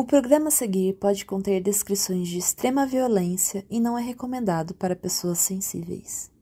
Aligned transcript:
O 0.00 0.04
programa 0.06 0.48
a 0.48 0.50
seguir 0.50 0.94
pode 0.94 1.26
conter 1.26 1.60
descrições 1.60 2.26
de 2.26 2.38
extrema 2.38 2.86
violência 2.86 3.66
e 3.68 3.78
não 3.78 3.98
é 3.98 4.02
recomendado 4.02 4.72
para 4.72 4.96
pessoas 4.96 5.40
sensíveis. 5.40 6.32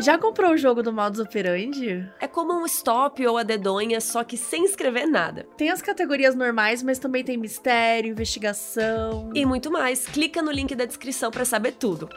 Já 0.00 0.16
comprou 0.16 0.52
o 0.52 0.56
jogo 0.56 0.80
do 0.80 0.92
modus 0.92 1.18
operandi? 1.18 2.08
É 2.20 2.28
como 2.28 2.52
um 2.52 2.64
stop 2.66 3.26
ou 3.26 3.36
a 3.36 3.42
dedonha, 3.42 4.00
só 4.00 4.22
que 4.22 4.36
sem 4.36 4.64
escrever 4.64 5.06
nada. 5.06 5.44
Tem 5.56 5.70
as 5.70 5.82
categorias 5.82 6.36
normais, 6.36 6.84
mas 6.84 7.00
também 7.00 7.24
tem 7.24 7.36
mistério, 7.36 8.12
investigação. 8.12 9.28
E 9.34 9.44
muito 9.44 9.72
mais. 9.72 10.06
Clica 10.06 10.40
no 10.40 10.52
link 10.52 10.72
da 10.76 10.84
descrição 10.84 11.32
para 11.32 11.44
saber 11.44 11.72
tudo. 11.72 12.08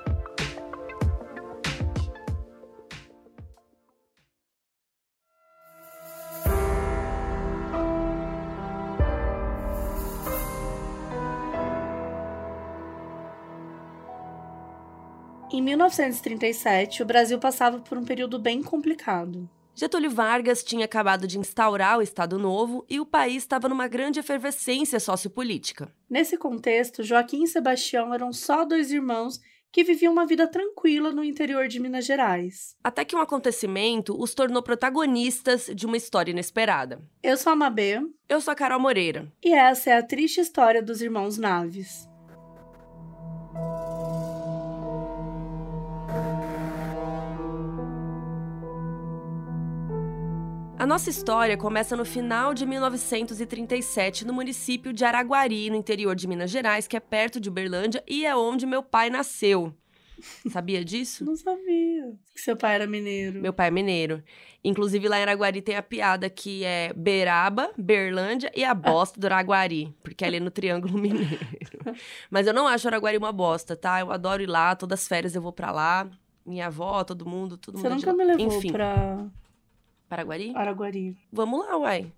Em 15.56 15.62
1937, 15.62 17.02
o 17.02 17.06
Brasil 17.06 17.40
passava 17.40 17.80
por 17.80 17.98
um 17.98 18.04
período 18.04 18.38
bem 18.38 18.62
complicado. 18.62 19.50
Getúlio 19.74 20.12
Vargas 20.12 20.62
tinha 20.62 20.84
acabado 20.84 21.26
de 21.26 21.40
instaurar 21.40 21.98
o 21.98 22.02
Estado 22.02 22.38
Novo 22.38 22.86
e 22.90 23.00
o 23.00 23.06
país 23.06 23.38
estava 23.38 23.70
numa 23.70 23.88
grande 23.88 24.20
efervescência 24.20 25.00
sociopolítica. 25.00 25.90
Nesse 26.10 26.38
contexto, 26.38 27.04
Joaquim 27.04 27.44
e 27.44 27.48
Sebastião 27.48 28.14
eram 28.14 28.34
só 28.34 28.66
dois 28.66 28.92
irmãos 28.92 29.40
que 29.72 29.86
viviam 29.86 30.12
uma 30.12 30.26
vida 30.26 30.46
tranquila 30.46 31.14
no 31.14 31.24
interior 31.24 31.70
de 31.70 31.80
Minas 31.80 32.06
Gerais. 32.06 32.76
Até 32.84 33.06
que 33.06 33.16
um 33.16 33.22
acontecimento 33.22 34.14
os 34.22 34.36
tornou 34.36 34.62
protagonistas 34.62 35.72
de 35.74 35.86
uma 35.86 35.96
história 35.96 36.32
inesperada. 36.32 37.00
Eu 37.24 37.38
sou 37.38 37.54
a 37.54 37.56
Mabê. 37.56 38.02
Eu 38.28 38.42
sou 38.42 38.52
a 38.52 38.56
Carol 38.56 38.82
Moreira. 38.82 39.32
E 39.42 39.54
essa 39.54 39.92
é 39.92 39.94
a 39.98 40.04
triste 40.04 40.42
história 40.42 40.84
dos 40.84 41.02
irmãos 41.02 41.38
Naves. 41.38 42.14
A 50.78 50.86
nossa 50.86 51.10
história 51.10 51.58
começa 51.58 51.96
no 51.96 52.04
final 52.06 52.54
de 52.54 52.66
1937, 52.66 54.26
no 54.26 54.34
município 54.34 54.92
de 54.92 55.06
Araguari, 55.06 55.70
no 55.70 55.76
interior 55.76 56.16
de 56.16 56.28
Minas 56.28 56.52
Gerais, 56.52 56.86
que 56.88 56.98
é 56.98 57.00
perto 57.00 57.40
de 57.40 57.50
Uberlândia 57.50 58.04
e 58.08 58.26
é 58.26 58.36
onde 58.36 58.66
meu 58.66 58.84
pai 58.84 59.10
nasceu. 59.10 59.74
Sabia 60.50 60.84
disso? 60.84 61.26
Não 61.26 61.36
sabia. 61.36 62.14
Que 62.34 62.42
seu 62.42 62.56
pai 62.56 62.76
era 62.76 62.88
mineiro. 62.88 63.42
Meu 63.42 63.54
pai 63.54 63.68
é 63.68 63.72
mineiro. 63.72 64.24
Inclusive, 64.64 65.08
lá 65.08 65.18
em 65.20 65.22
Araguari 65.24 65.62
tem 65.62 65.76
a 65.76 65.84
piada 65.84 66.30
que 66.30 66.64
é 66.64 66.92
Beraba, 66.96 67.72
Berlândia 67.78 68.52
e 68.56 68.64
a 68.64 68.74
bosta 68.74 69.20
do 69.20 69.26
Araguari, 69.26 69.94
porque 70.04 70.24
é 70.24 70.28
ali 70.28 70.40
no 70.40 70.50
Triângulo 70.52 70.98
Mineiro. 70.98 71.40
Mas 72.30 72.48
eu 72.48 72.54
não 72.54 72.68
acho 72.68 72.88
Araguari 72.88 73.18
uma 73.18 73.32
bosta, 73.32 73.76
tá? 73.76 74.00
Eu 74.00 74.12
adoro 74.12 74.42
ir 74.42 74.48
lá, 74.50 74.76
todas 74.76 75.02
as 75.02 75.08
férias 75.08 75.36
eu 75.36 75.42
vou 75.42 75.52
pra 75.54 75.72
lá. 75.72 76.10
Minha 76.46 76.68
avó, 76.68 77.04
todo 77.04 77.26
mundo, 77.26 77.58
todo 77.58 77.78
Você 77.78 77.90
mundo. 77.90 78.00
nunca 78.00 78.14
me 78.14 78.24
levou 78.24 78.58
Enfim. 78.58 78.72
pra 78.72 79.26
Paraguari? 80.08 80.54
Araguari. 80.56 81.18
Vamos 81.32 81.66
lá, 81.66 81.78
uai. 81.78 82.12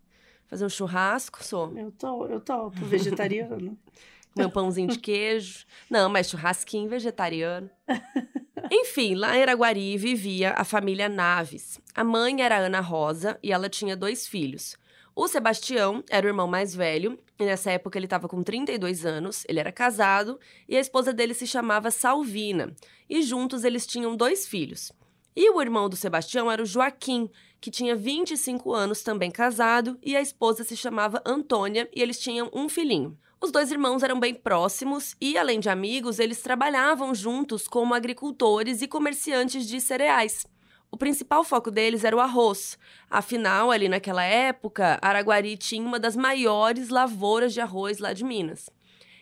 Fazer 0.47 0.65
um 0.65 0.69
churrasco, 0.69 1.43
sou. 1.43 1.77
Eu 1.77 1.91
tô, 1.91 2.25
eu 2.27 2.39
tô 2.39 2.69
vegetariano. 2.69 3.77
Um 4.39 4.51
pãozinho 4.51 4.87
de 4.87 4.99
queijo. 4.99 5.65
Não, 5.89 6.07
mas 6.09 6.29
churrasquinho 6.29 6.87
vegetariano. 6.87 7.71
Enfim, 8.71 9.15
lá 9.15 9.35
em 9.35 9.41
Araguari 9.41 9.97
vivia 9.97 10.51
a 10.51 10.63
família 10.63 11.09
Naves. 11.09 11.81
A 11.95 12.03
mãe 12.03 12.39
era 12.43 12.59
Ana 12.59 12.79
Rosa 12.79 13.39
e 13.41 13.51
ela 13.51 13.67
tinha 13.67 13.97
dois 13.97 14.27
filhos. 14.27 14.77
O 15.15 15.27
Sebastião 15.27 16.03
era 16.11 16.27
o 16.27 16.29
irmão 16.29 16.47
mais 16.47 16.75
velho, 16.75 17.17
e 17.39 17.45
nessa 17.45 17.71
época 17.71 17.97
ele 17.97 18.05
estava 18.05 18.27
com 18.27 18.43
32 18.43 19.03
anos, 19.03 19.43
ele 19.49 19.59
era 19.59 19.71
casado, 19.71 20.39
e 20.69 20.77
a 20.77 20.79
esposa 20.79 21.11
dele 21.11 21.33
se 21.33 21.47
chamava 21.47 21.89
Salvina. 21.89 22.71
E 23.09 23.23
juntos 23.23 23.63
eles 23.63 23.87
tinham 23.87 24.15
dois 24.15 24.45
filhos. 24.45 24.91
E 25.35 25.49
o 25.49 25.59
irmão 25.59 25.89
do 25.89 25.95
Sebastião 25.95 26.51
era 26.51 26.61
o 26.61 26.65
Joaquim, 26.65 27.31
que 27.59 27.71
tinha 27.71 27.95
25 27.95 28.73
anos, 28.73 29.01
também 29.01 29.31
casado, 29.31 29.97
e 30.03 30.15
a 30.15 30.21
esposa 30.21 30.63
se 30.63 30.75
chamava 30.75 31.21
Antônia, 31.25 31.89
e 31.95 32.01
eles 32.01 32.19
tinham 32.19 32.49
um 32.53 32.69
filhinho. 32.69 33.17
Os 33.39 33.51
dois 33.51 33.71
irmãos 33.71 34.01
eram 34.01 34.19
bem 34.19 34.33
próximos 34.33 35.15
e, 35.21 35.37
além 35.37 35.59
de 35.59 35.69
amigos, 35.69 36.17
eles 36.17 36.41
trabalhavam 36.41 37.13
juntos 37.13 37.67
como 37.67 37.93
agricultores 37.93 38.81
e 38.81 38.87
comerciantes 38.87 39.67
de 39.67 39.79
cereais. 39.79 40.45
O 40.89 40.97
principal 40.97 41.43
foco 41.43 41.69
deles 41.69 42.03
era 42.03 42.15
o 42.15 42.19
arroz. 42.19 42.79
Afinal, 43.09 43.69
ali 43.69 43.87
naquela 43.87 44.23
época, 44.23 44.97
Araguari 45.01 45.55
tinha 45.55 45.85
uma 45.85 45.99
das 45.99 46.15
maiores 46.15 46.89
lavouras 46.89 47.53
de 47.53 47.61
arroz 47.61 47.99
lá 47.99 48.11
de 48.11 48.23
Minas. 48.23 48.69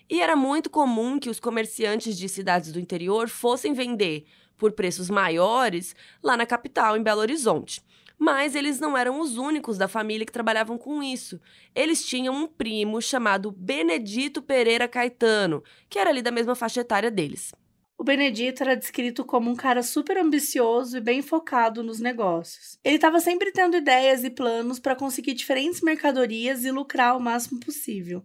E 0.10 0.22
era 0.22 0.36
muito 0.36 0.70
comum 0.70 1.20
que 1.20 1.30
os 1.30 1.40
comerciantes 1.40 2.18
de 2.18 2.30
cidades 2.30 2.72
do 2.72 2.80
interior 2.80 3.28
fossem 3.28 3.74
vender 3.74 4.26
por 4.56 4.72
preços 4.72 5.10
maiores 5.10 5.96
lá 6.24 6.38
na 6.38 6.46
capital, 6.46 6.96
em 6.96 7.04
Belo 7.04 7.22
Horizonte. 7.22 7.82
Mas 8.18 8.56
eles 8.56 8.80
não 8.80 8.98
eram 8.98 9.20
os 9.20 9.38
únicos 9.38 9.78
da 9.78 9.88
família 9.88 10.26
que 10.26 10.32
trabalhavam 10.32 10.78
com 10.78 11.04
isso. 11.04 11.40
Eles 11.74 12.06
tinham 12.06 12.34
um 12.34 12.48
primo 12.48 13.02
chamado 13.02 13.52
Benedito 13.52 14.42
Pereira 14.42 14.88
Caetano, 14.88 15.64
que 15.90 16.00
era 16.00 16.10
ali 16.10 16.22
da 16.22 16.32
mesma 16.32 16.56
faixa 16.56 16.82
etária 16.82 17.12
deles. 17.12 17.52
O 17.98 18.04
Benedito 18.04 18.62
era 18.62 18.76
descrito 18.76 19.24
como 19.24 19.50
um 19.50 19.56
cara 19.56 19.82
super 19.82 20.18
ambicioso 20.18 20.98
e 20.98 21.02
bem 21.02 21.22
focado 21.22 21.82
nos 21.82 22.00
negócios. 22.00 22.78
Ele 22.84 22.96
estava 22.96 23.20
sempre 23.20 23.52
tendo 23.52 23.78
ideias 23.78 24.24
e 24.24 24.30
planos 24.30 24.80
para 24.80 24.96
conseguir 24.96 25.34
diferentes 25.34 25.82
mercadorias 25.82 26.66
e 26.66 26.72
lucrar 26.72 27.16
o 27.16 27.22
máximo 27.22 27.60
possível. 27.60 28.24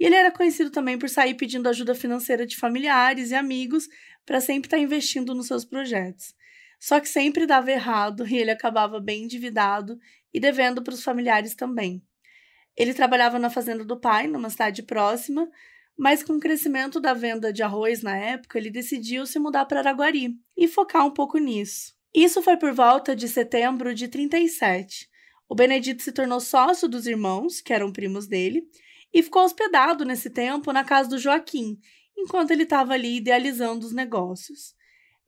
E 0.00 0.04
ele 0.06 0.14
era 0.14 0.30
conhecido 0.30 0.70
também 0.70 0.98
por 0.98 1.08
sair 1.08 1.34
pedindo 1.34 1.68
ajuda 1.68 1.94
financeira 1.94 2.46
de 2.46 2.56
familiares 2.56 3.30
e 3.30 3.34
amigos 3.34 3.86
para 4.24 4.40
sempre 4.40 4.66
estar 4.66 4.78
investindo 4.78 5.34
nos 5.34 5.46
seus 5.46 5.64
projetos. 5.64 6.34
Só 6.82 6.98
que 6.98 7.08
sempre 7.08 7.46
dava 7.46 7.70
errado 7.70 8.26
e 8.26 8.36
ele 8.36 8.50
acabava 8.50 8.98
bem 8.98 9.22
endividado 9.22 10.00
e 10.34 10.40
devendo 10.40 10.82
para 10.82 10.92
os 10.92 11.04
familiares 11.04 11.54
também. 11.54 12.02
Ele 12.76 12.92
trabalhava 12.92 13.38
na 13.38 13.48
fazenda 13.48 13.84
do 13.84 14.00
pai, 14.00 14.26
numa 14.26 14.50
cidade 14.50 14.82
próxima, 14.82 15.48
mas 15.96 16.24
com 16.24 16.32
o 16.32 16.40
crescimento 16.40 16.98
da 16.98 17.14
venda 17.14 17.52
de 17.52 17.62
arroz 17.62 18.02
na 18.02 18.16
época, 18.16 18.58
ele 18.58 18.68
decidiu 18.68 19.24
se 19.26 19.38
mudar 19.38 19.64
para 19.66 19.78
Araguari 19.78 20.34
e 20.56 20.66
focar 20.66 21.06
um 21.06 21.12
pouco 21.12 21.38
nisso. 21.38 21.94
Isso 22.12 22.42
foi 22.42 22.56
por 22.56 22.72
volta 22.72 23.14
de 23.14 23.28
setembro 23.28 23.94
de 23.94 24.08
37. 24.08 25.08
O 25.48 25.54
Benedito 25.54 26.02
se 26.02 26.10
tornou 26.10 26.40
sócio 26.40 26.88
dos 26.88 27.06
irmãos, 27.06 27.60
que 27.60 27.72
eram 27.72 27.92
primos 27.92 28.26
dele, 28.26 28.66
e 29.14 29.22
ficou 29.22 29.44
hospedado 29.44 30.04
nesse 30.04 30.30
tempo 30.30 30.72
na 30.72 30.82
casa 30.82 31.10
do 31.10 31.18
Joaquim, 31.18 31.78
enquanto 32.18 32.50
ele 32.50 32.64
estava 32.64 32.94
ali 32.94 33.18
idealizando 33.18 33.86
os 33.86 33.92
negócios. 33.92 34.74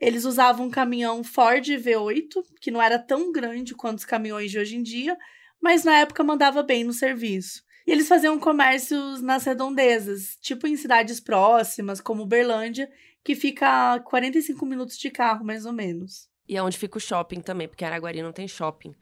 Eles 0.05 0.25
usavam 0.25 0.67
um 0.67 0.71
caminhão 0.71 1.25
Ford 1.25 1.65
V8, 1.67 2.43
que 2.61 2.71
não 2.71 2.83
era 2.83 2.99
tão 2.99 3.33
grande 3.33 3.75
quanto 3.75 3.99
os 3.99 4.05
caminhões 4.05 4.51
de 4.51 4.59
hoje 4.59 4.77
em 4.77 4.83
dia, 4.83 5.17
mas 5.61 5.83
na 5.85 5.99
época 5.99 6.23
mandava 6.23 6.63
bem 6.63 6.85
no 6.85 6.93
serviço. 6.93 7.63
E 7.87 7.91
eles 7.93 8.09
faziam 8.09 8.39
comércios 8.39 9.21
nas 9.23 9.45
redondezas, 9.45 10.37
tipo 10.41 10.67
em 10.67 10.77
cidades 10.77 11.21
próximas, 11.21 12.01
como 12.01 12.23
Uberlândia, 12.23 12.91
que 13.23 13.35
fica 13.35 13.95
a 13.95 14.01
45 14.01 14.67
minutos 14.67 14.99
de 14.99 15.11
carro, 15.11 15.45
mais 15.45 15.65
ou 15.65 15.73
menos. 15.73 16.29
E 16.47 16.57
é 16.57 16.63
onde 16.63 16.77
fica 16.77 16.99
o 16.99 17.01
shopping 17.01 17.41
também, 17.41 17.67
porque 17.67 17.85
Araguari 17.85 18.21
não 18.23 18.33
tem 18.33 18.47
shopping. 18.47 18.95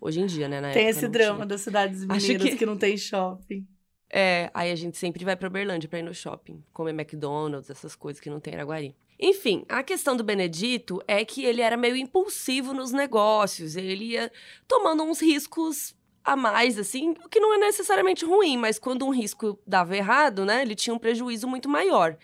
Hoje 0.00 0.20
em 0.20 0.26
dia, 0.26 0.48
né? 0.48 0.60
Na 0.60 0.70
tem 0.74 0.88
esse 0.88 1.06
drama 1.06 1.36
tinha. 1.36 1.46
das 1.46 1.60
cidades 1.60 2.04
mineiras 2.04 2.50
que- 2.50 2.56
que... 2.56 2.66
não 2.66 2.76
tem 2.76 2.96
shopping. 2.96 3.66
É, 4.10 4.50
aí 4.54 4.72
a 4.72 4.74
gente 4.74 4.96
sempre 4.96 5.24
vai 5.24 5.36
pra 5.36 5.48
Uberlândia 5.48 5.88
pra 5.88 5.98
ir 5.98 6.02
no 6.02 6.14
shopping, 6.14 6.64
comer 6.72 6.90
McDonald's, 6.92 7.70
essas 7.70 7.94
coisas 7.94 8.20
que 8.20 8.30
não 8.30 8.40
tem 8.40 8.52
em 8.54 8.56
Araguari. 8.56 8.96
Enfim, 9.20 9.64
a 9.68 9.82
questão 9.82 10.16
do 10.16 10.22
Benedito 10.22 11.02
é 11.08 11.24
que 11.24 11.44
ele 11.44 11.60
era 11.60 11.76
meio 11.76 11.96
impulsivo 11.96 12.72
nos 12.72 12.92
negócios, 12.92 13.74
ele 13.74 14.12
ia 14.12 14.30
tomando 14.66 15.02
uns 15.02 15.20
riscos 15.20 15.96
a 16.24 16.36
mais, 16.36 16.78
assim, 16.78 17.14
o 17.24 17.28
que 17.28 17.40
não 17.40 17.54
é 17.54 17.58
necessariamente 17.58 18.24
ruim, 18.24 18.56
mas 18.56 18.78
quando 18.78 19.04
um 19.06 19.10
risco 19.10 19.58
dava 19.66 19.96
errado, 19.96 20.44
né, 20.44 20.62
ele 20.62 20.74
tinha 20.74 20.94
um 20.94 20.98
prejuízo 20.98 21.48
muito 21.48 21.68
maior. 21.68 22.16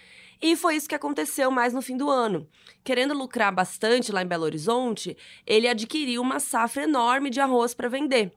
E 0.42 0.54
foi 0.54 0.76
isso 0.76 0.88
que 0.88 0.94
aconteceu 0.94 1.50
mais 1.50 1.72
no 1.72 1.80
fim 1.80 1.96
do 1.96 2.10
ano. 2.10 2.46
Querendo 2.84 3.14
lucrar 3.14 3.50
bastante 3.50 4.12
lá 4.12 4.22
em 4.22 4.26
Belo 4.26 4.44
Horizonte, 4.44 5.16
ele 5.46 5.66
adquiriu 5.66 6.20
uma 6.20 6.38
safra 6.38 6.82
enorme 6.82 7.30
de 7.30 7.40
arroz 7.40 7.72
para 7.72 7.88
vender. 7.88 8.30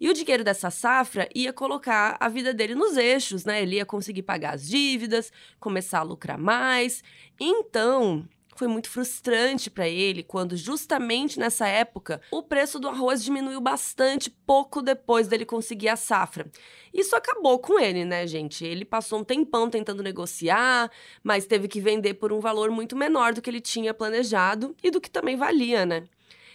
E 0.00 0.08
o 0.08 0.14
dinheiro 0.14 0.44
dessa 0.44 0.70
safra 0.70 1.28
ia 1.34 1.52
colocar 1.52 2.16
a 2.20 2.28
vida 2.28 2.54
dele 2.54 2.74
nos 2.74 2.96
eixos, 2.96 3.44
né? 3.44 3.62
Ele 3.62 3.76
ia 3.76 3.86
conseguir 3.86 4.22
pagar 4.22 4.54
as 4.54 4.68
dívidas, 4.68 5.32
começar 5.58 6.00
a 6.00 6.02
lucrar 6.02 6.38
mais. 6.38 7.02
Então, 7.40 8.28
foi 8.58 8.66
muito 8.66 8.90
frustrante 8.90 9.70
para 9.70 9.88
ele 9.88 10.24
quando, 10.24 10.56
justamente 10.56 11.38
nessa 11.38 11.68
época, 11.68 12.20
o 12.28 12.42
preço 12.42 12.80
do 12.80 12.88
arroz 12.88 13.22
diminuiu 13.22 13.60
bastante 13.60 14.28
pouco 14.28 14.82
depois 14.82 15.28
dele 15.28 15.44
conseguir 15.44 15.88
a 15.88 15.94
safra. 15.94 16.50
Isso 16.92 17.14
acabou 17.14 17.60
com 17.60 17.78
ele, 17.78 18.04
né, 18.04 18.26
gente? 18.26 18.64
Ele 18.64 18.84
passou 18.84 19.20
um 19.20 19.24
tempão 19.24 19.70
tentando 19.70 20.02
negociar, 20.02 20.90
mas 21.22 21.46
teve 21.46 21.68
que 21.68 21.80
vender 21.80 22.14
por 22.14 22.32
um 22.32 22.40
valor 22.40 22.68
muito 22.68 22.96
menor 22.96 23.32
do 23.32 23.40
que 23.40 23.48
ele 23.48 23.60
tinha 23.60 23.94
planejado 23.94 24.74
e 24.82 24.90
do 24.90 25.00
que 25.00 25.08
também 25.08 25.36
valia, 25.36 25.86
né? 25.86 26.04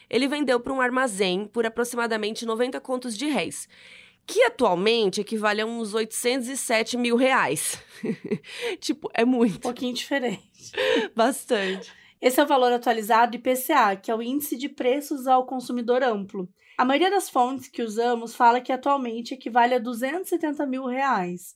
Ele 0.09 0.27
vendeu 0.27 0.59
para 0.59 0.73
um 0.73 0.81
armazém 0.81 1.47
por 1.47 1.65
aproximadamente 1.65 2.45
90 2.45 2.79
contos 2.81 3.17
de 3.17 3.25
réis, 3.27 3.67
que 4.25 4.43
atualmente 4.43 5.21
equivale 5.21 5.61
a 5.61 5.65
uns 5.65 5.93
807 5.93 6.97
mil 6.97 7.15
reais. 7.15 7.81
tipo, 8.79 9.09
é 9.13 9.25
muito. 9.25 9.57
Um 9.57 9.61
pouquinho 9.61 9.93
diferente. 9.93 10.71
Bastante. 11.15 11.91
Esse 12.21 12.39
é 12.39 12.43
o 12.43 12.47
valor 12.47 12.71
atualizado 12.71 13.35
IPCA, 13.35 13.97
que 14.01 14.09
é 14.09 14.15
o 14.15 14.21
Índice 14.21 14.55
de 14.55 14.69
Preços 14.69 15.27
ao 15.27 15.45
Consumidor 15.45 16.01
Amplo. 16.03 16.47
A 16.77 16.85
maioria 16.85 17.11
das 17.11 17.29
fontes 17.29 17.67
que 17.67 17.83
usamos 17.83 18.33
fala 18.33 18.61
que 18.61 18.71
atualmente 18.71 19.33
equivale 19.33 19.75
a 19.75 19.79
270 19.79 20.65
mil 20.65 20.85
reais. 20.85 21.55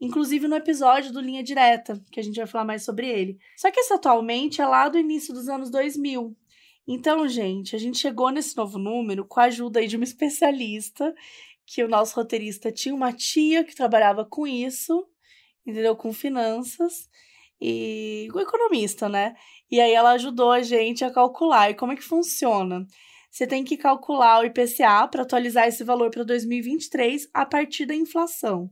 Inclusive 0.00 0.46
no 0.46 0.56
episódio 0.56 1.12
do 1.12 1.20
Linha 1.20 1.42
Direta, 1.42 2.00
que 2.10 2.20
a 2.20 2.22
gente 2.22 2.36
vai 2.36 2.46
falar 2.46 2.64
mais 2.64 2.84
sobre 2.84 3.08
ele. 3.08 3.38
Só 3.56 3.70
que 3.70 3.80
esse 3.80 3.92
atualmente 3.92 4.60
é 4.60 4.66
lá 4.66 4.88
do 4.88 4.98
início 4.98 5.32
dos 5.32 5.48
anos 5.48 5.70
2000. 5.70 6.36
Então, 6.90 7.28
gente, 7.28 7.76
a 7.76 7.78
gente 7.78 7.98
chegou 7.98 8.30
nesse 8.30 8.56
novo 8.56 8.78
número 8.78 9.22
com 9.22 9.40
a 9.40 9.44
ajuda 9.44 9.86
de 9.86 9.94
uma 9.94 10.04
especialista, 10.04 11.14
que 11.66 11.84
o 11.84 11.88
nosso 11.88 12.16
roteirista 12.16 12.72
tinha 12.72 12.94
uma 12.94 13.12
tia 13.12 13.62
que 13.62 13.76
trabalhava 13.76 14.24
com 14.24 14.46
isso, 14.46 15.06
entendeu? 15.66 15.94
Com 15.94 16.14
finanças 16.14 17.06
e 17.60 18.26
o 18.32 18.40
economista, 18.40 19.06
né? 19.06 19.34
E 19.70 19.78
aí 19.78 19.92
ela 19.92 20.12
ajudou 20.12 20.50
a 20.50 20.62
gente 20.62 21.04
a 21.04 21.10
calcular. 21.12 21.68
E 21.68 21.74
como 21.74 21.92
é 21.92 21.96
que 21.96 22.02
funciona? 22.02 22.86
Você 23.30 23.46
tem 23.46 23.64
que 23.64 23.76
calcular 23.76 24.40
o 24.40 24.46
IPCA 24.46 25.06
para 25.08 25.24
atualizar 25.24 25.68
esse 25.68 25.84
valor 25.84 26.10
para 26.10 26.24
2023 26.24 27.28
a 27.34 27.44
partir 27.44 27.84
da 27.84 27.94
inflação. 27.94 28.70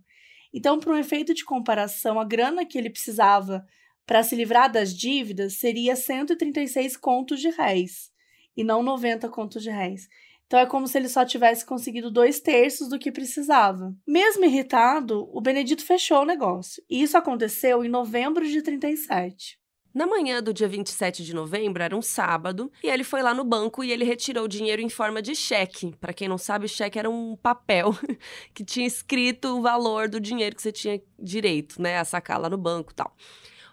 Então, 0.55 0.81
para 0.81 0.91
um 0.91 0.99
efeito 0.99 1.35
de 1.35 1.45
comparação, 1.45 2.19
a 2.19 2.25
grana 2.25 2.65
que 2.65 2.79
ele 2.79 2.89
precisava 2.89 3.63
para 4.07 4.23
se 4.23 4.37
livrar 4.37 4.71
das 4.71 4.95
dívidas 4.95 5.55
seria 5.55 5.97
136 5.97 6.97
contos 6.97 7.41
de 7.41 7.51
réis 7.51 8.11
e 8.57 8.63
não 8.63 8.83
90 8.83 9.29
contos 9.29 9.63
de 9.63 9.71
réis. 9.71 10.09
Então 10.47 10.61
é 10.61 10.67
como 10.67 10.87
se 10.87 10.97
ele 10.97 11.09
só 11.09 11.25
tivesse 11.25 11.67
conseguido 11.67 12.11
dois 12.11 12.41
terços 12.41 12.89
do 12.89 12.99
que 12.99 13.11
precisava. 13.11 13.93
Mesmo 14.07 14.45
irritado, 14.45 15.29
o 15.33 15.41
Benedito 15.41 15.85
fechou 15.85 16.23
o 16.23 16.25
negócio. 16.25 16.83
E 16.89 17.03
isso 17.03 17.19
aconteceu 17.19 17.85
em 17.85 17.89
novembro 17.89 18.47
de 18.47 18.63
37. 18.63 19.59
Na 19.93 20.07
manhã 20.07 20.43
do 20.43 20.53
dia 20.53 20.69
27 20.69 21.25
de 21.25 21.35
novembro, 21.35 21.83
era 21.83 21.97
um 21.97 22.03
sábado, 22.03 22.71
e 22.85 22.87
ele 22.87 23.03
foi 23.03 23.23
lá 23.23 23.33
no 23.33 23.43
banco 23.43 23.83
e 23.83 23.91
ele 23.91 24.05
retirou 24.05 24.45
o 24.45 24.49
dinheiro 24.49 24.83
em 24.83 24.91
forma 24.91 25.23
de 25.23 25.35
cheque. 25.35 25.97
Para 25.99 26.13
quem 26.13 26.29
não 26.29 26.37
sabe, 26.37 26.69
cheque 26.69 26.99
era 26.99 27.09
um 27.09 27.35
papel 27.35 27.97
que 28.53 28.63
tinha 28.63 28.87
escrito 28.87 29.57
o 29.57 29.63
valor 29.63 30.07
do 30.07 30.21
dinheiro 30.21 30.55
que 30.55 30.61
você 30.61 30.71
tinha 30.71 31.01
direito, 31.19 31.81
né, 31.81 31.99
a 31.99 32.05
sacar 32.05 32.39
lá 32.39 32.51
no 32.51 32.59
banco, 32.59 32.93
tal. 32.93 33.17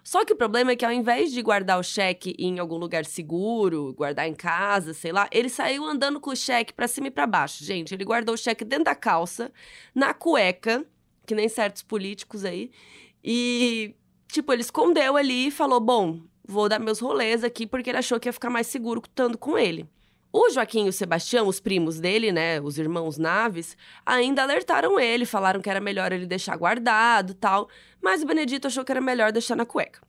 Só 0.04 0.22
que 0.22 0.34
o 0.34 0.36
problema 0.36 0.72
é 0.72 0.76
que 0.76 0.84
ao 0.84 0.92
invés 0.92 1.32
de 1.32 1.40
guardar 1.40 1.80
o 1.80 1.82
cheque 1.82 2.36
em 2.38 2.58
algum 2.58 2.76
lugar 2.76 3.06
seguro, 3.06 3.94
guardar 3.94 4.28
em 4.28 4.34
casa, 4.34 4.92
sei 4.92 5.10
lá, 5.10 5.26
ele 5.32 5.48
saiu 5.48 5.82
andando 5.82 6.20
com 6.20 6.30
o 6.30 6.36
cheque 6.36 6.74
para 6.74 6.86
cima 6.86 7.06
e 7.06 7.10
para 7.10 7.26
baixo. 7.26 7.64
Gente, 7.64 7.94
ele 7.94 8.04
guardou 8.04 8.34
o 8.34 8.38
cheque 8.38 8.66
dentro 8.66 8.84
da 8.84 8.94
calça, 8.94 9.50
na 9.94 10.12
cueca, 10.12 10.84
que 11.26 11.34
nem 11.34 11.48
certos 11.48 11.82
políticos 11.82 12.44
aí, 12.44 12.70
e 13.24 13.94
tipo, 14.28 14.52
ele 14.52 14.60
escondeu 14.60 15.16
ali 15.16 15.46
e 15.46 15.50
falou: 15.50 15.80
"Bom, 15.80 16.20
vou 16.46 16.68
dar 16.68 16.78
meus 16.78 16.98
rolês 16.98 17.42
aqui 17.42 17.66
porque 17.66 17.88
ele 17.88 17.98
achou 17.98 18.20
que 18.20 18.28
ia 18.28 18.32
ficar 18.32 18.50
mais 18.50 18.66
seguro 18.66 19.00
estando 19.02 19.38
com 19.38 19.56
ele". 19.56 19.88
O 20.36 20.50
Joaquim 20.50 20.86
e 20.86 20.88
o 20.88 20.92
Sebastião, 20.92 21.46
os 21.46 21.60
primos 21.60 22.00
dele, 22.00 22.32
né, 22.32 22.60
os 22.60 22.76
irmãos 22.76 23.16
Naves, 23.16 23.76
ainda 24.04 24.42
alertaram 24.42 24.98
ele, 24.98 25.24
falaram 25.24 25.60
que 25.60 25.70
era 25.70 25.80
melhor 25.80 26.10
ele 26.10 26.26
deixar 26.26 26.56
guardado 26.56 27.34
tal, 27.34 27.68
mas 28.02 28.20
o 28.20 28.26
Benedito 28.26 28.66
achou 28.66 28.84
que 28.84 28.90
era 28.90 29.00
melhor 29.00 29.30
deixar 29.30 29.54
na 29.54 29.64
cueca. 29.64 30.00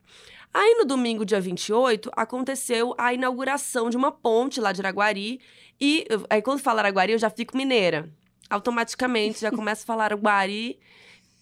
Aí 0.52 0.74
no 0.80 0.86
domingo, 0.86 1.24
dia 1.24 1.40
28, 1.40 2.10
aconteceu 2.16 2.96
a 2.98 3.14
inauguração 3.14 3.88
de 3.88 3.96
uma 3.96 4.12
ponte 4.12 4.60
lá 4.60 4.72
de 4.72 4.82
Araguari, 4.82 5.40
e 5.80 6.08
aí 6.28 6.42
quando 6.42 6.60
fala 6.60 6.82
Araguari 6.82 7.12
eu 7.12 7.20
já 7.20 7.30
fico 7.30 7.56
mineira. 7.56 8.10
Automaticamente 8.50 9.42
já 9.42 9.52
começo 9.52 9.84
a 9.84 9.86
falar 9.86 10.06
Araguari. 10.06 10.80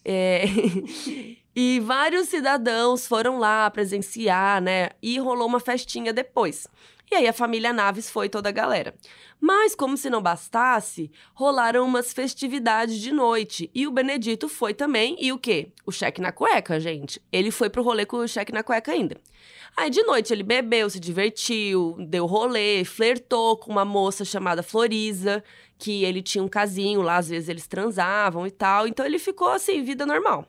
É... 0.04 0.44
e 1.56 1.80
vários 1.80 2.28
cidadãos 2.28 3.08
foram 3.08 3.40
lá 3.40 3.72
presenciar, 3.72 4.62
né? 4.62 4.90
E 5.02 5.18
rolou 5.20 5.48
uma 5.48 5.62
festinha 5.62 6.12
depois. 6.12 6.68
E 7.14 7.16
aí 7.16 7.28
a 7.28 7.34
família 7.34 7.72
Naves 7.72 8.10
foi 8.10 8.28
toda 8.28 8.50
a 8.50 8.52
galera. 8.52 8.96
Mas, 9.40 9.76
como 9.76 9.96
se 9.96 10.10
não 10.10 10.20
bastasse, 10.20 11.12
rolaram 11.36 11.86
umas 11.86 12.12
festividades 12.12 13.00
de 13.00 13.12
noite. 13.12 13.70
E 13.72 13.86
o 13.86 13.92
Benedito 13.92 14.50
foi 14.50 14.74
também. 14.74 15.16
E 15.20 15.32
o 15.32 15.38
quê? 15.38 15.72
O 15.86 15.92
cheque 15.92 16.20
na 16.20 16.32
cueca, 16.32 16.80
gente. 16.80 17.22
Ele 17.32 17.52
foi 17.52 17.70
pro 17.70 17.84
rolê 17.84 18.04
com 18.04 18.18
o 18.18 18.28
cheque 18.28 18.52
na 18.52 18.64
cueca 18.64 18.92
ainda. 18.92 19.16
Aí 19.78 19.92
de 19.92 20.02
noite 20.02 20.34
ele 20.34 20.42
bebeu, 20.42 20.90
se 20.90 21.00
divertiu, 21.00 21.96
deu 22.00 22.26
rolê, 22.26 22.84
flertou 22.84 23.58
com 23.58 23.72
uma 23.72 23.86
moça 23.86 24.26
chamada 24.26 24.64
Floriza, 24.64 25.44
que 25.78 26.04
ele 26.04 26.24
tinha 26.24 26.44
um 26.44 26.48
casinho 26.48 27.04
lá, 27.04 27.18
às 27.18 27.30
vezes 27.30 27.48
eles 27.48 27.68
transavam 27.68 28.48
e 28.48 28.52
tal. 28.52 28.88
Então 28.88 29.06
ele 29.06 29.20
ficou 29.20 29.50
assim, 29.50 29.84
vida 29.84 30.04
normal. 30.04 30.48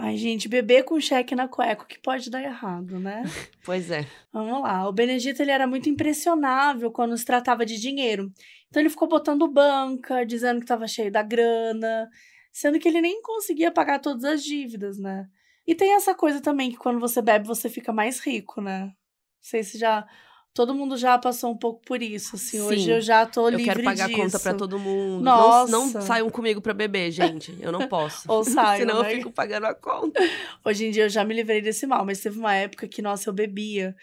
Ai, 0.00 0.16
gente, 0.16 0.48
beber 0.48 0.84
com 0.84 1.00
cheque 1.00 1.34
na 1.34 1.48
cueca, 1.48 1.84
que 1.84 1.98
pode 1.98 2.30
dar 2.30 2.40
errado, 2.40 3.00
né? 3.00 3.24
pois 3.64 3.90
é. 3.90 4.06
Vamos 4.32 4.62
lá. 4.62 4.88
O 4.88 4.92
Benedito 4.92 5.42
ele 5.42 5.50
era 5.50 5.66
muito 5.66 5.88
impressionável 5.88 6.92
quando 6.92 7.16
se 7.18 7.24
tratava 7.24 7.66
de 7.66 7.80
dinheiro. 7.80 8.30
Então 8.68 8.80
ele 8.80 8.90
ficou 8.90 9.08
botando 9.08 9.50
banca, 9.50 10.24
dizendo 10.24 10.60
que 10.60 10.64
estava 10.64 10.86
cheio 10.86 11.10
da 11.10 11.20
grana, 11.20 12.08
sendo 12.52 12.78
que 12.78 12.86
ele 12.86 13.00
nem 13.00 13.20
conseguia 13.22 13.72
pagar 13.72 13.98
todas 13.98 14.22
as 14.22 14.44
dívidas, 14.44 14.98
né? 14.98 15.26
E 15.66 15.74
tem 15.74 15.92
essa 15.94 16.14
coisa 16.14 16.40
também 16.40 16.70
que 16.70 16.76
quando 16.76 17.00
você 17.00 17.20
bebe, 17.20 17.48
você 17.48 17.68
fica 17.68 17.92
mais 17.92 18.20
rico, 18.20 18.60
né? 18.60 18.82
Não 18.84 18.92
sei 19.40 19.64
se 19.64 19.76
já 19.78 20.06
Todo 20.54 20.74
mundo 20.74 20.96
já 20.96 21.16
passou 21.16 21.52
um 21.52 21.56
pouco 21.56 21.80
por 21.84 22.02
isso, 22.02 22.34
assim. 22.34 22.58
Sim. 22.58 22.62
Hoje 22.62 22.90
eu 22.90 23.00
já 23.00 23.24
tô 23.24 23.48
livre 23.48 23.62
Eu 23.62 23.66
quero 23.68 23.84
pagar 23.84 24.08
disso. 24.08 24.20
conta 24.20 24.40
para 24.40 24.54
todo 24.54 24.78
mundo. 24.78 25.22
Nossa. 25.22 25.70
Não, 25.70 25.90
não 25.92 26.02
saiam 26.02 26.28
comigo 26.30 26.60
para 26.60 26.74
beber, 26.74 27.10
gente. 27.12 27.56
Eu 27.60 27.70
não 27.70 27.86
posso. 27.86 28.30
Ou 28.30 28.42
saiam, 28.44 28.88
Senão 28.88 29.02
né? 29.02 29.12
eu 29.12 29.16
fico 29.16 29.30
pagando 29.30 29.66
a 29.66 29.74
conta. 29.74 30.20
Hoje 30.64 30.86
em 30.86 30.90
dia 30.90 31.04
eu 31.04 31.08
já 31.08 31.24
me 31.24 31.34
livrei 31.34 31.60
desse 31.60 31.86
mal, 31.86 32.04
mas 32.04 32.20
teve 32.20 32.38
uma 32.38 32.54
época 32.54 32.88
que, 32.88 33.00
nossa, 33.00 33.30
eu 33.30 33.34
bebia. 33.34 33.94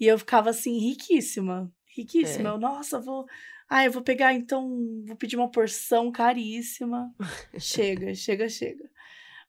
E 0.00 0.06
eu 0.06 0.18
ficava, 0.18 0.50
assim, 0.50 0.78
riquíssima. 0.78 1.70
Riquíssima. 1.86 2.48
É. 2.48 2.52
Eu, 2.52 2.58
nossa, 2.58 2.98
vou... 2.98 3.26
Ah, 3.68 3.84
eu 3.84 3.92
vou 3.92 4.02
pegar, 4.02 4.34
então, 4.34 5.04
vou 5.06 5.14
pedir 5.14 5.36
uma 5.36 5.48
porção 5.48 6.10
caríssima. 6.10 7.14
chega, 7.56 8.12
chega, 8.16 8.48
chega. 8.48 8.90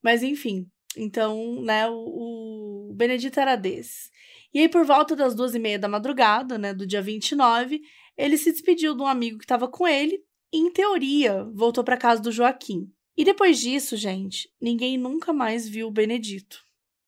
Mas, 0.04 0.22
enfim. 0.22 0.70
Então, 0.96 1.62
né, 1.64 1.90
o, 1.90 2.90
o 2.92 2.94
Benedito 2.94 3.40
era 3.40 3.56
desse. 3.56 4.12
E 4.54 4.60
aí, 4.60 4.70
por 4.70 4.86
volta 4.86 5.16
das 5.16 5.34
duas 5.34 5.56
e 5.56 5.60
meia 5.60 5.80
da 5.80 5.88
madrugada, 5.88 6.58
né, 6.58 6.74
do 6.74 6.86
dia 6.86 7.02
29, 7.02 7.82
ele 8.18 8.38
se 8.38 8.52
despediu 8.52 8.96
de 8.96 9.02
um 9.02 9.08
amigo 9.08 9.38
que 9.38 9.46
estava 9.46 9.68
com 9.68 9.88
ele 9.88 10.22
e, 10.52 10.58
em 10.58 10.72
teoria, 10.72 11.46
voltou 11.54 11.84
para 11.84 11.98
casa 11.98 12.22
do 12.22 12.32
Joaquim. 12.32 12.92
E 13.16 13.24
depois 13.24 13.60
disso, 13.60 13.96
gente, 13.96 14.50
ninguém 14.60 14.98
nunca 14.98 15.32
mais 15.32 15.68
viu 15.68 15.88
o 15.88 15.92
Benedito. 15.92 16.60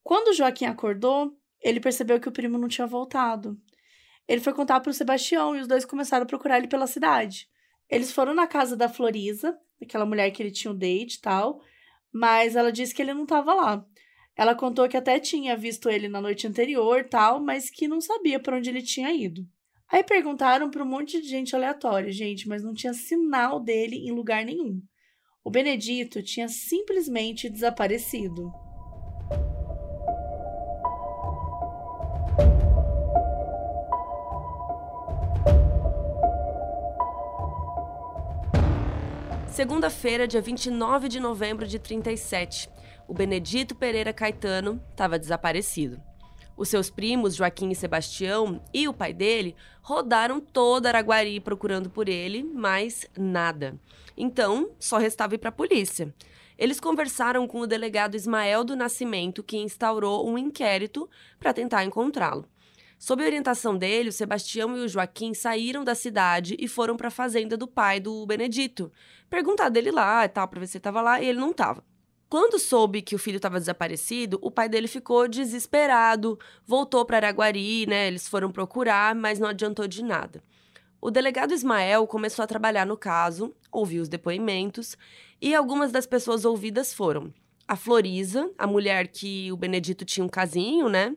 Quando 0.03 0.29
o 0.29 0.33
Joaquim 0.33 0.65
acordou, 0.65 1.37
ele 1.61 1.79
percebeu 1.79 2.19
que 2.19 2.27
o 2.27 2.31
primo 2.31 2.57
não 2.57 2.67
tinha 2.67 2.87
voltado. 2.87 3.57
Ele 4.27 4.41
foi 4.41 4.53
contar 4.53 4.79
para 4.79 4.89
o 4.89 4.93
Sebastião 4.93 5.55
e 5.55 5.59
os 5.59 5.67
dois 5.67 5.85
começaram 5.85 6.23
a 6.23 6.27
procurar 6.27 6.57
ele 6.57 6.67
pela 6.67 6.87
cidade. 6.87 7.47
Eles 7.89 8.11
foram 8.11 8.33
na 8.33 8.47
casa 8.47 8.75
da 8.75 8.89
Florisa, 8.89 9.57
aquela 9.81 10.05
mulher 10.05 10.31
que 10.31 10.41
ele 10.41 10.51
tinha 10.51 10.71
um 10.71 10.77
date 10.77 11.15
e 11.15 11.21
tal, 11.21 11.61
mas 12.11 12.55
ela 12.55 12.71
disse 12.71 12.93
que 12.93 13.01
ele 13.01 13.13
não 13.13 13.23
estava 13.23 13.53
lá. 13.53 13.85
Ela 14.35 14.55
contou 14.55 14.89
que 14.89 14.97
até 14.97 15.19
tinha 15.19 15.55
visto 15.55 15.89
ele 15.89 16.07
na 16.07 16.19
noite 16.19 16.47
anterior, 16.47 17.07
tal, 17.07 17.39
mas 17.39 17.69
que 17.69 17.87
não 17.87 18.01
sabia 18.01 18.39
para 18.39 18.57
onde 18.57 18.69
ele 18.69 18.81
tinha 18.81 19.13
ido. 19.13 19.47
Aí 19.87 20.03
perguntaram 20.03 20.71
para 20.71 20.83
um 20.83 20.87
monte 20.87 21.21
de 21.21 21.27
gente 21.27 21.55
aleatória, 21.55 22.11
gente, 22.11 22.47
mas 22.47 22.63
não 22.63 22.73
tinha 22.73 22.93
sinal 22.93 23.59
dele 23.59 23.95
em 23.97 24.11
lugar 24.11 24.43
nenhum. 24.43 24.81
O 25.43 25.51
Benedito 25.51 26.23
tinha 26.23 26.47
simplesmente 26.47 27.47
desaparecido. 27.49 28.51
Segunda-feira, 39.53 40.27
dia 40.27 40.41
29 40.41 41.07
de 41.07 41.19
novembro 41.19 41.67
de 41.67 41.77
37 41.77 42.67
o 43.07 43.13
Benedito 43.13 43.75
Pereira 43.75 44.11
Caetano 44.11 44.81
estava 44.89 45.19
desaparecido. 45.19 46.01
Os 46.57 46.69
seus 46.69 46.89
primos, 46.89 47.35
Joaquim 47.35 47.69
e 47.69 47.75
Sebastião, 47.75 48.63
e 48.73 48.87
o 48.87 48.93
pai 48.93 49.13
dele 49.13 49.55
rodaram 49.83 50.39
toda 50.39 50.89
Araguari 50.89 51.39
procurando 51.39 51.87
por 51.87 52.09
ele, 52.09 52.43
mas 52.43 53.05
nada. 53.15 53.79
Então, 54.17 54.71
só 54.79 54.97
restava 54.97 55.35
ir 55.35 55.37
para 55.37 55.49
a 55.49 55.51
polícia. 55.51 56.11
Eles 56.57 56.79
conversaram 56.79 57.47
com 57.47 57.59
o 57.59 57.67
delegado 57.67 58.15
Ismael 58.15 58.63
do 58.63 58.75
Nascimento, 58.75 59.43
que 59.43 59.57
instaurou 59.57 60.27
um 60.27 60.35
inquérito 60.35 61.07
para 61.39 61.53
tentar 61.53 61.83
encontrá-lo. 61.83 62.47
Sob 63.03 63.21
orientação 63.21 63.77
dele, 63.77 64.07
o 64.07 64.13
Sebastião 64.13 64.77
e 64.77 64.79
o 64.79 64.87
Joaquim 64.87 65.33
saíram 65.33 65.83
da 65.83 65.93
cidade 65.93 66.55
e 66.57 66.69
foram 66.69 66.95
para 66.95 67.09
a 67.09 67.11
fazenda 67.11 67.57
do 67.57 67.67
pai 67.67 67.99
do 67.99 68.25
Benedito. 68.25 68.89
Perguntar 69.29 69.67
dele 69.67 69.91
lá 69.91 70.23
e 70.23 70.29
tal, 70.29 70.47
para 70.47 70.61
ver 70.61 70.67
se 70.67 70.77
ele 70.77 70.79
estava 70.79 71.01
lá, 71.01 71.21
e 71.21 71.25
ele 71.25 71.37
não 71.37 71.51
estava. 71.51 71.83
Quando 72.29 72.57
soube 72.57 73.01
que 73.01 73.13
o 73.13 73.19
filho 73.19 73.35
estava 73.35 73.59
desaparecido, 73.59 74.39
o 74.41 74.49
pai 74.49 74.69
dele 74.69 74.87
ficou 74.87 75.27
desesperado, 75.27 76.39
voltou 76.65 77.03
para 77.03 77.17
Araguari, 77.17 77.85
né? 77.87 78.07
Eles 78.07 78.25
foram 78.25 78.49
procurar, 78.49 79.13
mas 79.13 79.37
não 79.37 79.49
adiantou 79.49 79.85
de 79.85 80.01
nada. 80.01 80.41
O 81.01 81.11
delegado 81.11 81.53
Ismael 81.53 82.07
começou 82.07 82.41
a 82.41 82.47
trabalhar 82.47 82.85
no 82.85 82.95
caso, 82.95 83.53
ouviu 83.69 84.01
os 84.01 84.07
depoimentos 84.07 84.95
E 85.41 85.53
algumas 85.53 85.91
das 85.91 86.05
pessoas 86.05 86.45
ouvidas 86.45 86.93
foram 86.93 87.33
a 87.67 87.75
Florisa, 87.75 88.49
a 88.57 88.65
mulher 88.65 89.09
que 89.09 89.51
o 89.51 89.57
Benedito 89.57 90.05
tinha 90.05 90.25
um 90.25 90.29
casinho, 90.29 90.87
né? 90.87 91.13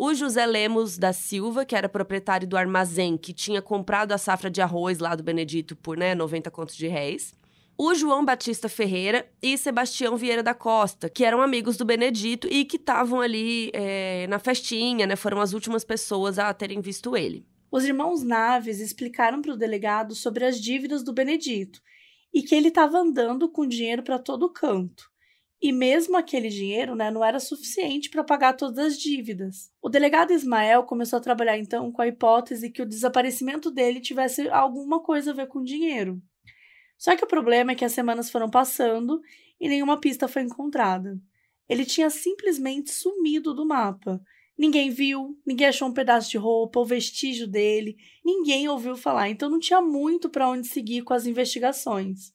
O 0.00 0.14
José 0.14 0.46
Lemos 0.46 0.96
da 0.96 1.12
Silva, 1.12 1.64
que 1.64 1.74
era 1.74 1.88
proprietário 1.88 2.46
do 2.46 2.56
armazém, 2.56 3.16
que 3.16 3.32
tinha 3.32 3.60
comprado 3.60 4.12
a 4.12 4.18
safra 4.18 4.48
de 4.48 4.62
arroz 4.62 5.00
lá 5.00 5.16
do 5.16 5.24
Benedito 5.24 5.74
por 5.74 5.96
né, 5.96 6.14
90 6.14 6.52
contos 6.52 6.76
de 6.76 6.86
réis. 6.86 7.34
O 7.76 7.92
João 7.96 8.24
Batista 8.24 8.68
Ferreira 8.68 9.28
e 9.42 9.58
Sebastião 9.58 10.16
Vieira 10.16 10.40
da 10.40 10.54
Costa, 10.54 11.10
que 11.10 11.24
eram 11.24 11.42
amigos 11.42 11.76
do 11.76 11.84
Benedito 11.84 12.46
e 12.48 12.64
que 12.64 12.76
estavam 12.76 13.20
ali 13.20 13.72
é, 13.74 14.28
na 14.28 14.38
festinha, 14.38 15.04
né? 15.04 15.16
Foram 15.16 15.40
as 15.40 15.52
últimas 15.52 15.82
pessoas 15.84 16.38
a 16.38 16.54
terem 16.54 16.80
visto 16.80 17.16
ele. 17.16 17.44
Os 17.68 17.84
irmãos 17.84 18.22
Naves 18.22 18.78
explicaram 18.78 19.42
para 19.42 19.52
o 19.52 19.56
delegado 19.56 20.14
sobre 20.14 20.44
as 20.44 20.60
dívidas 20.60 21.02
do 21.02 21.12
Benedito 21.12 21.80
e 22.32 22.42
que 22.42 22.54
ele 22.54 22.68
estava 22.68 22.98
andando 22.98 23.48
com 23.48 23.66
dinheiro 23.66 24.04
para 24.04 24.18
todo 24.18 24.52
canto. 24.52 25.10
E 25.60 25.72
mesmo 25.72 26.16
aquele 26.16 26.48
dinheiro 26.48 26.94
né, 26.94 27.10
não 27.10 27.24
era 27.24 27.40
suficiente 27.40 28.10
para 28.10 28.22
pagar 28.22 28.52
todas 28.52 28.78
as 28.78 28.98
dívidas. 28.98 29.72
O 29.82 29.88
delegado 29.88 30.32
Ismael 30.32 30.84
começou 30.84 31.16
a 31.16 31.22
trabalhar 31.22 31.58
então 31.58 31.90
com 31.90 32.00
a 32.00 32.06
hipótese 32.06 32.70
que 32.70 32.80
o 32.80 32.86
desaparecimento 32.86 33.70
dele 33.70 34.00
tivesse 34.00 34.48
alguma 34.48 35.02
coisa 35.02 35.32
a 35.32 35.34
ver 35.34 35.48
com 35.48 35.62
dinheiro. 35.62 36.22
Só 36.96 37.16
que 37.16 37.24
o 37.24 37.28
problema 37.28 37.72
é 37.72 37.74
que 37.74 37.84
as 37.84 37.92
semanas 37.92 38.30
foram 38.30 38.48
passando 38.48 39.20
e 39.60 39.68
nenhuma 39.68 40.00
pista 40.00 40.28
foi 40.28 40.42
encontrada. 40.42 41.18
Ele 41.68 41.84
tinha 41.84 42.08
simplesmente 42.08 42.90
sumido 42.90 43.52
do 43.52 43.66
mapa. 43.66 44.20
Ninguém 44.56 44.90
viu, 44.90 45.38
ninguém 45.46 45.68
achou 45.68 45.88
um 45.88 45.92
pedaço 45.92 46.30
de 46.30 46.36
roupa 46.36 46.80
ou 46.80 46.86
vestígio 46.86 47.46
dele, 47.46 47.96
ninguém 48.24 48.68
ouviu 48.68 48.96
falar, 48.96 49.28
então 49.28 49.48
não 49.48 49.60
tinha 49.60 49.80
muito 49.80 50.28
para 50.28 50.48
onde 50.48 50.66
seguir 50.66 51.02
com 51.02 51.14
as 51.14 51.26
investigações. 51.26 52.32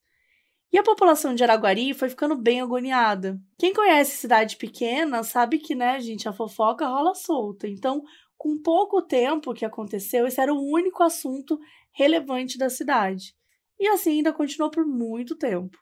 E 0.74 0.78
a 0.80 0.82
população 0.82 1.36
de 1.36 1.44
Araguari 1.44 1.94
foi 1.94 2.10
ficando 2.10 2.36
bem 2.36 2.60
agoniada. 2.60 3.40
Quem 3.60 3.76
conhece 3.76 4.18
cidade 4.18 4.58
pequena 4.58 5.22
sabe 5.22 5.60
que, 5.60 5.76
né, 5.76 6.00
gente, 6.02 6.28
a 6.28 6.34
fofoca 6.34 6.88
rola 6.88 7.14
solta. 7.14 7.68
Então, 7.68 8.04
com 8.36 8.58
pouco 8.58 9.00
tempo 9.00 9.54
que 9.54 9.66
aconteceu, 9.66 10.26
esse 10.26 10.42
era 10.42 10.52
o 10.52 10.60
único 10.60 11.04
assunto 11.04 11.60
relevante 11.92 12.58
da 12.58 12.72
cidade. 12.72 13.36
E 13.80 13.88
assim 13.88 14.14
ainda 14.14 14.34
continuou 14.34 14.72
por 14.72 14.84
muito 14.84 15.36
tempo. 15.36 15.78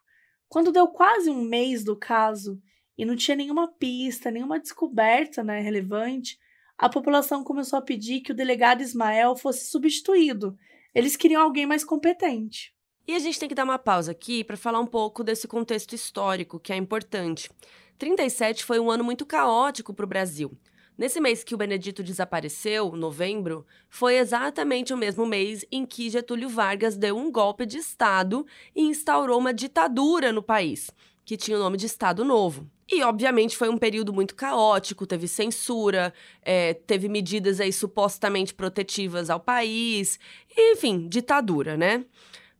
Quando 0.49 0.73
deu 0.73 0.89
quase 0.89 1.29
um 1.29 1.41
mês 1.41 1.85
do 1.85 1.95
caso 1.95 2.61
e 2.97 3.05
não 3.05 3.15
tinha 3.15 3.37
nenhuma 3.37 3.69
pista, 3.69 4.29
nenhuma 4.29 4.59
descoberta 4.59 5.41
né, 5.41 5.61
relevante, 5.61 6.37
a 6.77 6.89
população 6.89 7.45
começou 7.45 7.79
a 7.79 7.81
pedir 7.81 8.19
que 8.19 8.33
o 8.33 8.35
delegado 8.35 8.81
Ismael 8.81 9.37
fosse 9.37 9.71
substituído. 9.71 10.57
Eles 10.93 11.15
queriam 11.15 11.41
alguém 11.41 11.65
mais 11.65 11.85
competente. 11.85 12.75
E 13.07 13.15
a 13.15 13.19
gente 13.19 13.39
tem 13.39 13.49
que 13.49 13.55
dar 13.55 13.63
uma 13.63 13.79
pausa 13.79 14.11
aqui 14.11 14.43
para 14.43 14.55
falar 14.55 14.79
um 14.79 14.85
pouco 14.85 15.23
desse 15.23 15.47
contexto 15.47 15.93
histórico, 15.93 16.59
que 16.59 16.71
é 16.71 16.75
importante. 16.75 17.49
37 17.97 18.63
foi 18.63 18.79
um 18.79 18.89
ano 18.91 19.03
muito 19.03 19.25
caótico 19.25 19.93
para 19.93 20.05
o 20.05 20.07
Brasil. 20.07 20.57
Nesse 20.97 21.19
mês 21.19 21.43
que 21.43 21.55
o 21.55 21.57
Benedito 21.57 22.03
desapareceu, 22.03 22.91
novembro, 22.91 23.65
foi 23.89 24.17
exatamente 24.17 24.93
o 24.93 24.97
mesmo 24.97 25.25
mês 25.25 25.65
em 25.71 25.85
que 25.85 26.09
Getúlio 26.09 26.47
Vargas 26.47 26.95
deu 26.95 27.17
um 27.17 27.31
golpe 27.31 27.65
de 27.65 27.77
Estado 27.77 28.45
e 28.75 28.83
instaurou 28.83 29.39
uma 29.39 29.53
ditadura 29.53 30.31
no 30.31 30.43
país, 30.43 30.91
que 31.25 31.35
tinha 31.35 31.57
o 31.57 31.59
nome 31.59 31.77
de 31.77 31.87
Estado 31.87 32.23
Novo. 32.23 32.69
E, 32.87 33.01
obviamente, 33.03 33.57
foi 33.57 33.69
um 33.69 33.77
período 33.77 34.13
muito 34.13 34.35
caótico, 34.35 35.07
teve 35.07 35.27
censura, 35.27 36.13
é, 36.43 36.73
teve 36.73 37.07
medidas 37.07 37.59
aí 37.59 37.71
supostamente 37.71 38.53
protetivas 38.53 39.29
ao 39.29 39.39
país, 39.39 40.19
enfim, 40.55 41.07
ditadura, 41.07 41.77
né? 41.77 42.05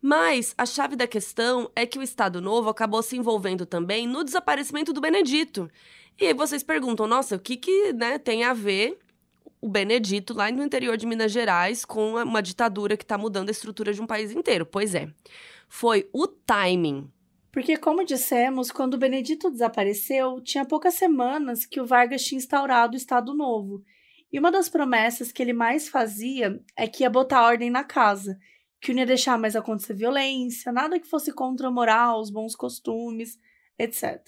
Mas 0.02 0.56
a 0.58 0.66
chave 0.66 0.96
da 0.96 1.06
questão 1.06 1.70
é 1.76 1.86
que 1.86 2.00
o 2.00 2.02
Estado 2.02 2.42
Novo 2.42 2.70
acabou 2.70 3.04
se 3.04 3.16
envolvendo 3.16 3.68
também 3.68 4.08
no 4.08 4.24
desaparecimento 4.24 4.92
do 4.92 5.00
Benedito. 5.00 5.70
E 6.20 6.26
aí 6.26 6.34
vocês 6.34 6.64
perguntam, 6.64 7.06
nossa, 7.06 7.36
o 7.36 7.40
que, 7.40 7.56
que 7.56 7.94
né, 7.94 8.18
tem 8.18 8.44
a 8.44 8.54
ver 8.54 8.98
o 9.62 9.70
Benedito 9.70 10.34
lá 10.34 10.52
no 10.52 10.64
interior 10.64 10.98
de 10.98 11.06
Minas 11.06 11.32
Gerais 11.32 11.86
com 11.86 12.16
uma 12.16 12.42
ditadura 12.42 12.98
que 12.98 13.04
está 13.04 13.16
mudando 13.16 13.50
a 13.50 13.52
estrutura 13.52 13.94
de 13.94 14.02
um 14.02 14.08
país 14.08 14.32
inteiro? 14.32 14.66
Pois 14.66 14.96
é, 14.96 15.08
foi 15.70 16.10
o 16.12 16.26
timing. 16.26 17.08
Porque, 17.52 17.78
como 17.78 18.04
dissemos, 18.04 18.72
quando 18.72 18.96
o 18.96 18.98
Benedito 18.98 19.52
desapareceu, 19.52 20.42
tinha 20.42 20.66
poucas 20.66 20.96
semanas 20.96 21.66
que 21.66 21.80
o 21.80 21.86
Vargas 21.86 22.24
tinha 22.24 22.38
instaurado 22.38 22.94
o 22.94 22.98
Estado 22.98 23.36
Novo. 23.36 23.84
E 24.32 24.40
uma 24.40 24.52
das 24.52 24.70
promessas 24.70 25.32
que 25.32 25.44
ele 25.44 25.54
mais 25.54 25.90
fazia 25.90 26.60
é 26.76 26.88
que 26.88 27.04
ia 27.04 27.10
botar 27.10 27.46
ordem 27.46 27.70
na 27.70 27.84
casa 27.84 28.40
que 28.82 28.92
não 28.94 29.02
ia 29.02 29.06
deixar 29.06 29.38
mais 29.38 29.56
acontecer 29.56 29.94
violência, 29.94 30.72
nada 30.72 31.00
que 31.00 31.08
fosse 31.08 31.32
contra 31.32 31.68
a 31.68 31.72
moral, 31.72 32.20
os 32.20 32.32
bons 32.32 32.56
costumes, 32.56 33.40
etc. 33.78 34.20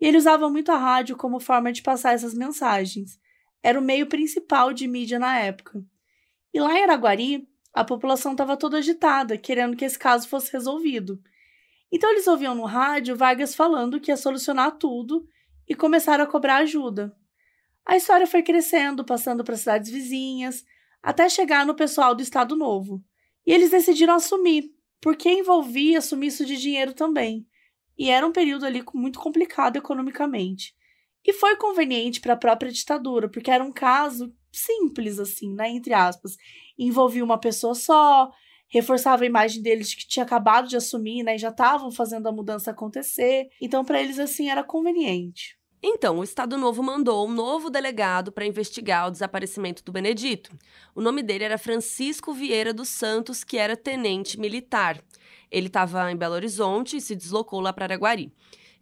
E 0.00 0.06
ele 0.06 0.16
usava 0.16 0.48
muito 0.48 0.72
a 0.72 0.78
rádio 0.78 1.16
como 1.16 1.38
forma 1.38 1.70
de 1.70 1.82
passar 1.82 2.14
essas 2.14 2.32
mensagens. 2.32 3.20
Era 3.62 3.78
o 3.78 3.82
meio 3.82 4.06
principal 4.06 4.72
de 4.72 4.88
mídia 4.88 5.18
na 5.18 5.38
época. 5.38 5.84
E 6.54 6.58
lá 6.58 6.78
em 6.78 6.82
Araguari, 6.82 7.46
a 7.74 7.84
população 7.84 8.32
estava 8.32 8.56
toda 8.56 8.78
agitada, 8.78 9.36
querendo 9.36 9.76
que 9.76 9.84
esse 9.84 9.98
caso 9.98 10.26
fosse 10.26 10.50
resolvido. 10.50 11.20
Então 11.92 12.10
eles 12.10 12.26
ouviam 12.26 12.54
no 12.54 12.64
rádio 12.64 13.16
Vargas 13.16 13.54
falando 13.54 14.00
que 14.00 14.10
ia 14.10 14.16
solucionar 14.16 14.72
tudo 14.78 15.28
e 15.68 15.74
começaram 15.74 16.24
a 16.24 16.26
cobrar 16.26 16.56
ajuda. 16.56 17.14
A 17.84 17.96
história 17.96 18.26
foi 18.26 18.42
crescendo, 18.42 19.04
passando 19.04 19.44
para 19.44 19.56
cidades 19.56 19.90
vizinhas, 19.90 20.64
até 21.02 21.28
chegar 21.28 21.66
no 21.66 21.74
pessoal 21.74 22.14
do 22.14 22.22
Estado 22.22 22.56
Novo. 22.56 23.02
E 23.48 23.52
eles 23.52 23.70
decidiram 23.70 24.12
assumir, 24.12 24.74
porque 25.00 25.26
envolvia 25.26 26.02
sumiço 26.02 26.44
de 26.44 26.58
dinheiro 26.58 26.92
também. 26.92 27.46
E 27.96 28.10
era 28.10 28.26
um 28.26 28.30
período 28.30 28.66
ali 28.66 28.84
muito 28.92 29.18
complicado 29.18 29.76
economicamente. 29.76 30.74
E 31.24 31.32
foi 31.32 31.56
conveniente 31.56 32.20
para 32.20 32.34
a 32.34 32.36
própria 32.36 32.70
ditadura, 32.70 33.26
porque 33.26 33.50
era 33.50 33.64
um 33.64 33.72
caso 33.72 34.30
simples, 34.52 35.18
assim, 35.18 35.54
né? 35.54 35.70
Entre 35.70 35.94
aspas. 35.94 36.36
Envolvia 36.78 37.24
uma 37.24 37.40
pessoa 37.40 37.74
só, 37.74 38.30
reforçava 38.68 39.22
a 39.22 39.26
imagem 39.26 39.62
deles 39.62 39.88
de 39.88 39.96
que 39.96 40.06
tinha 40.06 40.26
acabado 40.26 40.68
de 40.68 40.76
assumir, 40.76 41.22
né? 41.22 41.36
E 41.36 41.38
já 41.38 41.48
estavam 41.48 41.90
fazendo 41.90 42.26
a 42.28 42.32
mudança 42.32 42.70
acontecer. 42.70 43.48
Então, 43.62 43.82
para 43.82 43.98
eles, 43.98 44.18
assim, 44.18 44.50
era 44.50 44.62
conveniente. 44.62 45.57
Então, 45.82 46.18
o 46.18 46.24
Estado 46.24 46.58
Novo 46.58 46.82
mandou 46.82 47.26
um 47.26 47.32
novo 47.32 47.70
delegado 47.70 48.32
para 48.32 48.46
investigar 48.46 49.06
o 49.06 49.10
desaparecimento 49.10 49.84
do 49.84 49.92
Benedito. 49.92 50.50
O 50.92 51.00
nome 51.00 51.22
dele 51.22 51.44
era 51.44 51.56
Francisco 51.56 52.32
Vieira 52.32 52.74
dos 52.74 52.88
Santos, 52.88 53.44
que 53.44 53.56
era 53.56 53.76
tenente 53.76 54.40
militar. 54.40 55.00
Ele 55.50 55.68
estava 55.68 56.10
em 56.10 56.16
Belo 56.16 56.34
Horizonte 56.34 56.96
e 56.96 57.00
se 57.00 57.14
deslocou 57.14 57.60
lá 57.60 57.72
para 57.72 57.84
Araguari. 57.84 58.32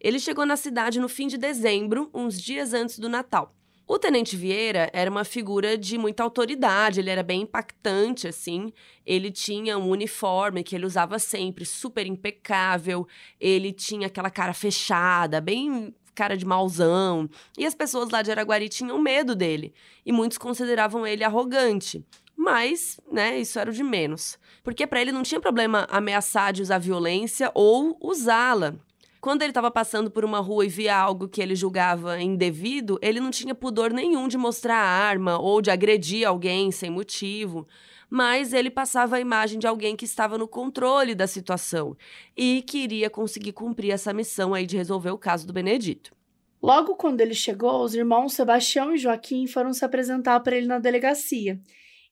Ele 0.01 0.19
chegou 0.19 0.47
na 0.47 0.57
cidade 0.57 0.99
no 0.99 1.09
fim 1.09 1.27
de 1.27 1.37
dezembro, 1.37 2.11
uns 2.15 2.41
dias 2.41 2.73
antes 2.73 2.99
do 2.99 3.09
Natal. 3.09 3.55
O 3.89 4.01
Tenente 4.01 4.37
Vieira 4.37 4.91
era 4.93 5.09
uma 5.09 5.23
figura 5.23 5.79
de 5.79 5.97
muita 5.97 6.25
autoridade, 6.25 6.99
ele 6.99 7.11
era 7.11 7.23
bem 7.23 7.43
impactante, 7.43 8.27
assim. 8.27 8.73
Ele 9.05 9.31
tinha 9.31 9.79
um 9.79 9.89
uniforme 9.89 10.65
que 10.65 10.75
ele 10.75 10.87
usava 10.87 11.21
sempre, 11.21 11.65
super 11.65 12.05
impecável. 12.05 13.07
Ele 13.39 13.73
tinha 13.73 14.09
aquela 14.09 14.29
cara 14.29 14.53
fechada, 14.53 15.41
bem 15.41 15.95
cara 16.17 16.37
de 16.37 16.45
mauzão. 16.45 17.31
E 17.57 17.65
as 17.65 17.75
pessoas 17.75 18.11
lá 18.11 18.23
de 18.23 18.31
Araguari 18.33 18.69
tinham 18.69 18.99
medo 18.99 19.37
dele. 19.37 19.73
E 20.05 20.11
muitos 20.11 20.39
consideravam 20.39 21.07
ele 21.07 21.23
arrogante. 21.23 22.05
Mas, 22.37 22.99
né, 23.11 23.39
isso 23.39 23.59
era 23.59 23.71
o 23.71 23.73
de 23.73 23.85
menos. 23.85 24.39
Porque 24.65 24.87
para 24.87 25.01
ele 25.01 25.13
não 25.13 25.23
tinha 25.23 25.41
problema 25.41 25.87
ameaçar 25.91 26.53
de 26.53 26.63
usar 26.63 26.79
violência 26.79 27.51
ou 27.55 27.97
usá-la. 28.01 28.75
Quando 29.21 29.43
ele 29.43 29.51
estava 29.51 29.71
passando 29.71 30.11
por 30.11 30.25
uma 30.25 30.41
rua 30.41 30.65
e 30.65 30.69
via 30.69 30.97
algo 30.97 31.29
que 31.29 31.43
ele 31.43 31.55
julgava 31.55 32.21
indevido, 32.21 32.99
ele 33.03 33.21
não 33.21 33.31
tinha 33.31 33.55
pudor 33.55 33.93
nenhum 33.93 34.29
de 34.29 34.39
mostrar 34.39 34.77
a 34.77 35.09
arma 35.09 35.39
ou 35.39 35.61
de 35.61 35.71
agredir 35.71 36.27
alguém 36.27 36.71
sem 36.71 36.91
motivo 36.91 37.67
mas 38.09 38.53
ele 38.53 38.71
passava 38.71 39.17
a 39.17 39.21
imagem 39.21 39.59
de 39.59 39.67
alguém 39.67 39.97
que 39.97 40.05
estava 40.05 40.39
no 40.39 40.47
controle 40.47 41.15
da 41.15 41.27
situação 41.27 41.97
e 42.37 42.63
queria 42.63 43.11
conseguir 43.11 43.53
cumprir 43.53 43.91
essa 43.91 44.13
missão 44.13 44.55
aí 44.55 44.67
de 44.67 44.77
resolver 44.77 45.11
o 45.11 45.19
caso 45.19 45.47
do 45.47 45.53
Benedito. 45.53 46.15
Logo 46.63 46.97
quando 46.97 47.21
ele 47.21 47.35
chegou, 47.35 47.83
os 47.83 47.95
irmãos 47.95 48.33
Sebastião 48.33 48.95
e 48.95 48.99
Joaquim 48.99 49.47
foram 49.47 49.73
se 49.73 49.85
apresentar 49.85 50.41
para 50.41 50.57
ele 50.57 50.67
na 50.67 50.79
delegacia 50.79 51.61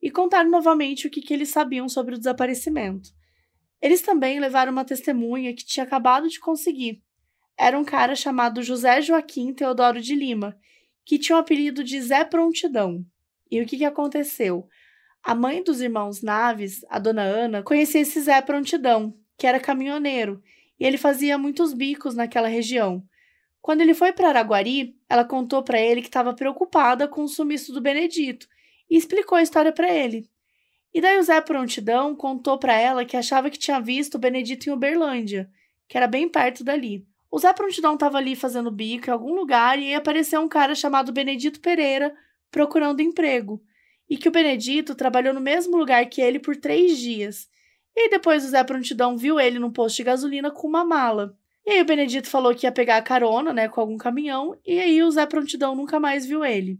e 0.03 0.11
contaram 0.11 0.51
novamente 0.51 1.07
o 1.07 1.11
que, 1.11 1.21
que 1.21 1.33
eles 1.33 1.49
sabiam 1.49 1.89
sobre 1.89 2.15
o 2.15 2.19
desaparecimento. 2.19 3.11
Eles 3.81 4.03
também 4.03 4.39
levaram 4.39 4.73
uma 4.73 4.85
testemunha 4.85 5.55
que 5.55 5.65
tinha 5.65 5.85
acabado 5.85 6.29
de 6.29 6.41
conseguir. 6.41 7.03
Era 7.57 7.79
um 7.79 7.85
cara 7.85 8.15
chamado 8.15 8.63
José 8.63 9.01
Joaquim 9.01 9.53
Teodoro 9.53 10.01
de 10.01 10.15
Lima, 10.15 10.57
que 11.05 11.19
tinha 11.19 11.37
o 11.37 11.41
apelido 11.41 11.85
de 11.85 12.01
Zé 12.01 12.25
Prontidão. 12.25 13.05
E 13.51 13.61
o 13.61 13.67
que, 13.67 13.77
que 13.79 13.85
aconteceu? 13.85 14.67
A 15.25 15.35
mãe 15.35 15.63
dos 15.63 15.81
irmãos 15.81 16.21
Naves, 16.21 16.85
a 16.87 16.99
dona 16.99 17.23
Ana, 17.23 17.63
conhecia 17.63 18.03
esse 18.03 18.21
Zé 18.21 18.43
Prontidão, 18.43 19.17
que 19.39 19.47
era 19.47 19.59
caminhoneiro, 19.59 20.43
e 20.79 20.85
ele 20.85 20.99
fazia 20.99 21.39
muitos 21.39 21.73
bicos 21.73 22.15
naquela 22.15 22.47
região. 22.47 23.03
Quando 23.63 23.81
ele 23.81 23.95
foi 23.95 24.13
para 24.13 24.29
Araguari, 24.29 24.95
ela 25.09 25.25
contou 25.25 25.63
para 25.63 25.81
ele 25.81 26.03
que 26.03 26.09
estava 26.09 26.35
preocupada 26.35 27.09
com 27.09 27.23
o 27.23 27.29
sumiço 27.29 27.73
do 27.73 27.81
Benedito 27.81 28.47
e 28.91 28.99
explicou 28.99 29.39
a 29.39 29.43
história 29.43 29.73
para 29.73 29.91
ele. 29.91 30.29
E 30.93 31.01
daí 31.01 31.19
o 31.19 31.23
Zé 31.23 31.41
Prontidão 31.41 32.15
contou 32.15 32.59
para 32.59 32.75
ela 32.75 33.03
que 33.07 33.17
achava 33.17 33.49
que 33.49 33.59
tinha 33.59 33.81
visto 33.81 34.17
o 34.17 34.21
Benedito 34.21 34.69
em 34.69 34.73
Uberlândia, 34.75 35.51
que 35.89 35.97
era 35.97 36.07
bem 36.07 36.29
perto 36.29 36.63
dali. 36.63 37.03
O 37.31 37.39
Zé 37.39 37.51
Prontidão 37.55 37.95
estava 37.95 38.19
ali 38.19 38.37
fazendo 38.37 38.71
bico 38.71 39.09
em 39.09 39.13
algum 39.15 39.35
lugar 39.35 39.79
e 39.79 39.87
aí 39.87 39.95
apareceu 39.95 40.43
um 40.43 40.49
cara 40.49 40.75
chamado 40.75 41.15
Benedito 41.15 41.61
Pereira 41.61 42.15
procurando 42.51 43.01
emprego. 43.01 43.63
E 44.09 44.17
que 44.17 44.29
o 44.29 44.33
Benedito 44.33 44.95
trabalhou 44.95 45.33
no 45.33 45.41
mesmo 45.41 45.77
lugar 45.77 46.05
que 46.07 46.21
ele 46.21 46.39
por 46.39 46.57
três 46.57 46.99
dias. 46.99 47.49
E 47.97 48.03
aí 48.03 48.11
depois 48.11 48.45
o 48.45 48.49
Zé 48.49 48.63
Prontidão 48.65 49.17
viu 49.17 49.39
ele 49.39 49.59
num 49.59 49.71
posto 49.71 49.97
de 49.97 50.05
gasolina 50.05 50.51
com 50.51 50.67
uma 50.67 50.85
mala. 50.85 51.37
E 51.67 51.71
aí 51.71 51.81
o 51.81 51.85
Benedito 51.87 52.29
falou 52.29 52.55
que 52.55 52.67
ia 52.67 52.73
pegar 52.73 52.97
a 52.97 53.03
carona, 53.03 53.53
né, 53.53 53.69
com 53.69 53.81
algum 53.81 53.97
caminhão, 53.97 54.59
e 54.67 54.79
aí 54.79 55.03
o 55.03 55.11
Zé 55.11 55.25
Prontidão 55.25 55.75
nunca 55.75 55.99
mais 55.99 56.27
viu 56.27 56.45
ele. 56.45 56.79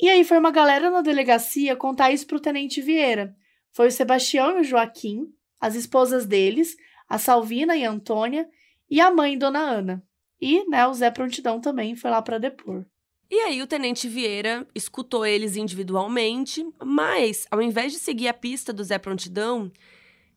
E 0.00 0.08
aí 0.08 0.24
foi 0.24 0.38
uma 0.38 0.50
galera 0.50 0.90
na 0.90 1.02
delegacia 1.02 1.74
contar 1.74 2.12
isso 2.12 2.26
pro 2.26 2.40
Tenente 2.40 2.80
Vieira. 2.80 3.34
Foi 3.72 3.88
o 3.88 3.92
Sebastião 3.92 4.56
e 4.56 4.60
o 4.60 4.64
Joaquim, 4.64 5.26
as 5.60 5.74
esposas 5.74 6.24
deles, 6.24 6.76
a 7.08 7.18
Salvina 7.18 7.76
e 7.76 7.84
a 7.84 7.90
Antônia, 7.90 8.48
e 8.88 9.00
a 9.00 9.10
mãe, 9.10 9.36
Dona 9.36 9.58
Ana. 9.58 10.02
E, 10.40 10.66
né, 10.68 10.86
o 10.86 10.94
Zé 10.94 11.10
Prontidão 11.10 11.60
também 11.60 11.94
foi 11.94 12.10
lá 12.10 12.22
para 12.22 12.38
depor. 12.38 12.86
E 13.30 13.38
aí 13.38 13.62
o 13.62 13.66
tenente 13.66 14.08
Vieira 14.08 14.66
escutou 14.74 15.24
eles 15.24 15.54
individualmente, 15.56 16.66
mas 16.84 17.46
ao 17.48 17.62
invés 17.62 17.92
de 17.92 18.00
seguir 18.00 18.26
a 18.26 18.34
pista 18.34 18.72
do 18.72 18.82
Zé 18.82 18.98
Prontidão, 18.98 19.70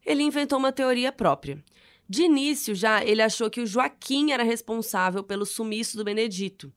ele 0.06 0.22
inventou 0.22 0.60
uma 0.60 0.72
teoria 0.72 1.12
própria. 1.12 1.64
De 2.08 2.24
início 2.24 2.76
já, 2.76 3.04
ele 3.04 3.24
achou 3.24 3.50
que 3.50 3.62
o 3.62 3.66
Joaquim 3.66 4.32
era 4.32 4.44
responsável 4.44 5.24
pelo 5.24 5.44
sumiço 5.44 5.98
do 5.98 6.04
Benedito. 6.04 6.72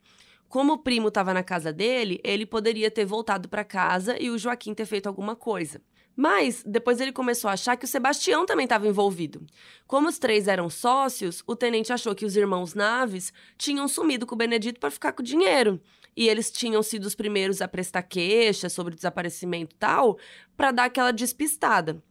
Como 0.49 0.73
o 0.73 0.79
primo 0.79 1.09
estava 1.09 1.35
na 1.35 1.43
casa 1.43 1.71
dele, 1.71 2.19
ele 2.25 2.47
poderia 2.47 2.91
ter 2.91 3.05
voltado 3.05 3.47
para 3.47 3.63
casa 3.63 4.17
e 4.19 4.31
o 4.31 4.39
Joaquim 4.39 4.73
ter 4.73 4.87
feito 4.87 5.09
alguma 5.09 5.37
coisa. 5.37 5.83
Mas 6.17 6.65
depois 6.65 6.99
ele 6.99 7.13
começou 7.13 7.51
a 7.51 7.53
achar 7.53 7.77
que 7.77 7.85
o 7.85 7.89
Sebastião 7.89 8.47
também 8.47 8.65
estava 8.65 8.89
envolvido. 8.89 9.45
Como 9.87 10.09
os 10.09 10.19
três 10.19 10.49
eram 10.49 10.71
sócios, 10.71 11.43
o 11.47 11.55
tenente 11.55 11.93
achou 11.93 12.15
que 12.15 12.25
os 12.25 12.37
irmãos 12.37 12.73
Naves 12.73 13.35
tinham 13.59 13.87
sumido 13.87 14.25
com 14.25 14.35
o 14.35 14.39
Benedito 14.39 14.81
para 14.81 14.91
ficar 14.91 15.13
com 15.13 15.21
o 15.21 15.25
dinheiro. 15.25 15.79
E 16.17 16.29
eles 16.29 16.51
tinham 16.51 16.83
sido 16.83 17.05
os 17.05 17.15
primeiros 17.15 17.61
a 17.61 17.69
prestar 17.69 18.03
queixa 18.03 18.69
sobre 18.69 18.95
o 18.95 18.97
desaparecimento 18.97 19.75
e 19.75 19.79
tal, 19.79 20.19
para 20.57 20.73
dar 20.73 20.85
aquela 20.85 21.13
despistada. 21.13 22.03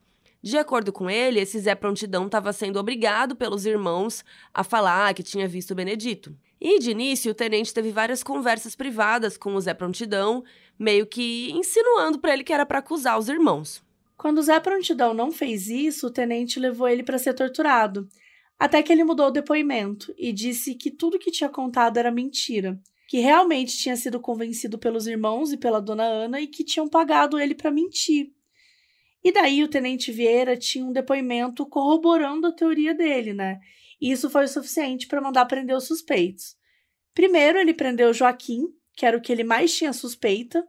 De 0.45 0.59
acordo 0.59 0.93
com 0.93 1.09
ele, 1.09 1.39
esse 1.39 1.59
Zé 1.59 1.73
Prontidão 1.73 2.27
estava 2.27 2.53
sendo 2.53 2.77
obrigado 2.77 3.35
pelos 3.35 3.65
irmãos 3.65 4.23
a 4.53 4.63
falar 4.63 5.11
que 5.15 5.23
tinha 5.23 5.47
visto 5.47 5.71
o 5.71 5.75
Benedito. 5.75 6.37
E 6.61 6.77
de 6.77 6.91
início, 6.91 7.31
o 7.31 7.35
tenente 7.35 7.73
teve 7.73 7.91
várias 7.91 8.21
conversas 8.21 8.75
privadas 8.75 9.37
com 9.37 9.55
o 9.55 9.59
Zé 9.61 9.73
Prontidão, 9.73 10.43
meio 10.77 11.07
que 11.07 11.51
insinuando 11.51 12.19
para 12.19 12.31
ele 12.31 12.43
que 12.43 12.53
era 12.53 12.63
para 12.63 12.77
acusar 12.77 13.17
os 13.17 13.27
irmãos. 13.27 13.83
Quando 14.15 14.41
Zé 14.41 14.59
Prontidão 14.59 15.15
não 15.15 15.31
fez 15.31 15.67
isso, 15.67 16.07
o 16.07 16.11
tenente 16.11 16.59
levou 16.59 16.87
ele 16.87 17.01
para 17.01 17.17
ser 17.17 17.33
torturado, 17.33 18.07
até 18.57 18.81
que 18.81 18.91
ele 18.91 19.03
mudou 19.03 19.27
o 19.27 19.31
depoimento 19.31 20.13
e 20.15 20.31
disse 20.31 20.75
que 20.75 20.91
tudo 20.91 21.19
que 21.19 21.31
tinha 21.31 21.49
contado 21.49 21.97
era 21.97 22.11
mentira, 22.11 22.79
que 23.07 23.19
realmente 23.19 23.77
tinha 23.77 23.95
sido 23.95 24.19
convencido 24.19 24.77
pelos 24.77 25.07
irmãos 25.07 25.51
e 25.51 25.57
pela 25.57 25.81
dona 25.81 26.03
Ana 26.03 26.41
e 26.41 26.47
que 26.47 26.63
tinham 26.63 26.87
pagado 26.87 27.39
ele 27.39 27.53
para 27.53 27.71
mentir. 27.71 28.31
E 29.23 29.31
daí 29.31 29.63
o 29.63 29.67
tenente 29.67 30.11
Vieira 30.11 30.55
tinha 30.55 30.85
um 30.85 30.91
depoimento 30.91 31.65
corroborando 31.65 32.47
a 32.47 32.51
teoria 32.51 32.93
dele, 32.93 33.33
né? 33.33 33.59
E 33.99 34.11
isso 34.11 34.29
foi 34.29 34.45
o 34.45 34.47
suficiente 34.47 35.07
para 35.07 35.21
mandar 35.21 35.45
prender 35.45 35.75
os 35.75 35.85
suspeitos. 35.85 36.55
Primeiro, 37.13 37.57
ele 37.57 37.73
prendeu 37.73 38.13
Joaquim, 38.13 38.67
que 38.95 39.05
era 39.05 39.17
o 39.17 39.21
que 39.21 39.31
ele 39.31 39.43
mais 39.43 39.75
tinha 39.75 39.93
suspeita, 39.93 40.63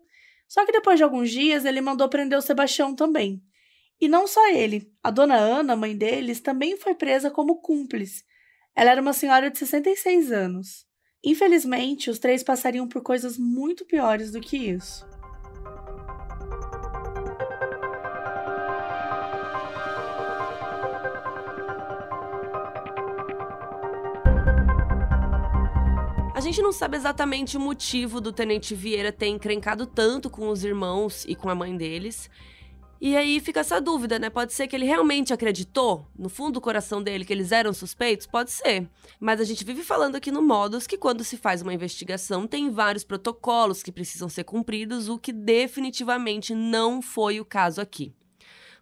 só 0.48 0.64
que 0.64 0.72
depois 0.72 0.96
de 0.96 1.02
alguns 1.02 1.30
dias 1.30 1.64
ele 1.64 1.80
mandou 1.80 2.08
prender 2.08 2.38
o 2.38 2.42
Sebastião 2.42 2.94
também. 2.94 3.42
E 4.00 4.08
não 4.08 4.26
só 4.26 4.48
ele, 4.50 4.92
a 5.02 5.10
dona 5.10 5.36
Ana, 5.36 5.74
mãe 5.74 5.96
deles, 5.96 6.40
também 6.40 6.76
foi 6.76 6.94
presa 6.94 7.30
como 7.30 7.60
cúmplice. 7.60 8.24
Ela 8.74 8.92
era 8.92 9.02
uma 9.02 9.12
senhora 9.12 9.50
de 9.50 9.58
66 9.58 10.30
anos. 10.30 10.85
Infelizmente, 11.24 12.10
os 12.10 12.18
três 12.18 12.42
passariam 12.42 12.86
por 12.88 13.02
coisas 13.02 13.36
muito 13.36 13.84
piores 13.84 14.30
do 14.30 14.40
que 14.40 14.56
isso. 14.56 15.06
A 26.34 26.40
gente 26.40 26.60
não 26.60 26.70
sabe 26.70 26.96
exatamente 26.96 27.56
o 27.56 27.60
motivo 27.60 28.20
do 28.20 28.30
Tenente 28.32 28.74
Vieira 28.74 29.10
ter 29.10 29.28
encrencado 29.28 29.86
tanto 29.86 30.28
com 30.28 30.48
os 30.48 30.62
irmãos 30.62 31.24
e 31.26 31.34
com 31.34 31.48
a 31.48 31.54
mãe 31.54 31.76
deles. 31.76 32.30
E 33.00 33.16
aí 33.16 33.40
fica 33.40 33.60
essa 33.60 33.80
dúvida, 33.80 34.18
né? 34.18 34.30
Pode 34.30 34.54
ser 34.54 34.66
que 34.66 34.74
ele 34.74 34.86
realmente 34.86 35.32
acreditou, 35.32 36.06
no 36.18 36.28
fundo 36.30 36.52
do 36.52 36.60
coração 36.60 37.02
dele, 37.02 37.24
que 37.24 37.32
eles 37.32 37.52
eram 37.52 37.72
suspeitos? 37.72 38.26
Pode 38.26 38.50
ser. 38.50 38.88
Mas 39.20 39.40
a 39.40 39.44
gente 39.44 39.64
vive 39.64 39.82
falando 39.82 40.16
aqui 40.16 40.30
no 40.30 40.40
Modus 40.40 40.86
que 40.86 40.96
quando 40.96 41.22
se 41.22 41.36
faz 41.36 41.60
uma 41.60 41.74
investigação 41.74 42.46
tem 42.46 42.70
vários 42.70 43.04
protocolos 43.04 43.82
que 43.82 43.92
precisam 43.92 44.28
ser 44.28 44.44
cumpridos, 44.44 45.08
o 45.08 45.18
que 45.18 45.32
definitivamente 45.32 46.54
não 46.54 47.02
foi 47.02 47.38
o 47.38 47.44
caso 47.44 47.80
aqui. 47.80 48.14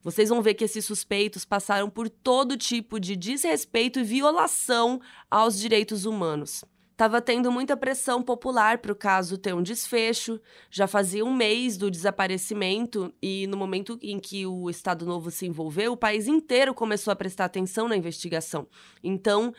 Vocês 0.00 0.28
vão 0.28 0.42
ver 0.42 0.54
que 0.54 0.64
esses 0.64 0.84
suspeitos 0.84 1.44
passaram 1.44 1.88
por 1.88 2.10
todo 2.10 2.58
tipo 2.58 3.00
de 3.00 3.16
desrespeito 3.16 3.98
e 3.98 4.04
violação 4.04 5.00
aos 5.30 5.58
direitos 5.58 6.04
humanos. 6.04 6.62
Estava 6.94 7.20
tendo 7.20 7.50
muita 7.50 7.76
pressão 7.76 8.22
popular 8.22 8.78
para 8.78 8.92
o 8.92 8.94
caso 8.94 9.36
ter 9.36 9.52
um 9.52 9.64
desfecho. 9.64 10.40
Já 10.70 10.86
fazia 10.86 11.24
um 11.24 11.34
mês 11.34 11.76
do 11.76 11.90
desaparecimento 11.90 13.12
e 13.20 13.48
no 13.48 13.56
momento 13.56 13.98
em 14.00 14.20
que 14.20 14.46
o 14.46 14.70
Estado 14.70 15.04
Novo 15.04 15.28
se 15.28 15.44
envolveu, 15.44 15.94
o 15.94 15.96
país 15.96 16.28
inteiro 16.28 16.72
começou 16.72 17.10
a 17.10 17.16
prestar 17.16 17.46
atenção 17.46 17.88
na 17.88 17.96
investigação. 17.96 18.68
Então, 19.02 19.52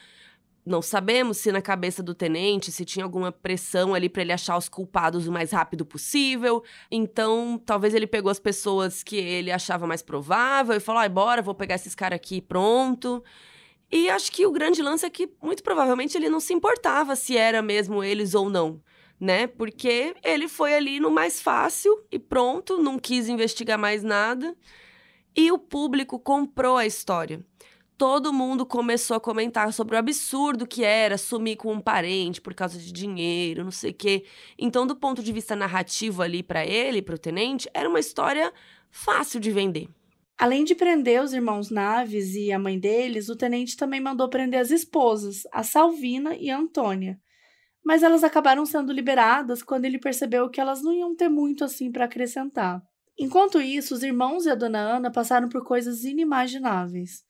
não 0.65 0.81
sabemos 0.81 1.37
se 1.37 1.51
na 1.51 1.61
cabeça 1.61 2.01
do 2.01 2.15
tenente 2.15 2.71
se 2.71 2.85
tinha 2.85 3.03
alguma 3.03 3.33
pressão 3.33 3.93
ali 3.93 4.07
para 4.07 4.21
ele 4.21 4.31
achar 4.31 4.57
os 4.57 4.69
culpados 4.69 5.27
o 5.27 5.31
mais 5.31 5.51
rápido 5.51 5.85
possível. 5.85 6.63
Então, 6.89 7.61
talvez 7.65 7.93
ele 7.93 8.07
pegou 8.07 8.31
as 8.31 8.39
pessoas 8.39 9.03
que 9.03 9.17
ele 9.17 9.51
achava 9.51 9.85
mais 9.85 10.01
provável 10.01 10.73
e 10.73 10.79
falou: 10.79 11.01
"Ai, 11.01 11.09
bora, 11.09 11.41
vou 11.41 11.53
pegar 11.53 11.75
esses 11.75 11.93
caras 11.93 12.15
aqui, 12.15 12.39
pronto". 12.41 13.21
E 13.95 14.09
acho 14.09 14.29
que 14.29 14.45
o 14.45 14.51
grande 14.51 14.81
lance 14.81 15.05
é 15.05 15.09
que, 15.09 15.29
muito 15.41 15.63
provavelmente, 15.63 16.17
ele 16.17 16.27
não 16.27 16.41
se 16.41 16.53
importava 16.53 17.15
se 17.15 17.37
era 17.37 17.61
mesmo 17.61 18.03
eles 18.03 18.35
ou 18.35 18.49
não, 18.49 18.83
né? 19.17 19.47
Porque 19.47 20.13
ele 20.21 20.49
foi 20.49 20.73
ali 20.75 20.99
no 20.99 21.09
mais 21.09 21.41
fácil 21.41 22.03
e 22.11 22.19
pronto, 22.19 22.77
não 22.77 22.99
quis 22.99 23.29
investigar 23.29 23.79
mais 23.79 24.03
nada. 24.03 24.53
E 25.33 25.49
o 25.49 25.57
público 25.57 26.19
comprou 26.19 26.75
a 26.75 26.85
história. 26.85 27.39
Todo 27.97 28.33
mundo 28.33 28.65
começou 28.65 29.15
a 29.15 29.21
comentar 29.21 29.71
sobre 29.71 29.95
o 29.95 29.99
absurdo 29.99 30.67
que 30.67 30.83
era 30.83 31.17
sumir 31.17 31.55
com 31.55 31.71
um 31.71 31.79
parente 31.79 32.41
por 32.41 32.53
causa 32.53 32.77
de 32.77 32.91
dinheiro, 32.91 33.63
não 33.63 33.71
sei 33.71 33.91
o 33.91 33.93
quê. 33.93 34.25
Então, 34.59 34.85
do 34.85 34.97
ponto 34.97 35.23
de 35.23 35.31
vista 35.31 35.55
narrativo 35.55 36.21
ali 36.21 36.43
para 36.43 36.65
ele, 36.65 37.01
para 37.01 37.15
o 37.15 37.17
tenente, 37.17 37.69
era 37.73 37.87
uma 37.87 38.01
história 38.01 38.53
fácil 38.91 39.39
de 39.39 39.51
vender. 39.51 39.87
Além 40.37 40.65
de 40.65 40.75
prender 40.75 41.21
os 41.21 41.33
irmãos 41.33 41.69
Naves 41.69 42.35
e 42.35 42.51
a 42.51 42.59
mãe 42.59 42.77
deles, 42.77 43.29
o 43.29 43.35
tenente 43.35 43.77
também 43.77 44.01
mandou 44.01 44.29
prender 44.29 44.59
as 44.59 44.69
esposas, 44.69 45.43
a 45.51 45.63
Salvina 45.63 46.35
e 46.35 46.49
a 46.49 46.57
Antônia. 46.57 47.19
Mas 47.83 48.03
elas 48.03 48.23
acabaram 48.23 48.65
sendo 48.65 48.91
liberadas 48.91 49.63
quando 49.63 49.85
ele 49.85 49.99
percebeu 49.99 50.49
que 50.49 50.59
elas 50.59 50.81
não 50.81 50.91
iam 50.91 51.15
ter 51.15 51.29
muito 51.29 51.63
assim 51.63 51.91
para 51.91 52.05
acrescentar. 52.05 52.81
Enquanto 53.17 53.61
isso, 53.61 53.93
os 53.93 54.03
irmãos 54.03 54.45
e 54.45 54.49
a 54.49 54.55
dona 54.55 54.79
Ana 54.79 55.09
passaram 55.09 55.47
por 55.47 55.63
coisas 55.63 56.03
inimagináveis. 56.03 57.23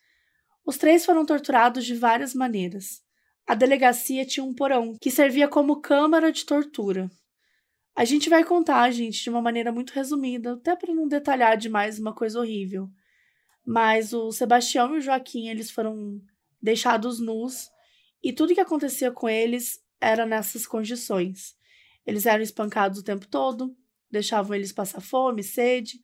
Os 0.65 0.77
três 0.77 1.05
foram 1.05 1.23
torturados 1.23 1.85
de 1.85 1.93
várias 1.93 2.33
maneiras. 2.33 3.03
A 3.45 3.53
delegacia 3.53 4.25
tinha 4.25 4.43
um 4.43 4.55
porão 4.55 4.97
que 4.99 5.11
servia 5.11 5.47
como 5.47 5.79
câmara 5.79 6.31
de 6.31 6.43
tortura. 6.43 7.07
A 7.95 8.03
gente 8.03 8.29
vai 8.29 8.43
contar, 8.43 8.91
gente, 8.91 9.23
de 9.23 9.29
uma 9.29 9.41
maneira 9.41 9.71
muito 9.71 9.91
resumida, 9.91 10.53
até 10.53 10.75
para 10.75 10.93
não 10.93 11.07
detalhar 11.07 11.55
demais 11.55 11.97
uma 11.97 12.13
coisa 12.13 12.37
horrível. 12.37 12.89
Mas 13.65 14.11
o 14.11 14.33
Sebastião 14.33 14.93
e 14.93 14.97
o 14.97 15.01
Joaquim, 15.01 15.47
eles 15.47 15.71
foram 15.71 16.21
deixados 16.61 17.21
nus 17.21 17.69
e 18.21 18.33
tudo 18.33 18.53
que 18.53 18.59
acontecia 18.59 19.11
com 19.11 19.29
eles 19.29 19.81
era 20.01 20.25
nessas 20.25 20.67
condições. 20.67 21.55
Eles 22.05 22.25
eram 22.25 22.43
espancados 22.43 22.99
o 22.99 23.03
tempo 23.03 23.27
todo, 23.27 23.73
deixavam 24.11 24.55
eles 24.55 24.73
passar 24.73 24.99
fome, 24.99 25.41
sede. 25.41 26.03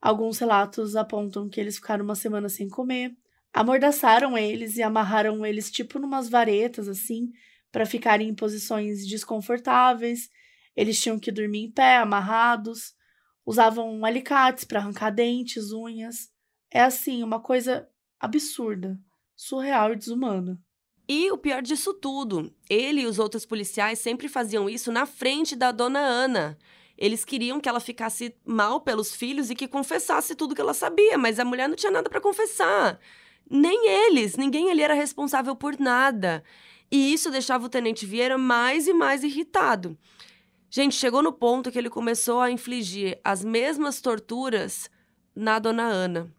Alguns 0.00 0.38
relatos 0.40 0.96
apontam 0.96 1.48
que 1.48 1.60
eles 1.60 1.76
ficaram 1.76 2.04
uma 2.04 2.16
semana 2.16 2.48
sem 2.48 2.68
comer. 2.68 3.16
Amordaçaram 3.52 4.36
eles 4.36 4.76
e 4.76 4.82
amarraram 4.82 5.46
eles 5.46 5.70
tipo 5.70 6.00
numas 6.00 6.28
varetas 6.28 6.88
assim, 6.88 7.30
para 7.70 7.86
ficarem 7.86 8.28
em 8.28 8.34
posições 8.34 9.06
desconfortáveis 9.06 10.28
eles 10.76 11.00
tinham 11.00 11.18
que 11.18 11.30
dormir 11.30 11.64
em 11.64 11.70
pé, 11.70 11.98
amarrados, 11.98 12.94
usavam 13.44 14.04
alicates 14.04 14.64
para 14.64 14.80
arrancar 14.80 15.10
dentes, 15.10 15.72
unhas. 15.72 16.30
É 16.70 16.80
assim, 16.80 17.22
uma 17.22 17.40
coisa 17.40 17.88
absurda, 18.18 18.98
surreal 19.36 19.92
e 19.92 19.96
desumana. 19.96 20.58
E 21.08 21.30
o 21.30 21.36
pior 21.36 21.60
disso 21.60 21.92
tudo, 21.92 22.54
ele 22.70 23.02
e 23.02 23.06
os 23.06 23.18
outros 23.18 23.44
policiais 23.44 23.98
sempre 23.98 24.28
faziam 24.28 24.70
isso 24.70 24.90
na 24.92 25.04
frente 25.04 25.54
da 25.54 25.72
dona 25.72 25.98
Ana. 25.98 26.56
Eles 26.96 27.24
queriam 27.24 27.60
que 27.60 27.68
ela 27.68 27.80
ficasse 27.80 28.34
mal 28.46 28.80
pelos 28.80 29.14
filhos 29.14 29.50
e 29.50 29.54
que 29.54 29.66
confessasse 29.66 30.34
tudo 30.34 30.54
que 30.54 30.60
ela 30.60 30.72
sabia, 30.72 31.18
mas 31.18 31.38
a 31.38 31.44
mulher 31.44 31.68
não 31.68 31.76
tinha 31.76 31.90
nada 31.90 32.08
para 32.08 32.20
confessar. 32.20 32.98
Nem 33.50 33.88
eles, 34.06 34.36
ninguém 34.36 34.70
ali 34.70 34.82
era 34.82 34.94
responsável 34.94 35.56
por 35.56 35.78
nada. 35.78 36.44
E 36.90 37.12
isso 37.12 37.30
deixava 37.30 37.66
o 37.66 37.68
tenente 37.68 38.06
Vieira 38.06 38.38
mais 38.38 38.86
e 38.86 38.92
mais 38.92 39.24
irritado. 39.24 39.98
Gente, 40.74 40.94
chegou 40.94 41.22
no 41.22 41.34
ponto 41.34 41.70
que 41.70 41.78
ele 41.78 41.90
começou 41.90 42.40
a 42.40 42.50
infligir 42.50 43.20
as 43.22 43.44
mesmas 43.44 44.00
torturas 44.00 44.88
na 45.36 45.58
dona 45.58 45.82
Ana, 45.82 46.34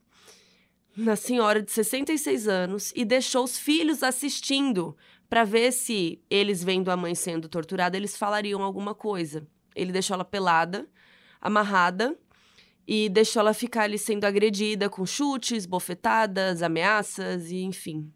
na 0.97 1.15
senhora 1.15 1.61
de 1.61 1.71
66 1.71 2.47
anos, 2.47 2.91
e 2.95 3.05
deixou 3.05 3.43
os 3.43 3.59
filhos 3.59 4.01
assistindo 4.01 4.97
para 5.29 5.43
ver 5.43 5.71
se 5.71 6.19
eles 6.31 6.63
vendo 6.63 6.89
a 6.89 6.97
mãe 6.97 7.13
sendo 7.13 7.47
torturada, 7.47 7.95
eles 7.95 8.17
falariam 8.17 8.63
alguma 8.63 8.95
coisa. 8.95 9.45
Ele 9.75 9.91
deixou 9.91 10.15
ela 10.15 10.25
pelada, 10.25 10.89
amarrada, 11.39 12.17
e 12.87 13.09
deixou 13.09 13.39
ela 13.39 13.53
ficar 13.53 13.83
ali 13.83 13.99
sendo 13.99 14.25
agredida 14.25 14.89
com 14.89 15.05
chutes, 15.05 15.67
bofetadas, 15.67 16.63
ameaças 16.63 17.51
e 17.51 17.61
enfim. 17.61 18.11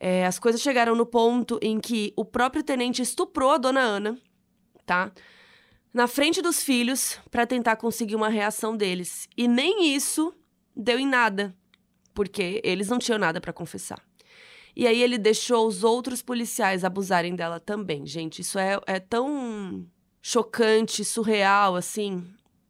É, 0.00 0.24
as 0.24 0.38
coisas 0.38 0.62
chegaram 0.62 0.94
no 0.94 1.04
ponto 1.04 1.58
em 1.60 1.78
que 1.78 2.14
o 2.16 2.24
próprio 2.24 2.62
tenente 2.62 3.02
estuprou 3.02 3.50
a 3.50 3.58
dona 3.58 3.80
Ana 3.80 4.18
tá? 4.88 5.12
Na 5.92 6.06
frente 6.06 6.40
dos 6.40 6.62
filhos 6.62 7.18
para 7.30 7.46
tentar 7.46 7.76
conseguir 7.76 8.16
uma 8.16 8.30
reação 8.30 8.74
deles. 8.74 9.28
E 9.36 9.46
nem 9.46 9.94
isso 9.94 10.32
deu 10.74 10.98
em 10.98 11.06
nada, 11.06 11.54
porque 12.14 12.60
eles 12.64 12.88
não 12.88 12.98
tinham 12.98 13.18
nada 13.18 13.40
para 13.40 13.52
confessar. 13.52 14.02
E 14.74 14.86
aí 14.86 15.02
ele 15.02 15.18
deixou 15.18 15.66
os 15.66 15.84
outros 15.84 16.22
policiais 16.22 16.84
abusarem 16.84 17.34
dela 17.34 17.60
também. 17.60 18.06
Gente, 18.06 18.40
isso 18.40 18.58
é, 18.58 18.80
é 18.86 18.98
tão 18.98 19.86
chocante, 20.22 21.04
surreal, 21.04 21.74
assim. 21.74 22.24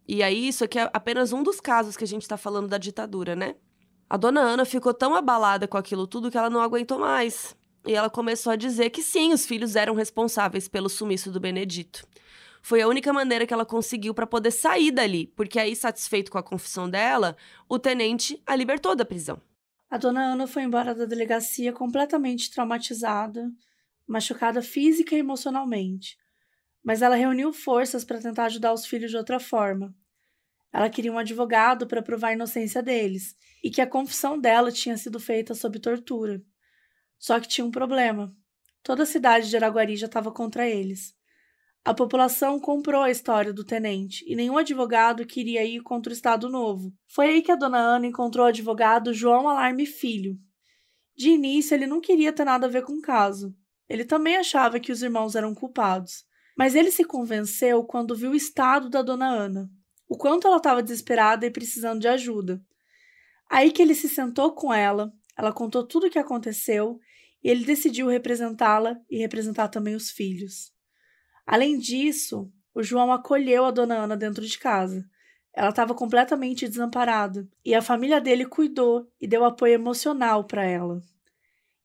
E 0.07 0.23
aí, 0.23 0.49
isso 0.49 0.65
aqui 0.65 0.79
é 0.79 0.89
apenas 0.93 1.35
um 1.35 1.43
dos 1.43 1.61
casos 1.61 1.97
que 1.97 2.05
a 2.05 2.07
gente 2.07 2.27
tá 2.27 2.39
falando 2.39 2.67
da 2.67 2.79
ditadura, 2.79 3.37
né? 3.37 3.57
A 4.09 4.17
dona 4.17 4.41
Ana 4.41 4.65
ficou 4.65 4.95
tão 4.95 5.15
abalada 5.15 5.69
com 5.69 5.77
aquilo 5.77 6.07
tudo 6.07 6.31
que 6.31 6.39
ela 6.39 6.49
não 6.49 6.63
aguentou 6.63 6.99
mais. 6.99 7.55
E 7.87 7.95
ela 7.95 8.09
começou 8.09 8.53
a 8.53 8.57
dizer 8.57 8.89
que 8.89 9.03
sim, 9.03 9.35
os 9.35 9.45
filhos 9.45 9.77
eram 9.77 9.95
responsáveis 9.95 10.67
pelo 10.67 10.89
sumiço 10.89 11.31
do 11.31 11.39
Benedito. 11.39 12.07
Foi 12.69 12.83
a 12.83 12.87
única 12.87 13.15
maneira 13.15 13.47
que 13.47 13.55
ela 13.55 13.65
conseguiu 13.65 14.13
para 14.13 14.27
poder 14.27 14.51
sair 14.51 14.91
dali, 14.91 15.27
porque 15.29 15.59
aí, 15.59 15.75
satisfeito 15.75 16.31
com 16.31 16.37
a 16.37 16.43
confissão 16.43 16.87
dela, 16.87 17.35
o 17.67 17.79
tenente 17.79 18.43
a 18.45 18.55
libertou 18.55 18.95
da 18.95 19.07
prisão. 19.07 19.41
A 19.89 19.97
dona 19.97 20.35
Ana 20.35 20.47
foi 20.47 20.65
embora 20.65 20.95
da 20.95 21.07
delegacia 21.07 21.73
completamente 21.73 22.51
traumatizada, 22.51 23.51
machucada 24.07 24.61
física 24.61 25.15
e 25.15 25.19
emocionalmente. 25.19 26.19
Mas 26.85 27.01
ela 27.01 27.17
reuniu 27.17 27.55
forças 27.55 28.05
para 28.05 28.21
tentar 28.21 28.45
ajudar 28.45 28.75
os 28.75 28.85
filhos 28.85 29.11
de 29.11 29.17
outra 29.17 29.41
forma. 29.41 29.95
Ela 30.71 30.91
queria 30.91 31.11
um 31.11 31.17
advogado 31.17 31.87
para 31.87 32.03
provar 32.03 32.29
a 32.29 32.33
inocência 32.35 32.83
deles 32.83 33.35
e 33.65 33.71
que 33.71 33.81
a 33.81 33.87
confissão 33.87 34.39
dela 34.39 34.71
tinha 34.71 34.99
sido 34.99 35.19
feita 35.19 35.55
sob 35.55 35.79
tortura. 35.79 36.43
Só 37.19 37.41
que 37.41 37.49
tinha 37.49 37.65
um 37.65 37.71
problema. 37.71 38.31
Toda 38.83 39.05
a 39.05 39.07
cidade 39.07 39.49
de 39.49 39.57
Araguari 39.57 39.97
já 39.97 40.05
estava 40.05 40.31
contra 40.31 40.69
eles. 40.69 41.17
A 41.85 41.95
população 41.95 42.61
comprou 42.61 43.03
a 43.03 43.11
história 43.11 43.53
do 43.53 43.65
tenente 43.65 44.25
e 44.27 44.37
nenhum 44.37 44.59
advogado 44.59 45.25
queria 45.25 45.65
ir 45.65 45.81
contra 45.81 46.11
o 46.11 46.15
Estado 46.15 46.51
Novo. 46.51 46.93
Foi 47.07 47.29
aí 47.29 47.43
que 47.43 47.51
a 47.51 47.57
dona 47.57 47.79
Ana 47.79 48.07
encontrou 48.07 48.45
o 48.45 48.49
advogado 48.49 49.15
João 49.15 49.49
Alarme 49.49 49.87
Filho. 49.87 50.39
De 51.17 51.31
início, 51.31 51.75
ele 51.75 51.87
não 51.87 52.01
queria 52.01 52.33
ter 52.33 52.45
nada 52.45 52.67
a 52.67 52.71
ver 52.71 52.83
com 52.83 52.93
o 52.93 53.01
caso. 53.01 53.55
Ele 53.89 54.05
também 54.05 54.37
achava 54.37 54.79
que 54.79 54.93
os 54.93 55.03
irmãos 55.03 55.35
eram 55.35 55.55
culpados. 55.55 56.25
Mas 56.57 56.75
ele 56.75 56.91
se 56.91 57.05
convenceu 57.05 57.85
quando 57.85 58.17
viu 58.17 58.33
o 58.33 58.37
estado 58.37 58.91
da 58.91 59.01
dona 59.01 59.29
Ana, 59.29 59.71
o 60.09 60.17
quanto 60.17 60.47
ela 60.49 60.57
estava 60.57 60.83
desesperada 60.83 61.47
e 61.47 61.51
precisando 61.51 62.01
de 62.01 62.09
ajuda. 62.09 62.61
Aí 63.49 63.71
que 63.71 63.81
ele 63.81 63.95
se 63.95 64.09
sentou 64.09 64.53
com 64.53 64.75
ela, 64.75 65.13
ela 65.37 65.53
contou 65.53 65.87
tudo 65.87 66.09
o 66.09 66.11
que 66.11 66.19
aconteceu 66.19 66.99
e 67.43 67.49
ele 67.49 67.65
decidiu 67.65 68.09
representá-la 68.09 68.97
e 69.09 69.19
representar 69.19 69.69
também 69.69 69.95
os 69.95 70.11
filhos. 70.11 70.73
Além 71.51 71.79
disso, 71.79 72.53
o 72.75 72.83
João 72.83 73.11
acolheu 73.11 73.65
a 73.65 73.71
dona 73.71 73.97
Ana 73.97 74.15
dentro 74.15 74.45
de 74.45 74.59
casa. 74.59 75.09
Ela 75.55 75.71
estava 75.71 75.95
completamente 75.95 76.69
desamparada 76.69 77.49
e 77.65 77.75
a 77.75 77.81
família 77.81 78.21
dele 78.21 78.45
cuidou 78.45 79.11
e 79.19 79.27
deu 79.27 79.47
apoio 79.47 79.73
emocional 79.73 80.45
para 80.45 80.63
ela. 80.63 81.01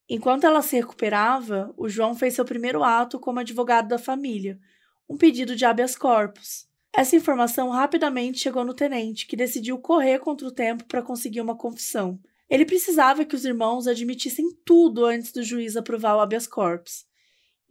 Enquanto 0.09 0.43
ela 0.43 0.61
se 0.61 0.75
recuperava, 0.75 1.73
o 1.77 1.87
João 1.87 2.13
fez 2.13 2.33
seu 2.33 2.43
primeiro 2.43 2.83
ato 2.83 3.17
como 3.17 3.39
advogado 3.39 3.87
da 3.87 3.97
família, 3.97 4.59
um 5.07 5.15
pedido 5.15 5.55
de 5.55 5.63
habeas 5.63 5.95
corpus. 5.95 6.67
Essa 6.91 7.15
informação 7.15 7.69
rapidamente 7.69 8.39
chegou 8.39 8.65
no 8.65 8.73
tenente, 8.73 9.25
que 9.25 9.37
decidiu 9.37 9.77
correr 9.77 10.19
contra 10.19 10.45
o 10.45 10.51
tempo 10.51 10.83
para 10.83 11.01
conseguir 11.01 11.39
uma 11.39 11.55
confissão. 11.55 12.19
Ele 12.49 12.65
precisava 12.65 13.23
que 13.23 13.33
os 13.33 13.45
irmãos 13.45 13.87
admitissem 13.87 14.49
tudo 14.65 15.05
antes 15.05 15.31
do 15.31 15.41
juiz 15.41 15.77
aprovar 15.77 16.17
o 16.17 16.19
habeas 16.19 16.47
corpus. 16.47 17.05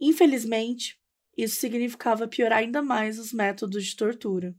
Infelizmente, 0.01 0.97
isso 1.37 1.59
significava 1.59 2.27
piorar 2.27 2.59
ainda 2.59 2.81
mais 2.81 3.19
os 3.19 3.33
métodos 3.33 3.85
de 3.85 3.95
tortura. 3.95 4.55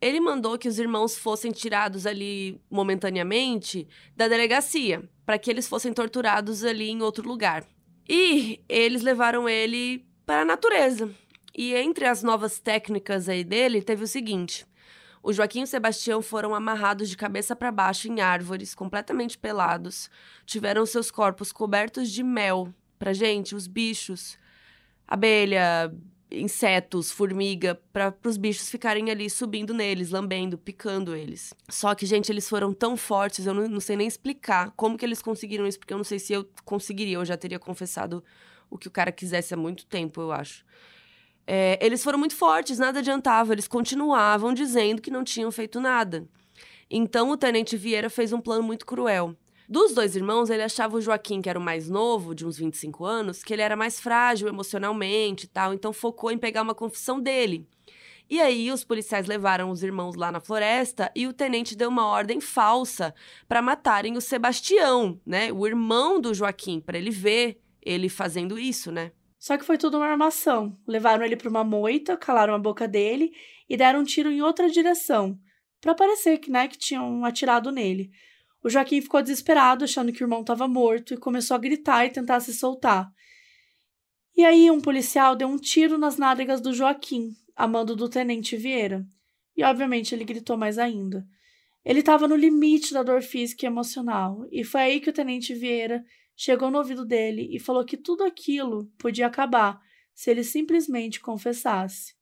Ele 0.00 0.20
mandou 0.20 0.58
que 0.58 0.68
os 0.68 0.78
irmãos 0.78 1.16
fossem 1.16 1.50
tirados 1.50 2.06
ali 2.06 2.60
momentaneamente 2.70 3.88
da 4.14 4.28
delegacia, 4.28 5.08
para 5.24 5.38
que 5.38 5.50
eles 5.50 5.66
fossem 5.66 5.92
torturados 5.92 6.64
ali 6.64 6.90
em 6.90 7.00
outro 7.00 7.26
lugar. 7.26 7.64
E 8.08 8.60
eles 8.68 9.02
levaram 9.02 9.48
ele 9.48 10.06
para 10.24 10.42
a 10.42 10.44
natureza. 10.44 11.10
E 11.56 11.74
entre 11.74 12.04
as 12.04 12.22
novas 12.22 12.58
técnicas 12.58 13.28
aí 13.28 13.42
dele, 13.42 13.80
teve 13.80 14.04
o 14.04 14.08
seguinte: 14.08 14.66
o 15.22 15.32
Joaquim 15.32 15.60
e 15.60 15.64
o 15.64 15.66
Sebastião 15.66 16.20
foram 16.20 16.54
amarrados 16.54 17.08
de 17.08 17.16
cabeça 17.16 17.56
para 17.56 17.72
baixo 17.72 18.06
em 18.06 18.20
árvores, 18.20 18.74
completamente 18.74 19.38
pelados. 19.38 20.10
Tiveram 20.44 20.84
seus 20.84 21.10
corpos 21.10 21.50
cobertos 21.50 22.12
de 22.12 22.22
mel. 22.22 22.72
Pra 22.98 23.12
gente, 23.12 23.54
os 23.54 23.66
bichos, 23.66 24.38
abelha, 25.06 25.92
insetos, 26.30 27.10
formiga, 27.10 27.80
para 27.92 28.14
os 28.24 28.36
bichos 28.36 28.68
ficarem 28.68 29.10
ali 29.10 29.30
subindo 29.30 29.72
neles, 29.72 30.10
lambendo, 30.10 30.58
picando 30.58 31.14
eles. 31.14 31.54
Só 31.68 31.94
que, 31.94 32.04
gente, 32.04 32.30
eles 32.30 32.48
foram 32.48 32.72
tão 32.72 32.96
fortes, 32.96 33.46
eu 33.46 33.54
não, 33.54 33.68
não 33.68 33.80
sei 33.80 33.96
nem 33.96 34.06
explicar 34.06 34.72
como 34.76 34.98
que 34.98 35.04
eles 35.04 35.22
conseguiram 35.22 35.66
isso, 35.66 35.78
porque 35.78 35.94
eu 35.94 35.98
não 35.98 36.04
sei 36.04 36.18
se 36.18 36.32
eu 36.32 36.48
conseguiria, 36.64 37.16
eu 37.16 37.24
já 37.24 37.36
teria 37.36 37.58
confessado 37.58 38.24
o 38.68 38.76
que 38.76 38.88
o 38.88 38.90
cara 38.90 39.12
quisesse 39.12 39.54
há 39.54 39.56
muito 39.56 39.86
tempo, 39.86 40.20
eu 40.20 40.32
acho. 40.32 40.64
É, 41.46 41.78
eles 41.80 42.02
foram 42.02 42.18
muito 42.18 42.34
fortes, 42.34 42.78
nada 42.78 42.98
adiantava, 42.98 43.52
eles 43.52 43.68
continuavam 43.68 44.52
dizendo 44.52 45.00
que 45.00 45.10
não 45.10 45.22
tinham 45.22 45.50
feito 45.52 45.80
nada. 45.80 46.26
Então 46.90 47.30
o 47.30 47.36
tenente 47.36 47.76
Vieira 47.76 48.10
fez 48.10 48.32
um 48.32 48.40
plano 48.40 48.62
muito 48.62 48.84
cruel. 48.84 49.36
Dos 49.68 49.92
dois 49.92 50.14
irmãos, 50.14 50.48
ele 50.48 50.62
achava 50.62 50.96
o 50.96 51.00
Joaquim, 51.00 51.42
que 51.42 51.50
era 51.50 51.58
o 51.58 51.62
mais 51.62 51.88
novo, 51.88 52.34
de 52.34 52.46
uns 52.46 52.56
25 52.56 53.04
anos, 53.04 53.42
que 53.42 53.52
ele 53.52 53.62
era 53.62 53.74
mais 53.74 53.98
frágil 53.98 54.46
emocionalmente 54.48 55.46
e 55.46 55.48
tal, 55.48 55.74
então 55.74 55.92
focou 55.92 56.30
em 56.30 56.38
pegar 56.38 56.62
uma 56.62 56.74
confissão 56.74 57.20
dele. 57.20 57.66
E 58.28 58.40
aí 58.40 58.70
os 58.70 58.84
policiais 58.84 59.26
levaram 59.26 59.70
os 59.70 59.82
irmãos 59.82 60.14
lá 60.16 60.30
na 60.30 60.40
floresta 60.40 61.10
e 61.14 61.26
o 61.26 61.32
tenente 61.32 61.76
deu 61.76 61.88
uma 61.88 62.06
ordem 62.06 62.40
falsa 62.40 63.14
para 63.48 63.62
matarem 63.62 64.16
o 64.16 64.20
Sebastião, 64.20 65.20
né, 65.24 65.52
o 65.52 65.66
irmão 65.66 66.20
do 66.20 66.34
Joaquim, 66.34 66.80
para 66.80 66.98
ele 66.98 67.10
ver 67.10 67.60
ele 67.82 68.08
fazendo 68.08 68.58
isso, 68.58 68.90
né? 68.90 69.12
Só 69.38 69.56
que 69.56 69.64
foi 69.64 69.78
tudo 69.78 69.96
uma 69.96 70.06
armação. 70.06 70.76
Levaram 70.88 71.24
ele 71.24 71.36
para 71.36 71.48
uma 71.48 71.62
moita, 71.62 72.16
calaram 72.16 72.52
a 72.54 72.58
boca 72.58 72.88
dele 72.88 73.32
e 73.68 73.76
deram 73.76 74.00
um 74.00 74.04
tiro 74.04 74.30
em 74.30 74.42
outra 74.42 74.68
direção, 74.68 75.38
para 75.80 75.94
parecer 75.94 76.38
que, 76.38 76.50
né, 76.50 76.66
que 76.66 76.76
tinham 76.76 77.24
atirado 77.24 77.70
nele. 77.70 78.10
O 78.66 78.68
Joaquim 78.68 79.00
ficou 79.00 79.22
desesperado, 79.22 79.84
achando 79.84 80.12
que 80.12 80.20
o 80.20 80.24
irmão 80.24 80.40
estava 80.40 80.66
morto, 80.66 81.14
e 81.14 81.16
começou 81.16 81.54
a 81.54 81.58
gritar 81.58 82.04
e 82.04 82.10
tentar 82.10 82.40
se 82.40 82.52
soltar. 82.52 83.08
E 84.36 84.44
aí, 84.44 84.68
um 84.72 84.80
policial 84.80 85.36
deu 85.36 85.46
um 85.46 85.56
tiro 85.56 85.96
nas 85.96 86.16
nádegas 86.16 86.60
do 86.60 86.74
Joaquim, 86.74 87.30
a 87.54 87.68
mando 87.68 87.94
do 87.94 88.08
tenente 88.08 88.56
Vieira. 88.56 89.06
E, 89.56 89.62
obviamente, 89.62 90.12
ele 90.12 90.24
gritou 90.24 90.56
mais 90.56 90.78
ainda. 90.78 91.24
Ele 91.84 92.00
estava 92.00 92.26
no 92.26 92.34
limite 92.34 92.92
da 92.92 93.04
dor 93.04 93.22
física 93.22 93.64
e 93.64 93.68
emocional, 93.68 94.44
e 94.50 94.64
foi 94.64 94.80
aí 94.80 95.00
que 95.00 95.10
o 95.10 95.12
tenente 95.12 95.54
Vieira 95.54 96.04
chegou 96.34 96.68
no 96.68 96.78
ouvido 96.78 97.06
dele 97.06 97.48
e 97.52 97.60
falou 97.60 97.84
que 97.84 97.96
tudo 97.96 98.24
aquilo 98.24 98.90
podia 98.98 99.28
acabar 99.28 99.80
se 100.12 100.28
ele 100.28 100.42
simplesmente 100.42 101.20
confessasse, 101.20 102.16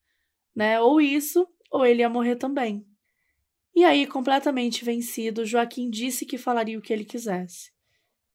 né? 0.55 0.79
Ou 0.79 1.01
isso, 1.01 1.49
ou 1.71 1.87
ele 1.87 2.03
ia 2.03 2.11
morrer 2.11 2.37
também. 2.37 2.87
E 3.75 3.85
aí, 3.85 4.07
completamente 4.07 4.85
vencido, 4.85 5.45
Joaquim 5.45 5.91
disse 5.91 6.25
que 6.25 6.39
falaria 6.39 6.79
o 6.79 6.83
que 6.83 6.93
ele 6.93 7.05
quisesse. 7.05 7.73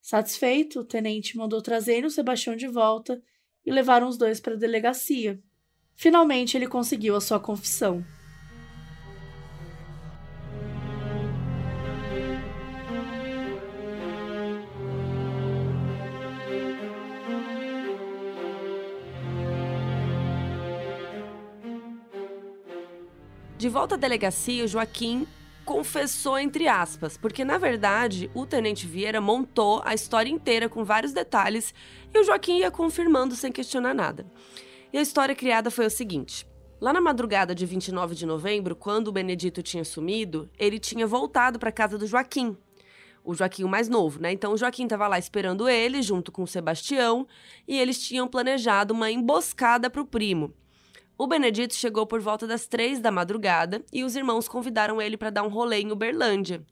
Satisfeito, 0.01 0.81
o 0.81 0.85
tenente 0.85 1.37
mandou 1.37 1.61
trazer 1.61 2.03
o 2.03 2.09
Sebastião 2.09 2.55
de 2.55 2.67
volta 2.67 3.21
e 3.65 3.71
levaram 3.71 4.07
os 4.07 4.17
dois 4.17 4.39
para 4.39 4.53
a 4.53 4.57
delegacia. 4.57 5.41
Finalmente, 5.95 6.57
ele 6.57 6.67
conseguiu 6.67 7.15
a 7.15 7.21
sua 7.21 7.39
confissão. 7.39 8.03
De 23.69 23.73
volta 23.73 23.93
à 23.93 23.97
delegacia, 23.99 24.65
Joaquim 24.65 25.27
confessou 25.63 26.39
entre 26.39 26.67
aspas, 26.67 27.17
porque 27.17 27.45
na 27.45 27.59
verdade 27.59 28.27
o 28.33 28.43
tenente 28.43 28.87
Vieira 28.87 29.21
montou 29.21 29.79
a 29.85 29.93
história 29.93 30.27
inteira 30.27 30.67
com 30.67 30.83
vários 30.83 31.13
detalhes 31.13 31.71
e 32.11 32.19
o 32.19 32.23
Joaquim 32.23 32.57
ia 32.57 32.71
confirmando 32.71 33.35
sem 33.35 33.51
questionar 33.51 33.93
nada. 33.93 34.25
E 34.91 34.97
a 34.97 35.01
história 35.03 35.35
criada 35.35 35.69
foi 35.69 35.85
o 35.85 35.89
seguinte: 35.91 36.47
Lá 36.81 36.91
na 36.91 36.99
madrugada 36.99 37.53
de 37.53 37.63
29 37.63 38.15
de 38.15 38.25
novembro, 38.25 38.75
quando 38.75 39.09
o 39.09 39.11
Benedito 39.11 39.61
tinha 39.61 39.85
sumido, 39.85 40.49
ele 40.57 40.79
tinha 40.79 41.05
voltado 41.05 41.59
para 41.59 41.71
casa 41.71 41.95
do 41.95 42.07
Joaquim. 42.07 42.57
O 43.23 43.35
Joaquim 43.35 43.65
o 43.65 43.69
mais 43.69 43.87
novo, 43.87 44.19
né? 44.19 44.31
Então 44.31 44.53
o 44.53 44.57
Joaquim 44.57 44.85
estava 44.85 45.07
lá 45.07 45.19
esperando 45.19 45.69
ele, 45.69 46.01
junto 46.01 46.31
com 46.31 46.41
o 46.41 46.47
Sebastião, 46.47 47.27
e 47.67 47.77
eles 47.77 48.01
tinham 48.01 48.27
planejado 48.27 48.95
uma 48.95 49.11
emboscada 49.11 49.91
para 49.91 50.01
o 50.01 50.07
primo. 50.07 50.55
O 51.21 51.27
Benedito 51.27 51.75
chegou 51.75 52.07
por 52.07 52.21
volta 52.21 52.47
das 52.47 52.65
três 52.65 53.01
da 53.01 53.11
madrugada 53.11 53.83
e 53.91 54.05
os 54.05 54.15
irmãos 54.15 54.47
convidaram 54.47 55.01
ele 55.01 55.17
para 55.17 55.29
dar 55.29 55.43
um 55.43 55.49
rolê 55.49 55.81
em 55.81 55.91
Uberlândia. 55.91 56.65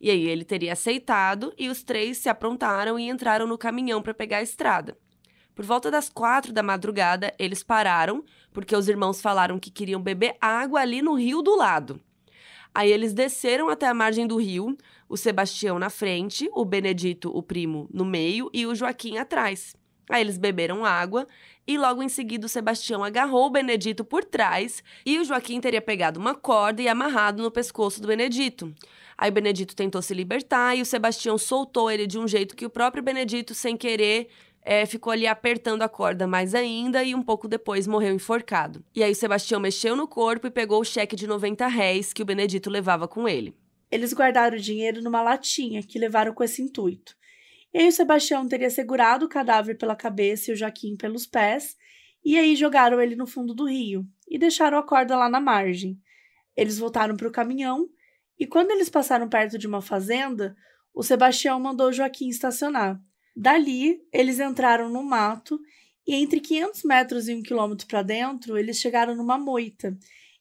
E 0.00 0.10
aí 0.10 0.26
ele 0.26 0.42
teria 0.42 0.72
aceitado 0.72 1.52
e 1.58 1.68
os 1.68 1.82
três 1.82 2.16
se 2.16 2.26
aprontaram 2.26 2.98
e 2.98 3.10
entraram 3.10 3.46
no 3.46 3.58
caminhão 3.58 4.00
para 4.00 4.14
pegar 4.14 4.38
a 4.38 4.42
estrada. 4.42 4.96
Por 5.54 5.66
volta 5.66 5.90
das 5.90 6.08
quatro 6.08 6.50
da 6.50 6.62
madrugada, 6.62 7.34
eles 7.38 7.62
pararam, 7.62 8.24
porque 8.54 8.74
os 8.74 8.88
irmãos 8.88 9.20
falaram 9.20 9.58
que 9.58 9.70
queriam 9.70 10.00
beber 10.00 10.34
água 10.40 10.80
ali 10.80 11.02
no 11.02 11.12
rio 11.12 11.42
do 11.42 11.54
lado. 11.54 12.00
Aí 12.74 12.90
eles 12.90 13.12
desceram 13.12 13.68
até 13.68 13.86
a 13.86 13.92
margem 13.92 14.26
do 14.26 14.38
rio, 14.38 14.78
o 15.10 15.16
Sebastião 15.18 15.78
na 15.78 15.90
frente, 15.90 16.48
o 16.54 16.64
Benedito, 16.64 17.30
o 17.36 17.42
primo, 17.42 17.86
no 17.92 18.06
meio 18.06 18.48
e 18.50 18.64
o 18.64 18.74
Joaquim 18.74 19.18
atrás. 19.18 19.76
Aí 20.10 20.20
eles 20.20 20.36
beberam 20.36 20.84
água 20.84 21.26
e 21.66 21.78
logo 21.78 22.02
em 22.02 22.08
seguida 22.08 22.46
o 22.46 22.48
Sebastião 22.48 23.04
agarrou 23.04 23.46
o 23.46 23.50
Benedito 23.50 24.04
por 24.04 24.24
trás 24.24 24.82
e 25.06 25.18
o 25.18 25.24
Joaquim 25.24 25.60
teria 25.60 25.80
pegado 25.80 26.18
uma 26.18 26.34
corda 26.34 26.82
e 26.82 26.88
amarrado 26.88 27.42
no 27.42 27.50
pescoço 27.50 28.02
do 28.02 28.08
Benedito. 28.08 28.74
Aí 29.16 29.30
o 29.30 29.32
Benedito 29.32 29.76
tentou 29.76 30.02
se 30.02 30.12
libertar 30.12 30.74
e 30.74 30.82
o 30.82 30.86
Sebastião 30.86 31.38
soltou 31.38 31.90
ele 31.90 32.06
de 32.06 32.18
um 32.18 32.26
jeito 32.26 32.56
que 32.56 32.66
o 32.66 32.70
próprio 32.70 33.02
Benedito, 33.02 33.54
sem 33.54 33.76
querer, 33.76 34.28
é, 34.62 34.84
ficou 34.84 35.12
ali 35.12 35.26
apertando 35.26 35.82
a 35.82 35.88
corda 35.88 36.26
mais 36.26 36.54
ainda 36.54 37.04
e 37.04 37.14
um 37.14 37.22
pouco 37.22 37.46
depois 37.46 37.86
morreu 37.86 38.14
enforcado. 38.14 38.82
E 38.94 39.04
aí 39.04 39.12
o 39.12 39.16
Sebastião 39.16 39.60
mexeu 39.60 39.94
no 39.94 40.08
corpo 40.08 40.46
e 40.46 40.50
pegou 40.50 40.80
o 40.80 40.84
cheque 40.84 41.14
de 41.14 41.26
90 41.26 41.66
réis 41.68 42.12
que 42.12 42.22
o 42.22 42.26
Benedito 42.26 42.68
levava 42.68 43.06
com 43.06 43.28
ele. 43.28 43.54
Eles 43.90 44.12
guardaram 44.12 44.56
o 44.56 44.60
dinheiro 44.60 45.02
numa 45.02 45.22
latinha 45.22 45.82
que 45.82 45.98
levaram 45.98 46.32
com 46.32 46.42
esse 46.42 46.62
intuito. 46.62 47.16
E 47.72 47.78
aí 47.78 47.88
o 47.88 47.92
Sebastião 47.92 48.48
teria 48.48 48.70
segurado 48.70 49.26
o 49.26 49.28
cadáver 49.28 49.78
pela 49.78 49.94
cabeça 49.94 50.50
e 50.50 50.54
o 50.54 50.56
Joaquim 50.56 50.96
pelos 50.96 51.26
pés, 51.26 51.76
e 52.24 52.38
aí 52.38 52.54
jogaram 52.56 53.00
ele 53.00 53.16
no 53.16 53.26
fundo 53.26 53.54
do 53.54 53.64
rio 53.64 54.06
e 54.28 54.38
deixaram 54.38 54.78
a 54.78 54.82
corda 54.82 55.16
lá 55.16 55.28
na 55.28 55.40
margem. 55.40 55.98
Eles 56.56 56.78
voltaram 56.78 57.16
para 57.16 57.28
o 57.28 57.32
caminhão 57.32 57.88
e 58.38 58.46
quando 58.46 58.70
eles 58.70 58.88
passaram 58.88 59.28
perto 59.28 59.56
de 59.56 59.66
uma 59.66 59.80
fazenda, 59.80 60.56
o 60.92 61.02
Sebastião 61.02 61.58
mandou 61.60 61.88
o 61.88 61.92
Joaquim 61.92 62.28
estacionar. 62.28 63.00
Dali, 63.34 64.00
eles 64.12 64.40
entraram 64.40 64.88
no 64.88 65.02
mato 65.02 65.58
e 66.06 66.14
entre 66.14 66.40
500 66.40 66.82
metros 66.84 67.28
e 67.28 67.34
um 67.34 67.42
quilômetro 67.42 67.86
para 67.86 68.02
dentro, 68.02 68.58
eles 68.58 68.78
chegaram 68.78 69.14
numa 69.14 69.38
moita. 69.38 69.96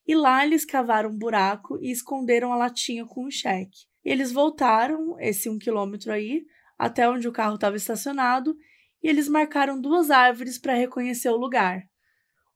E 0.08 0.16
lá 0.16 0.44
eles 0.44 0.66
cavaram 0.66 1.12
um 1.12 1.18
buraco 1.18 1.78
e 1.82 1.92
esconderam 1.92 2.52
a 2.52 2.56
latinha 2.56 3.06
com 3.06 3.26
o 3.26 3.32
cheque. 3.32 3.86
Eles 4.04 4.32
voltaram 4.32 5.20
esse 5.20 5.50
um 5.50 5.60
quilômetro 5.60 6.12
aí 6.12 6.46
até 6.80 7.10
onde 7.10 7.28
o 7.28 7.32
carro 7.34 7.56
estava 7.56 7.76
estacionado 7.76 8.56
e 9.04 9.10
eles 9.10 9.28
marcaram 9.28 9.80
duas 9.80 10.10
árvores 10.10 10.58
para 10.58 10.74
reconhecer 10.74 11.30
o 11.30 11.38
lugar. 11.38 11.84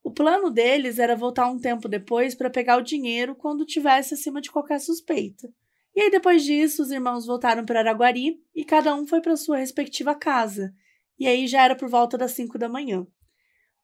O 0.02 0.12
plano 0.12 0.50
deles 0.50 0.98
era 0.98 1.16
voltar 1.16 1.50
um 1.50 1.60
tempo 1.60 1.90
depois 1.90 2.34
para 2.34 2.50
pegar 2.50 2.78
o 2.78 2.82
dinheiro 2.82 3.36
quando 3.36 3.66
tivesse 3.66 4.14
acima 4.14 4.40
de 4.40 4.50
qualquer 4.50 4.80
suspeita. 4.80 5.48
E 5.96 6.02
aí, 6.02 6.10
depois 6.10 6.44
disso, 6.44 6.82
os 6.82 6.92
irmãos 6.92 7.26
voltaram 7.26 7.66
para 7.66 7.80
Araguari 7.80 8.42
e 8.56 8.66
cada 8.66 8.96
um 8.96 9.06
foi 9.06 9.22
para 9.22 9.38
sua 9.38 9.58
respectiva 9.58 10.16
casa. 10.16 10.74
E 11.20 11.28
aí 11.28 11.46
já 11.46 11.64
era 11.64 11.76
por 11.76 11.88
volta 11.88 12.18
das 12.18 12.32
cinco 12.32 12.58
da 12.58 12.68
manhã. 12.68 13.06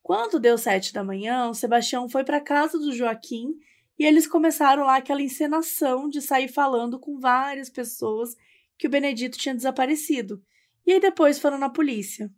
Quando 0.01 0.39
deu 0.39 0.57
sete 0.57 0.91
da 0.91 1.03
manhã, 1.03 1.49
o 1.49 1.53
Sebastião 1.53 2.09
foi 2.09 2.23
para 2.23 2.37
a 2.37 2.43
casa 2.43 2.79
do 2.79 2.91
Joaquim 2.91 3.53
e 3.97 4.05
eles 4.05 4.25
começaram 4.25 4.83
lá 4.83 4.95
aquela 4.95 5.21
encenação 5.21 6.09
de 6.09 6.21
sair 6.21 6.47
falando 6.47 6.99
com 6.99 7.19
várias 7.19 7.69
pessoas 7.69 8.35
que 8.79 8.87
o 8.87 8.89
Benedito 8.89 9.37
tinha 9.37 9.53
desaparecido. 9.53 10.41
E 10.87 10.93
aí 10.93 10.99
depois 10.99 11.37
foram 11.37 11.59
na 11.59 11.69
polícia. 11.69 12.31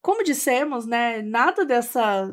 Como 0.00 0.22
dissemos, 0.22 0.86
né, 0.86 1.20
nada 1.22 1.64
dessa 1.64 2.32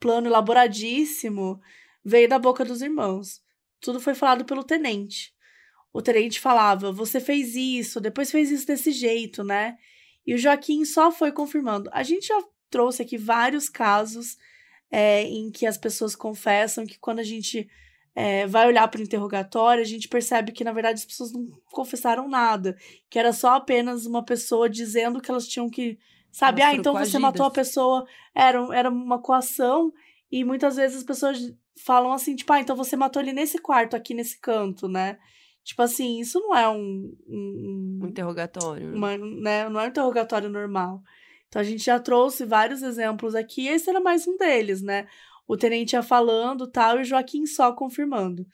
plano 0.00 0.26
elaboradíssimo 0.26 1.60
veio 2.04 2.28
da 2.28 2.40
boca 2.40 2.64
dos 2.64 2.82
irmãos. 2.82 3.40
Tudo 3.80 4.00
foi 4.00 4.14
falado 4.16 4.44
pelo 4.44 4.64
tenente 4.64 5.32
o 5.92 6.02
tenente 6.02 6.40
falava: 6.40 6.92
você 6.92 7.20
fez 7.20 7.54
isso, 7.54 8.00
depois 8.00 8.30
fez 8.30 8.50
isso 8.50 8.66
desse 8.66 8.92
jeito, 8.92 9.42
né? 9.42 9.76
E 10.26 10.34
o 10.34 10.38
Joaquim 10.38 10.84
só 10.84 11.10
foi 11.10 11.32
confirmando. 11.32 11.90
A 11.92 12.02
gente 12.02 12.28
já 12.28 12.40
trouxe 12.70 13.02
aqui 13.02 13.16
vários 13.16 13.68
casos 13.68 14.36
é, 14.90 15.22
em 15.22 15.50
que 15.50 15.66
as 15.66 15.78
pessoas 15.78 16.14
confessam 16.14 16.86
que 16.86 16.98
quando 16.98 17.18
a 17.18 17.24
gente 17.24 17.68
é, 18.20 18.48
vai 18.48 18.66
olhar 18.66 18.88
para 18.88 18.98
o 18.98 19.04
interrogatório, 19.04 19.80
a 19.80 19.86
gente 19.86 20.08
percebe 20.08 20.50
que, 20.50 20.64
na 20.64 20.72
verdade, 20.72 20.98
as 20.98 21.04
pessoas 21.04 21.32
não 21.32 21.46
confessaram 21.70 22.28
nada, 22.28 22.76
que 23.08 23.16
era 23.16 23.32
só 23.32 23.54
apenas 23.54 24.06
uma 24.06 24.24
pessoa 24.24 24.68
dizendo 24.68 25.20
que 25.20 25.30
elas 25.30 25.46
tinham 25.46 25.70
que. 25.70 25.96
Sabe, 26.32 26.60
elas 26.60 26.74
ah, 26.74 26.76
então 26.76 26.92
coagidas. 26.94 27.12
você 27.12 27.18
matou 27.20 27.46
a 27.46 27.50
pessoa, 27.50 28.04
era, 28.34 28.58
era 28.76 28.90
uma 28.90 29.22
coação, 29.22 29.92
e 30.32 30.42
muitas 30.42 30.74
vezes 30.74 30.96
as 30.98 31.04
pessoas 31.04 31.38
falam 31.84 32.12
assim, 32.12 32.34
tipo, 32.34 32.52
ah, 32.52 32.58
então 32.58 32.74
você 32.74 32.96
matou 32.96 33.22
ele 33.22 33.32
nesse 33.32 33.58
quarto, 33.58 33.94
aqui 33.94 34.14
nesse 34.14 34.40
canto, 34.40 34.88
né? 34.88 35.16
Tipo 35.62 35.82
assim, 35.82 36.18
isso 36.18 36.40
não 36.40 36.56
é 36.56 36.68
um. 36.68 37.16
Um, 37.24 38.00
um 38.02 38.06
interrogatório. 38.08 38.96
Uma, 38.96 39.16
né? 39.16 39.68
Não 39.68 39.78
é 39.78 39.84
um 39.84 39.88
interrogatório 39.90 40.48
normal. 40.48 41.00
Então 41.46 41.62
a 41.62 41.64
gente 41.64 41.84
já 41.84 42.00
trouxe 42.00 42.44
vários 42.44 42.82
exemplos 42.82 43.36
aqui, 43.36 43.62
e 43.62 43.68
esse 43.68 43.88
era 43.88 44.00
mais 44.00 44.26
um 44.26 44.36
deles, 44.36 44.82
né? 44.82 45.06
O 45.48 45.56
tenente 45.56 45.96
ia 45.96 46.02
falando 46.02 46.70
tal 46.70 47.00
e 47.00 47.04
Joaquim 47.04 47.46
só 47.46 47.72
confirmando. 47.72 48.46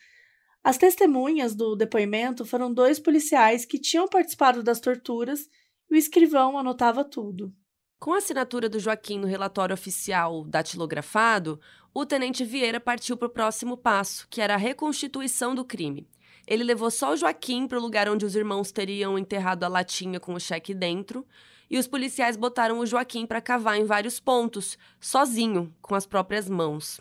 As 0.62 0.78
testemunhas 0.78 1.54
do 1.54 1.74
depoimento 1.74 2.46
foram 2.46 2.72
dois 2.72 3.00
policiais 3.00 3.66
que 3.66 3.80
tinham 3.80 4.08
participado 4.08 4.62
das 4.62 4.80
torturas 4.80 5.48
e 5.90 5.94
o 5.94 5.96
escrivão 5.96 6.56
anotava 6.56 7.04
tudo. 7.04 7.52
Com 7.98 8.12
a 8.12 8.18
assinatura 8.18 8.68
do 8.68 8.78
Joaquim 8.78 9.18
no 9.18 9.26
relatório 9.26 9.74
oficial 9.74 10.44
datilografado, 10.44 11.60
o 11.92 12.06
tenente 12.06 12.44
Vieira 12.44 12.78
partiu 12.78 13.16
para 13.16 13.26
o 13.26 13.30
próximo 13.30 13.76
passo, 13.76 14.28
que 14.30 14.40
era 14.40 14.54
a 14.54 14.58
reconstituição 14.58 15.54
do 15.54 15.64
crime. 15.64 16.08
Ele 16.46 16.62
levou 16.62 16.90
só 16.90 17.12
o 17.12 17.16
Joaquim 17.16 17.66
para 17.66 17.78
o 17.78 17.82
lugar 17.82 18.08
onde 18.08 18.24
os 18.24 18.36
irmãos 18.36 18.70
teriam 18.70 19.18
enterrado 19.18 19.64
a 19.64 19.68
latinha 19.68 20.20
com 20.20 20.34
o 20.34 20.40
cheque 20.40 20.74
dentro, 20.74 21.26
e 21.70 21.78
os 21.78 21.86
policiais 21.86 22.36
botaram 22.36 22.78
o 22.78 22.86
Joaquim 22.86 23.26
para 23.26 23.40
cavar 23.40 23.78
em 23.78 23.84
vários 23.84 24.20
pontos, 24.20 24.78
sozinho, 25.00 25.74
com 25.80 25.94
as 25.94 26.06
próprias 26.06 26.48
mãos. 26.48 27.00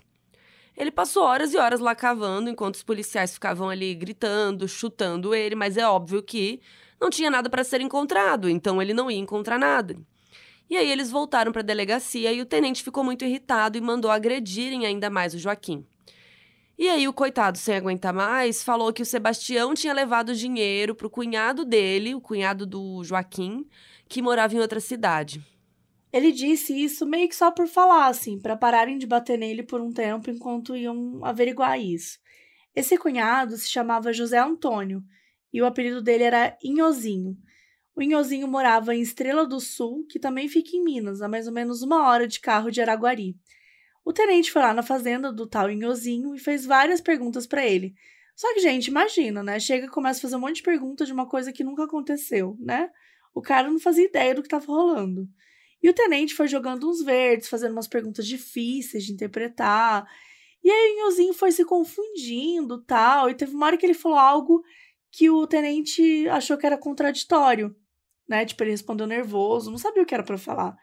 Ele 0.75 0.91
passou 0.91 1.23
horas 1.23 1.53
e 1.53 1.57
horas 1.57 1.79
lá 1.79 1.93
cavando, 1.93 2.49
enquanto 2.49 2.75
os 2.75 2.83
policiais 2.83 3.33
ficavam 3.33 3.69
ali 3.69 3.93
gritando, 3.93 4.67
chutando 4.67 5.35
ele, 5.35 5.55
mas 5.55 5.77
é 5.77 5.87
óbvio 5.87 6.23
que 6.23 6.59
não 6.99 7.09
tinha 7.09 7.29
nada 7.29 7.49
para 7.49 7.63
ser 7.63 7.81
encontrado, 7.81 8.49
então 8.49 8.81
ele 8.81 8.93
não 8.93 9.11
ia 9.11 9.19
encontrar 9.19 9.59
nada. 9.59 9.95
E 10.69 10.77
aí 10.77 10.89
eles 10.91 11.11
voltaram 11.11 11.51
para 11.51 11.61
a 11.61 11.65
delegacia 11.65 12.31
e 12.31 12.41
o 12.41 12.45
tenente 12.45 12.81
ficou 12.81 13.03
muito 13.03 13.23
irritado 13.23 13.77
e 13.77 13.81
mandou 13.81 14.09
agredirem 14.09 14.85
ainda 14.85 15.09
mais 15.09 15.33
o 15.33 15.37
Joaquim. 15.37 15.85
E 16.77 16.89
aí 16.89 17.07
o 17.07 17.13
coitado, 17.13 17.57
sem 17.57 17.75
aguentar 17.75 18.11
mais, 18.11 18.63
falou 18.63 18.91
que 18.91 19.01
o 19.01 19.05
Sebastião 19.05 19.75
tinha 19.75 19.93
levado 19.93 20.33
dinheiro 20.33 20.95
para 20.95 21.05
o 21.05 21.09
cunhado 21.09 21.63
dele, 21.63 22.15
o 22.15 22.21
cunhado 22.21 22.65
do 22.65 23.03
Joaquim, 23.03 23.67
que 24.13 24.21
morava 24.21 24.53
em 24.53 24.59
outra 24.59 24.79
cidade. 24.79 25.43
Ele 26.11 26.31
disse 26.31 26.71
isso 26.71 27.03
meio 27.03 27.27
que 27.27 27.35
só 27.35 27.49
por 27.49 27.67
falar, 27.67 28.05
assim, 28.05 28.39
para 28.39 28.55
pararem 28.55 28.99
de 28.99 29.07
bater 29.07 29.39
nele 29.39 29.63
por 29.63 29.81
um 29.81 29.91
tempo 29.91 30.29
enquanto 30.29 30.75
iam 30.75 31.25
averiguar 31.25 31.81
isso. 31.81 32.19
Esse 32.75 32.95
cunhado 32.95 33.57
se 33.57 33.67
chamava 33.67 34.13
José 34.13 34.37
Antônio 34.37 35.01
e 35.51 35.59
o 35.63 35.65
apelido 35.65 35.99
dele 35.99 36.25
era 36.25 36.55
Inhozinho. 36.63 37.35
O 37.95 38.03
Inhozinho 38.03 38.47
morava 38.47 38.93
em 38.93 39.01
Estrela 39.01 39.47
do 39.47 39.59
Sul, 39.59 40.05
que 40.07 40.19
também 40.19 40.47
fica 40.47 40.77
em 40.77 40.83
Minas, 40.83 41.19
a 41.19 41.27
mais 41.27 41.47
ou 41.47 41.53
menos 41.53 41.81
uma 41.81 42.07
hora 42.07 42.27
de 42.27 42.39
carro 42.39 42.69
de 42.69 42.81
Araguari. 42.81 43.35
O 44.05 44.13
tenente 44.13 44.51
foi 44.51 44.61
lá 44.61 44.75
na 44.75 44.83
fazenda 44.83 45.33
do 45.33 45.47
tal 45.47 45.71
Inhozinho 45.71 46.35
e 46.35 46.39
fez 46.39 46.67
várias 46.67 47.01
perguntas 47.01 47.47
para 47.47 47.65
ele. 47.65 47.95
Só 48.35 48.53
que, 48.53 48.59
gente, 48.59 48.89
imagina, 48.89 49.41
né? 49.41 49.59
Chega 49.59 49.87
e 49.87 49.89
começa 49.89 50.19
a 50.19 50.21
fazer 50.21 50.35
um 50.35 50.39
monte 50.39 50.57
de 50.57 50.63
perguntas 50.63 51.07
de 51.07 51.13
uma 51.13 51.27
coisa 51.27 51.51
que 51.51 51.63
nunca 51.63 51.85
aconteceu, 51.85 52.55
né? 52.59 52.91
O 53.33 53.41
cara 53.41 53.69
não 53.69 53.79
fazia 53.79 54.05
ideia 54.05 54.35
do 54.35 54.41
que 54.41 54.47
estava 54.47 54.65
rolando. 54.65 55.27
E 55.81 55.89
o 55.89 55.93
tenente 55.93 56.33
foi 56.33 56.47
jogando 56.47 56.89
uns 56.89 57.03
verdes, 57.03 57.49
fazendo 57.49 57.73
umas 57.73 57.87
perguntas 57.87 58.25
difíceis 58.25 59.03
de 59.03 59.11
interpretar. 59.11 60.07
E 60.63 60.71
aí 60.71 60.91
o 60.91 60.99
Inhozinho 60.99 61.33
foi 61.33 61.51
se 61.51 61.65
confundindo 61.65 62.81
tal. 62.83 63.29
E 63.29 63.35
teve 63.35 63.53
uma 63.53 63.65
hora 63.65 63.77
que 63.77 63.85
ele 63.85 63.93
falou 63.93 64.17
algo 64.17 64.63
que 65.11 65.29
o 65.29 65.45
tenente 65.45 66.27
achou 66.29 66.57
que 66.57 66.65
era 66.65 66.77
contraditório, 66.77 67.75
né? 68.27 68.45
Tipo, 68.45 68.63
ele 68.63 68.71
respondeu 68.71 69.05
nervoso, 69.05 69.69
não 69.69 69.77
sabia 69.77 70.03
o 70.03 70.05
que 70.05 70.13
era 70.13 70.23
para 70.23 70.37
falar. 70.37 70.77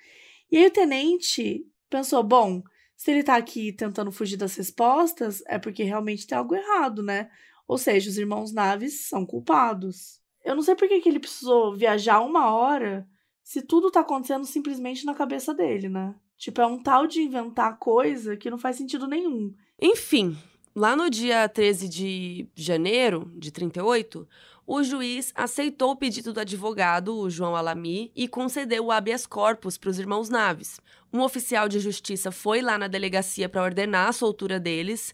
E 0.53 0.59
aí 0.59 0.67
o 0.67 0.71
tenente 0.71 1.67
pensou: 1.89 2.23
bom, 2.23 2.63
se 2.95 3.11
ele 3.11 3.23
tá 3.23 3.37
aqui 3.37 3.73
tentando 3.73 4.13
fugir 4.13 4.37
das 4.37 4.55
respostas, 4.55 5.43
é 5.47 5.59
porque 5.59 5.83
realmente 5.83 6.27
tem 6.27 6.37
algo 6.37 6.55
errado, 6.55 7.03
né? 7.03 7.31
Ou 7.67 7.79
seja, 7.79 8.11
os 8.11 8.19
irmãos 8.19 8.53
Naves 8.53 9.09
são 9.09 9.25
culpados. 9.25 10.20
Eu 10.45 10.55
não 10.55 10.63
sei 10.63 10.75
por 10.75 10.89
que, 10.89 11.01
que 11.01 11.09
ele 11.09 11.21
precisou 11.21 11.75
viajar 11.75 12.21
uma 12.21 12.55
hora 12.55 13.07
se 13.43 13.63
tudo 13.63 13.91
tá 13.91 14.01
acontecendo 14.01 14.45
simplesmente 14.45 15.05
na 15.05 15.15
cabeça 15.15 15.53
dele, 15.53 15.89
né? 15.89 16.15
Tipo, 16.37 16.61
é 16.61 16.67
um 16.67 16.83
tal 16.83 17.07
de 17.07 17.21
inventar 17.21 17.79
coisa 17.79 18.37
que 18.37 18.51
não 18.51 18.57
faz 18.57 18.77
sentido 18.77 19.07
nenhum. 19.07 19.53
Enfim, 19.81 20.37
lá 20.75 20.97
no 20.97 21.11
dia 21.11 21.49
13 21.49 21.89
de 21.89 22.49
janeiro 22.55 23.31
de 23.37 23.51
38, 23.51 24.27
o 24.67 24.83
juiz 24.83 25.33
aceitou 25.35 25.91
o 25.91 25.97
pedido 25.97 26.33
do 26.33 26.41
advogado, 26.41 27.17
o 27.17 27.29
João 27.29 27.57
Alami, 27.57 28.13
e 28.15 28.29
concedeu 28.29 28.87
o 28.87 28.93
habeas 28.93 29.27
corpus 29.27 29.77
para 29.77 29.91
os 29.91 29.99
irmãos 29.99 30.29
Naves. 30.29 30.81
Um 31.13 31.23
oficial 31.23 31.69
de 31.69 31.81
justiça 31.81 32.31
foi 32.31 32.63
lá 32.63 32.79
na 32.79 32.87
delegacia 32.87 33.49
para 33.49 33.65
ordenar 33.65 34.09
a 34.09 34.13
soltura 34.13 34.61
deles, 34.61 35.13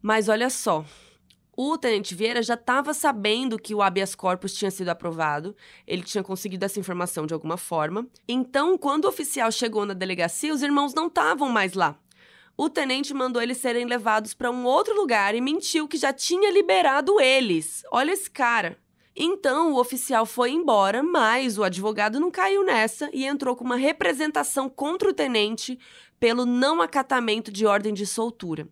mas 0.00 0.28
olha 0.28 0.48
só. 0.48 0.84
O 1.54 1.76
tenente 1.76 2.14
Vieira 2.14 2.42
já 2.42 2.54
estava 2.54 2.94
sabendo 2.94 3.58
que 3.58 3.74
o 3.74 3.82
habeas 3.82 4.14
corpus 4.14 4.54
tinha 4.54 4.70
sido 4.70 4.88
aprovado, 4.88 5.54
ele 5.86 6.02
tinha 6.02 6.24
conseguido 6.24 6.64
essa 6.64 6.80
informação 6.80 7.26
de 7.26 7.34
alguma 7.34 7.58
forma. 7.58 8.06
Então, 8.26 8.78
quando 8.78 9.04
o 9.04 9.08
oficial 9.08 9.52
chegou 9.52 9.84
na 9.84 9.92
delegacia, 9.92 10.54
os 10.54 10.62
irmãos 10.62 10.94
não 10.94 11.08
estavam 11.08 11.50
mais 11.50 11.74
lá. 11.74 11.98
O 12.56 12.70
tenente 12.70 13.12
mandou 13.12 13.42
eles 13.42 13.58
serem 13.58 13.84
levados 13.84 14.32
para 14.32 14.50
um 14.50 14.64
outro 14.64 14.94
lugar 14.94 15.34
e 15.34 15.42
mentiu 15.42 15.86
que 15.86 15.98
já 15.98 16.10
tinha 16.10 16.50
liberado 16.50 17.20
eles. 17.20 17.82
Olha 17.92 18.12
esse 18.12 18.30
cara. 18.30 18.78
Então 19.14 19.72
o 19.72 19.78
oficial 19.78 20.24
foi 20.24 20.52
embora, 20.52 21.02
mas 21.02 21.58
o 21.58 21.64
advogado 21.64 22.18
não 22.18 22.30
caiu 22.30 22.64
nessa 22.64 23.10
e 23.12 23.26
entrou 23.26 23.54
com 23.54 23.64
uma 23.64 23.76
representação 23.76 24.70
contra 24.70 25.10
o 25.10 25.12
tenente 25.12 25.78
pelo 26.18 26.46
não 26.46 26.80
acatamento 26.80 27.52
de 27.52 27.66
ordem 27.66 27.92
de 27.92 28.06
soltura. 28.06 28.66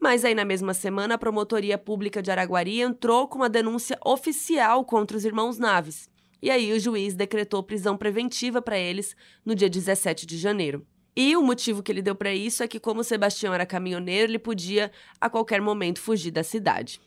Mas 0.00 0.24
aí, 0.24 0.34
na 0.34 0.44
mesma 0.44 0.72
semana, 0.74 1.14
a 1.14 1.18
Promotoria 1.18 1.76
Pública 1.76 2.22
de 2.22 2.30
Araguari 2.30 2.80
entrou 2.80 3.26
com 3.26 3.38
uma 3.38 3.48
denúncia 3.48 3.98
oficial 4.04 4.84
contra 4.84 5.16
os 5.16 5.24
irmãos 5.24 5.58
Naves. 5.58 6.08
E 6.40 6.50
aí, 6.50 6.72
o 6.72 6.78
juiz 6.78 7.14
decretou 7.14 7.62
prisão 7.62 7.96
preventiva 7.96 8.62
para 8.62 8.78
eles 8.78 9.16
no 9.44 9.54
dia 9.54 9.68
17 9.68 10.24
de 10.24 10.38
janeiro. 10.38 10.86
E 11.16 11.36
o 11.36 11.42
motivo 11.42 11.82
que 11.82 11.90
ele 11.90 12.00
deu 12.00 12.14
para 12.14 12.32
isso 12.32 12.62
é 12.62 12.68
que, 12.68 12.78
como 12.78 13.02
Sebastião 13.02 13.52
era 13.52 13.66
caminhoneiro, 13.66 14.30
ele 14.30 14.38
podia 14.38 14.92
a 15.20 15.28
qualquer 15.28 15.60
momento 15.60 16.00
fugir 16.00 16.30
da 16.30 16.44
cidade. 16.44 17.00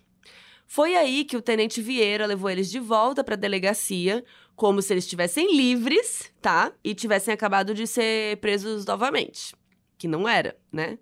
Foi 0.68 0.96
aí 0.96 1.24
que 1.24 1.38
o 1.38 1.42
tenente 1.42 1.82
Vieira 1.82 2.26
levou 2.26 2.50
eles 2.50 2.70
de 2.70 2.80
volta 2.80 3.24
para 3.24 3.36
a 3.36 3.38
delegacia, 3.38 4.24
como 4.54 4.82
se 4.82 4.94
eles 4.94 5.06
estivessem 5.06 5.56
livres, 5.56 6.30
tá? 6.42 6.74
E 6.84 6.94
tivessem 6.94 7.34
acabado 7.34 7.74
de 7.74 7.88
ser 7.88 8.36
presos 8.38 8.86
novamente. 8.86 9.56
Que 9.98 10.08
não 10.08 10.28
era, 10.28 10.58
né? 10.72 10.98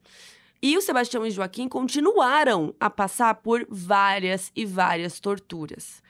E 0.62 0.78
o 0.78 0.82
Sebastião 0.82 1.26
e 1.26 1.32
Joaquim 1.32 1.68
continuaram 1.70 2.76
a 2.80 2.90
passar 2.90 3.36
por 3.36 3.66
várias 3.70 4.52
e 4.56 4.66
várias 4.66 5.20
torturas. 5.20 6.04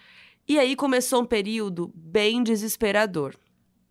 E 0.48 0.58
aí 0.58 0.76
começou 0.76 1.22
um 1.22 1.26
período 1.26 1.92
bem 1.94 2.42
desesperador. 2.42 3.36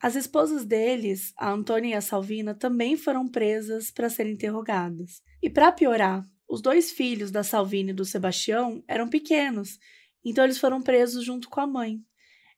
As 0.00 0.16
esposas 0.16 0.64
deles, 0.64 1.32
a 1.36 1.50
Antônia 1.50 1.90
e 1.90 1.94
a 1.94 2.00
Salvina, 2.00 2.54
também 2.54 2.96
foram 2.96 3.28
presas 3.28 3.90
para 3.90 4.10
serem 4.10 4.32
interrogadas. 4.32 5.22
E 5.40 5.48
para 5.48 5.70
piorar, 5.70 6.24
os 6.48 6.60
dois 6.60 6.90
filhos 6.90 7.30
da 7.30 7.44
Salvina 7.44 7.90
e 7.90 7.94
do 7.94 8.04
Sebastião 8.04 8.82
eram 8.88 9.08
pequenos, 9.08 9.78
então 10.24 10.44
eles 10.44 10.58
foram 10.58 10.82
presos 10.82 11.24
junto 11.24 11.48
com 11.48 11.60
a 11.60 11.66
mãe. 11.66 12.00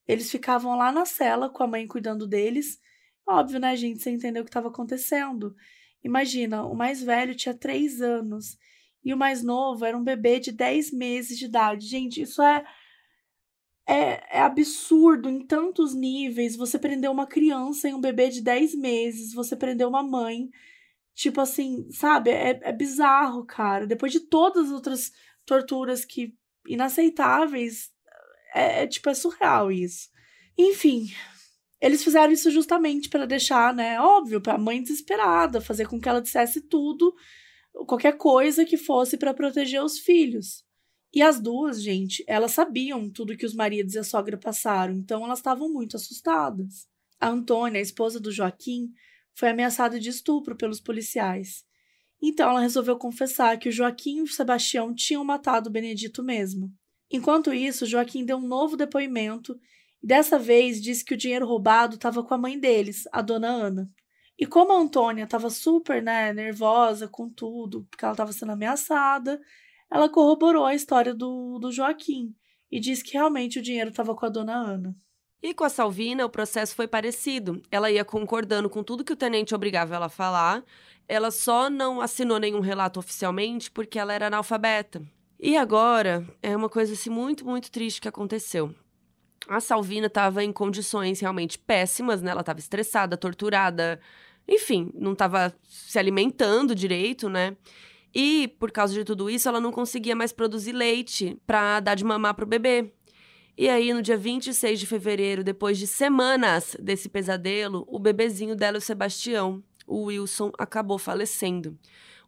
Eles 0.07 0.31
ficavam 0.31 0.77
lá 0.77 0.91
na 0.91 1.05
cela 1.05 1.49
com 1.49 1.63
a 1.63 1.67
mãe 1.67 1.87
cuidando 1.87 2.27
deles. 2.27 2.79
Óbvio, 3.27 3.61
né, 3.61 3.77
gente? 3.77 4.03
Você 4.03 4.11
entendeu 4.11 4.43
o 4.43 4.45
que 4.45 4.51
estava 4.51 4.69
acontecendo. 4.69 5.55
Imagina, 6.03 6.65
o 6.65 6.75
mais 6.75 7.03
velho 7.03 7.35
tinha 7.35 7.55
três 7.55 8.01
anos 8.01 8.59
e 9.05 9.13
o 9.13 9.17
mais 9.17 9.43
novo 9.43 9.85
era 9.85 9.97
um 9.97 10.05
bebê 10.05 10.41
de 10.41 10.53
dez 10.53 10.91
meses 10.91 11.39
de 11.39 11.47
idade. 11.47 11.87
Gente, 11.87 12.23
isso 12.23 12.43
é, 12.43 12.65
é, 13.87 14.39
é 14.39 14.41
absurdo 14.41 15.29
em 15.29 15.47
tantos 15.47 15.95
níveis. 15.95 16.57
Você 16.57 16.79
prender 16.79 17.11
uma 17.11 17.27
criança 17.27 17.89
e 17.89 17.95
um 17.95 18.01
bebê 18.01 18.29
de 18.29 18.43
dez 18.43 18.75
meses, 18.75 19.35
você 19.35 19.57
prender 19.57 19.87
uma 19.87 20.03
mãe 20.03 20.51
Tipo 21.21 21.43
assim, 21.43 21.91
sabe? 21.93 22.31
É, 22.31 22.59
é 22.63 22.73
bizarro, 22.73 23.45
cara. 23.45 23.87
Depois 23.87 24.11
de 24.11 24.21
todas 24.21 24.69
as 24.69 24.73
outras 24.73 25.13
torturas 25.45 26.03
que 26.03 26.35
inaceitáveis, 26.67 27.91
é, 28.55 28.85
é 28.85 28.87
tipo, 28.87 29.11
é 29.11 29.15
surreal 29.15 29.71
isso. 29.71 30.09
Enfim, 30.57 31.13
eles 31.81 32.05
fizeram 32.05 32.33
isso 32.33 32.51
justamente 32.51 33.09
para 33.09 33.27
deixar, 33.27 33.75
né, 33.75 34.01
óbvio, 34.01 34.41
para 34.41 34.55
a 34.55 34.59
mãe 34.59 34.83
desesperada, 34.83 35.61
fazer 35.61 35.89
com 35.89 36.01
que 36.01 36.09
ela 36.09 36.21
dissesse 36.21 36.61
tudo, 36.61 37.15
qualquer 37.87 38.17
coisa 38.17 38.65
que 38.65 38.77
fosse 38.77 39.17
para 39.17 39.33
proteger 39.33 39.83
os 39.83 39.99
filhos. 39.99 40.65
E 41.13 41.23
as 41.23 41.41
duas, 41.41 41.83
gente, 41.83 42.23
elas 42.27 42.53
sabiam 42.53 43.11
tudo 43.11 43.37
que 43.37 43.47
os 43.47 43.55
maridos 43.55 43.95
e 43.95 43.99
a 43.99 44.05
sogra 44.05 44.37
passaram, 44.37 44.95
então 44.95 45.25
elas 45.25 45.39
estavam 45.39 45.73
muito 45.73 45.97
assustadas. 45.97 46.87
A 47.19 47.29
Antônia, 47.29 47.81
a 47.81 47.83
esposa 47.83 48.21
do 48.21 48.31
Joaquim, 48.31 48.91
foi 49.35 49.49
ameaçada 49.49 49.99
de 49.99 50.09
estupro 50.09 50.57
pelos 50.57 50.81
policiais. 50.81 51.65
Então 52.23 52.51
ela 52.51 52.61
resolveu 52.61 52.97
confessar 52.97 53.59
que 53.59 53.69
o 53.69 53.73
Joaquim 53.73 54.19
e 54.19 54.23
o 54.23 54.27
Sebastião 54.27 54.95
tinham 54.95 55.25
matado 55.25 55.69
o 55.69 55.73
Benedito 55.73 56.23
mesmo. 56.23 56.71
Enquanto 57.11 57.53
isso, 57.53 57.87
Joaquim 57.87 58.25
deu 58.25 58.37
um 58.37 58.47
novo 58.47 58.77
depoimento 58.77 59.59
e 60.03 60.07
dessa 60.07 60.39
vez 60.39 60.81
disse 60.81 61.05
que 61.05 61.15
o 61.15 61.17
dinheiro 61.17 61.47
roubado 61.47 61.97
estava 61.97 62.23
com 62.23 62.35
a 62.35 62.39
mãe 62.39 62.59
deles, 62.59 63.05
a 63.13 63.21
dona 63.21 63.49
Ana. 63.49 63.91
E 64.39 64.47
como 64.47 64.73
a 64.73 64.79
Antônia 64.79 65.25
estava 65.25 65.51
super 65.51 66.03
né, 66.03 66.33
nervosa 66.33 67.07
com 67.07 67.29
tudo, 67.29 67.87
porque 67.91 68.05
ela 68.05 68.13
estava 68.13 68.33
sendo 68.33 68.53
ameaçada, 68.53 69.41
ela 69.91 70.09
corroborou 70.09 70.65
a 70.65 70.75
história 70.75 71.15
do, 71.15 71.59
do 71.59 71.71
Joaquim 71.71 72.35
e 72.71 72.81
disse 72.81 73.05
que 73.05 73.13
realmente 73.13 73.59
o 73.59 73.63
dinheiro 73.63 73.91
estava 73.91 74.15
com 74.15 74.25
a 74.25 74.31
dona 74.31 74.55
Ana. 74.55 74.97
E 75.43 75.55
com 75.55 75.65
a 75.65 75.69
Salvina, 75.69 76.25
o 76.25 76.31
processo 76.31 76.75
foi 76.75 76.87
parecido. 76.87 77.63
Ela 77.71 77.91
ia 77.91 78.05
concordando 78.05 78.69
com 78.69 78.83
tudo 78.83 79.05
que 79.05 79.13
o 79.13 79.17
tenente 79.17 79.55
obrigava 79.55 79.95
ela 79.95 80.07
a 80.07 80.11
falar. 80.11 80.63
Ela 81.09 81.31
só 81.31 81.69
não 81.69 82.01
assinou 82.01 82.39
nenhum 82.39 82.61
relato 82.61 83.01
oficialmente 83.01 83.71
porque 83.71 83.99
ela 83.99 84.13
era 84.13 84.27
analfabeta. 84.27 85.03
E 85.39 85.57
agora, 85.57 86.27
é 86.43 86.55
uma 86.55 86.69
coisa 86.69 86.93
assim 86.93 87.09
muito, 87.09 87.45
muito 87.45 87.71
triste 87.71 88.03
que 88.03 88.09
aconteceu. 88.09 88.75
A 89.49 89.61
Salvina 89.61 90.07
estava 90.07 90.45
em 90.45 90.53
condições 90.53 91.21
realmente 91.21 91.59
péssimas, 91.59 92.23
né? 92.23 92.31
Ela 92.31 92.41
estava 92.41 92.59
estressada, 92.59 93.17
torturada, 93.17 94.01
enfim, 94.47 94.91
não 94.95 95.13
estava 95.13 95.55
se 95.63 95.99
alimentando 95.99 96.75
direito, 96.75 97.29
né? 97.29 97.57
E 98.15 98.49
por 98.59 98.73
causa 98.73 98.93
de 98.93 99.05
tudo 99.05 99.31
isso, 99.31 99.49
ela 99.49 99.61
não 99.61 99.71
conseguia 99.71 100.17
mais 100.17 100.33
produzir 100.33 100.73
leite 100.73 101.39
para 101.47 101.81
dar 101.81 101.95
de 101.95 102.05
mamar 102.05 102.35
pro 102.35 102.47
bebê. 102.47 102.93
E 103.57 103.69
aí, 103.69 103.93
no 103.93 104.03
dia 104.03 104.17
26 104.17 104.81
de 104.81 104.87
fevereiro, 104.87 105.45
depois 105.45 105.79
de 105.79 105.87
semanas 105.87 106.77
desse 106.81 107.09
pesadelo, 107.09 107.85
o 107.89 107.99
bebezinho 107.99 108.57
dela, 108.57 108.79
o 108.79 108.81
Sebastião, 108.81 109.63
o 109.87 110.05
Wilson, 110.05 110.51
acabou 110.59 110.99
falecendo. 110.99 111.79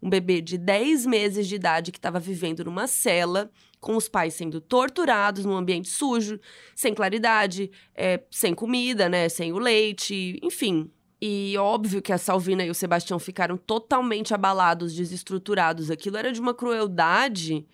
Um 0.01 0.11
bebê 0.11 0.40
de 0.40 0.59
10 0.59 1.07
meses 1.07 1.48
de 1.48 1.55
idade 1.55 1.90
que 1.90 1.98
estava 1.98 2.18
vivendo 2.20 2.64
numa 2.64 2.87
cela, 2.87 3.51
com 3.83 3.97
os 3.97 4.09
pais 4.09 4.33
sendo 4.35 4.61
torturados 4.61 5.45
num 5.45 5.57
ambiente 5.57 5.88
sujo, 5.88 6.38
sem 6.75 6.95
claridade, 6.95 7.71
é, 7.95 8.23
sem 8.31 8.55
comida, 8.55 9.09
né, 9.09 9.29
sem 9.29 9.53
o 9.53 9.59
leite, 9.59 10.38
enfim. 10.40 10.88
E 11.21 11.57
óbvio 11.59 12.01
que 12.01 12.12
a 12.12 12.18
Salvina 12.18 12.64
e 12.64 12.71
o 12.71 12.75
Sebastião 12.75 13.18
ficaram 13.18 13.57
totalmente 13.57 14.33
abalados, 14.33 14.95
desestruturados. 14.95 15.90
Aquilo 15.90 16.16
era 16.16 16.33
de 16.33 16.40
uma 16.40 16.55
crueldade 16.55 17.66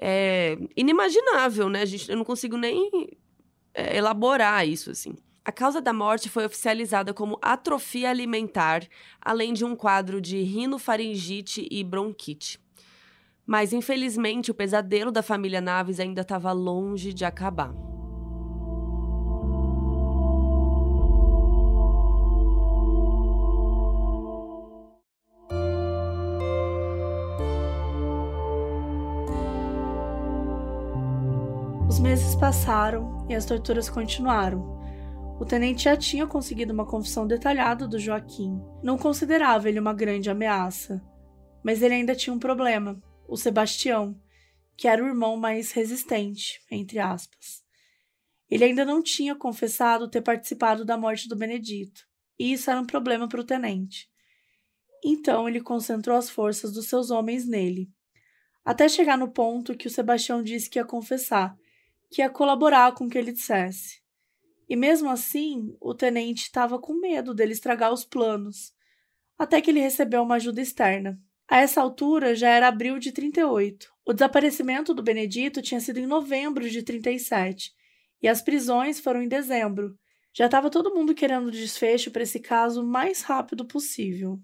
é, 0.00 0.56
inimaginável, 0.76 1.68
né? 1.68 1.82
A 1.82 1.84
gente, 1.84 2.10
eu 2.10 2.16
não 2.16 2.24
consigo 2.24 2.56
nem 2.56 3.08
é, 3.74 3.96
elaborar 3.96 4.66
isso, 4.66 4.90
assim. 4.90 5.14
A 5.44 5.50
causa 5.50 5.80
da 5.80 5.92
morte 5.92 6.28
foi 6.28 6.44
oficializada 6.44 7.12
como 7.12 7.38
atrofia 7.42 8.10
alimentar, 8.10 8.86
além 9.20 9.52
de 9.52 9.64
um 9.64 9.74
quadro 9.74 10.20
de 10.20 10.40
rinofaringite 10.42 11.66
e 11.68 11.82
bronquite. 11.82 12.61
Mas, 13.46 13.72
infelizmente, 13.72 14.50
o 14.50 14.54
pesadelo 14.54 15.10
da 15.10 15.22
família 15.22 15.60
Naves 15.60 16.00
ainda 16.00 16.22
estava 16.22 16.52
longe 16.52 17.12
de 17.12 17.24
acabar. 17.24 17.72
meses 32.02 32.34
passaram 32.34 33.24
e 33.28 33.34
as 33.34 33.46
torturas 33.46 33.88
continuaram. 33.88 34.78
O 35.40 35.44
tenente 35.44 35.84
já 35.84 35.96
tinha 35.96 36.26
conseguido 36.26 36.72
uma 36.72 36.84
confissão 36.84 37.26
detalhada 37.26 37.86
do 37.88 37.98
Joaquim. 37.98 38.60
Não 38.82 38.98
considerava 38.98 39.68
ele 39.68 39.78
uma 39.78 39.94
grande 39.94 40.28
ameaça. 40.28 41.00
Mas 41.62 41.80
ele 41.80 41.94
ainda 41.94 42.14
tinha 42.14 42.34
um 42.34 42.38
problema: 42.38 43.00
o 43.32 43.36
Sebastião, 43.38 44.20
que 44.76 44.86
era 44.86 45.02
o 45.02 45.06
irmão 45.06 45.38
mais 45.38 45.72
resistente, 45.72 46.60
entre 46.70 46.98
aspas. 46.98 47.64
Ele 48.50 48.64
ainda 48.64 48.84
não 48.84 49.02
tinha 49.02 49.34
confessado 49.34 50.06
ter 50.06 50.20
participado 50.20 50.84
da 50.84 50.98
morte 50.98 51.26
do 51.30 51.34
Benedito, 51.34 52.06
e 52.38 52.52
isso 52.52 52.70
era 52.70 52.78
um 52.78 52.84
problema 52.84 53.26
para 53.26 53.40
o 53.40 53.44
tenente. 53.44 54.06
Então 55.02 55.48
ele 55.48 55.62
concentrou 55.62 56.14
as 56.14 56.28
forças 56.28 56.74
dos 56.74 56.88
seus 56.88 57.10
homens 57.10 57.48
nele. 57.48 57.90
até 58.62 58.86
chegar 58.86 59.16
no 59.16 59.32
ponto 59.32 59.74
que 59.74 59.86
o 59.86 59.90
Sebastião 59.90 60.42
disse 60.42 60.68
que 60.68 60.78
ia 60.78 60.84
confessar, 60.84 61.56
que 62.10 62.20
ia 62.20 62.28
colaborar 62.28 62.92
com 62.92 63.06
o 63.06 63.08
que 63.08 63.16
ele 63.16 63.32
dissesse. 63.32 64.02
E 64.68 64.76
mesmo 64.76 65.08
assim, 65.08 65.74
o 65.80 65.94
tenente 65.94 66.42
estava 66.42 66.78
com 66.78 67.00
medo 67.00 67.32
dele 67.32 67.52
estragar 67.52 67.94
os 67.94 68.04
planos, 68.04 68.74
até 69.38 69.58
que 69.62 69.70
ele 69.70 69.80
recebeu 69.80 70.22
uma 70.22 70.34
ajuda 70.34 70.60
externa. 70.60 71.18
A 71.48 71.58
essa 71.58 71.80
altura 71.80 72.34
já 72.34 72.48
era 72.48 72.68
abril 72.68 72.98
de 72.98 73.12
38. 73.12 73.88
O 74.06 74.12
desaparecimento 74.12 74.94
do 74.94 75.02
Benedito 75.02 75.60
tinha 75.60 75.80
sido 75.80 75.98
em 75.98 76.06
novembro 76.06 76.68
de 76.68 76.82
37 76.82 77.72
e 78.22 78.28
as 78.28 78.40
prisões 78.40 79.00
foram 79.00 79.22
em 79.22 79.28
dezembro. 79.28 79.94
Já 80.34 80.46
estava 80.46 80.70
todo 80.70 80.94
mundo 80.94 81.14
querendo 81.14 81.50
desfecho 81.50 82.10
para 82.10 82.22
esse 82.22 82.40
caso 82.40 82.82
o 82.82 82.86
mais 82.86 83.22
rápido 83.22 83.66
possível. 83.66 84.40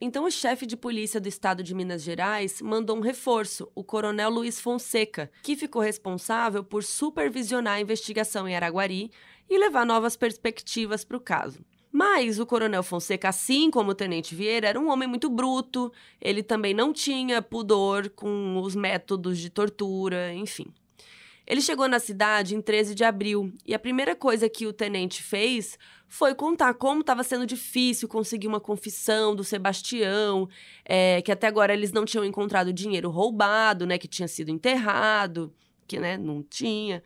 Então, 0.00 0.24
o 0.24 0.30
chefe 0.30 0.64
de 0.64 0.76
polícia 0.76 1.20
do 1.20 1.28
estado 1.28 1.62
de 1.62 1.74
Minas 1.74 2.02
Gerais 2.02 2.62
mandou 2.62 2.96
um 2.96 3.00
reforço, 3.00 3.70
o 3.74 3.82
coronel 3.82 4.30
Luiz 4.30 4.60
Fonseca, 4.60 5.30
que 5.42 5.56
ficou 5.56 5.82
responsável 5.82 6.62
por 6.62 6.84
supervisionar 6.84 7.74
a 7.74 7.80
investigação 7.80 8.48
em 8.48 8.54
Araguari 8.54 9.10
e 9.50 9.58
levar 9.58 9.84
novas 9.84 10.16
perspectivas 10.16 11.04
para 11.04 11.16
o 11.16 11.20
caso. 11.20 11.64
Mas 11.98 12.38
o 12.38 12.46
coronel 12.46 12.84
Fonseca, 12.84 13.28
assim 13.28 13.72
como 13.72 13.90
o 13.90 13.94
tenente 13.94 14.32
Vieira, 14.32 14.68
era 14.68 14.78
um 14.78 14.88
homem 14.88 15.08
muito 15.08 15.28
bruto, 15.28 15.92
ele 16.20 16.44
também 16.44 16.72
não 16.72 16.92
tinha 16.92 17.42
pudor 17.42 18.08
com 18.10 18.60
os 18.62 18.76
métodos 18.76 19.36
de 19.36 19.50
tortura, 19.50 20.32
enfim. 20.32 20.66
Ele 21.44 21.60
chegou 21.60 21.88
na 21.88 21.98
cidade 21.98 22.54
em 22.54 22.60
13 22.60 22.94
de 22.94 23.02
abril 23.02 23.52
e 23.66 23.74
a 23.74 23.80
primeira 23.80 24.14
coisa 24.14 24.48
que 24.48 24.64
o 24.64 24.72
tenente 24.72 25.24
fez 25.24 25.76
foi 26.06 26.36
contar 26.36 26.72
como 26.74 27.00
estava 27.00 27.24
sendo 27.24 27.44
difícil 27.44 28.06
conseguir 28.06 28.46
uma 28.46 28.60
confissão 28.60 29.34
do 29.34 29.42
Sebastião, 29.42 30.48
é, 30.84 31.20
que 31.20 31.32
até 31.32 31.48
agora 31.48 31.72
eles 31.72 31.90
não 31.90 32.04
tinham 32.04 32.24
encontrado 32.24 32.72
dinheiro 32.72 33.10
roubado, 33.10 33.84
né, 33.84 33.98
que 33.98 34.06
tinha 34.06 34.28
sido 34.28 34.52
enterrado, 34.52 35.52
que 35.88 35.98
né, 35.98 36.16
não 36.16 36.44
tinha. 36.44 37.02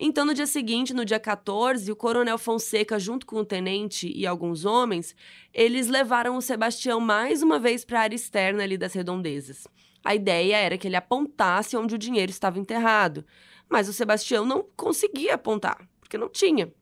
Então, 0.00 0.24
no 0.24 0.32
dia 0.32 0.46
seguinte, 0.46 0.94
no 0.94 1.04
dia 1.04 1.18
14, 1.18 1.90
o 1.90 1.96
coronel 1.96 2.38
Fonseca, 2.38 3.00
junto 3.00 3.26
com 3.26 3.36
o 3.36 3.44
tenente 3.44 4.08
e 4.14 4.26
alguns 4.26 4.64
homens, 4.64 5.14
eles 5.52 5.88
levaram 5.88 6.36
o 6.36 6.40
Sebastião 6.40 7.00
mais 7.00 7.42
uma 7.42 7.58
vez 7.58 7.84
para 7.84 7.98
a 7.98 8.02
área 8.02 8.14
externa 8.14 8.62
ali 8.62 8.78
das 8.78 8.92
redondezas. 8.92 9.66
A 10.04 10.14
ideia 10.14 10.56
era 10.56 10.78
que 10.78 10.86
ele 10.86 10.94
apontasse 10.94 11.76
onde 11.76 11.96
o 11.96 11.98
dinheiro 11.98 12.30
estava 12.30 12.60
enterrado, 12.60 13.24
mas 13.68 13.88
o 13.88 13.92
Sebastião 13.92 14.44
não 14.44 14.64
conseguia 14.76 15.34
apontar, 15.34 15.88
porque 15.98 16.16
não 16.16 16.28
tinha. 16.28 16.72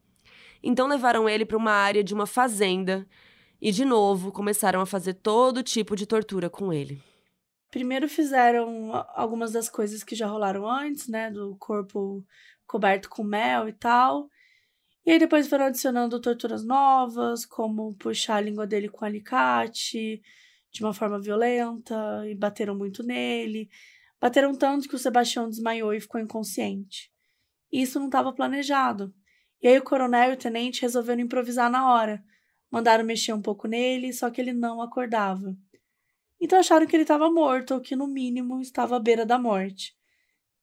Então 0.62 0.86
levaram 0.86 1.26
ele 1.26 1.46
para 1.46 1.56
uma 1.56 1.72
área 1.72 2.04
de 2.04 2.12
uma 2.12 2.26
fazenda 2.26 3.06
e, 3.62 3.72
de 3.72 3.86
novo, 3.86 4.30
começaram 4.30 4.80
a 4.82 4.86
fazer 4.86 5.14
todo 5.14 5.62
tipo 5.62 5.96
de 5.96 6.04
tortura 6.04 6.50
com 6.50 6.70
ele. 6.70 7.00
Primeiro 7.70 8.08
fizeram 8.08 8.92
algumas 9.14 9.52
das 9.52 9.68
coisas 9.68 10.04
que 10.04 10.14
já 10.14 10.26
rolaram 10.26 10.68
antes, 10.68 11.08
né? 11.08 11.30
Do 11.30 11.56
corpo 11.56 12.24
coberto 12.66 13.08
com 13.08 13.22
mel 13.22 13.68
e 13.68 13.72
tal. 13.72 14.28
E 15.04 15.12
aí 15.12 15.18
depois 15.18 15.48
foram 15.48 15.66
adicionando 15.66 16.20
torturas 16.20 16.64
novas, 16.64 17.46
como 17.46 17.94
puxar 17.94 18.36
a 18.36 18.40
língua 18.40 18.66
dele 18.66 18.88
com 18.88 19.04
alicate 19.04 20.20
de 20.72 20.82
uma 20.82 20.92
forma 20.92 21.18
violenta 21.20 22.24
e 22.26 22.34
bateram 22.34 22.74
muito 22.76 23.02
nele. 23.02 23.70
Bateram 24.20 24.52
tanto 24.54 24.88
que 24.88 24.94
o 24.94 24.98
Sebastião 24.98 25.48
desmaiou 25.48 25.94
e 25.94 26.00
ficou 26.00 26.20
inconsciente. 26.20 27.10
Isso 27.72 27.98
não 27.98 28.06
estava 28.06 28.32
planejado. 28.32 29.14
E 29.62 29.68
aí 29.68 29.78
o 29.78 29.82
coronel 29.82 30.32
e 30.32 30.34
o 30.34 30.38
tenente 30.38 30.82
resolveram 30.82 31.22
improvisar 31.22 31.70
na 31.70 31.92
hora. 31.92 32.22
Mandaram 32.70 33.04
mexer 33.04 33.32
um 33.32 33.40
pouco 33.40 33.68
nele, 33.68 34.12
só 34.12 34.28
que 34.28 34.40
ele 34.40 34.52
não 34.52 34.82
acordava. 34.82 35.56
Então 36.40 36.58
acharam 36.58 36.86
que 36.86 36.94
ele 36.94 37.04
estava 37.04 37.30
morto, 37.30 37.74
ou 37.74 37.80
que 37.80 37.96
no 37.96 38.06
mínimo 38.06 38.60
estava 38.60 38.96
à 38.96 39.00
beira 39.00 39.24
da 39.24 39.38
morte 39.38 39.95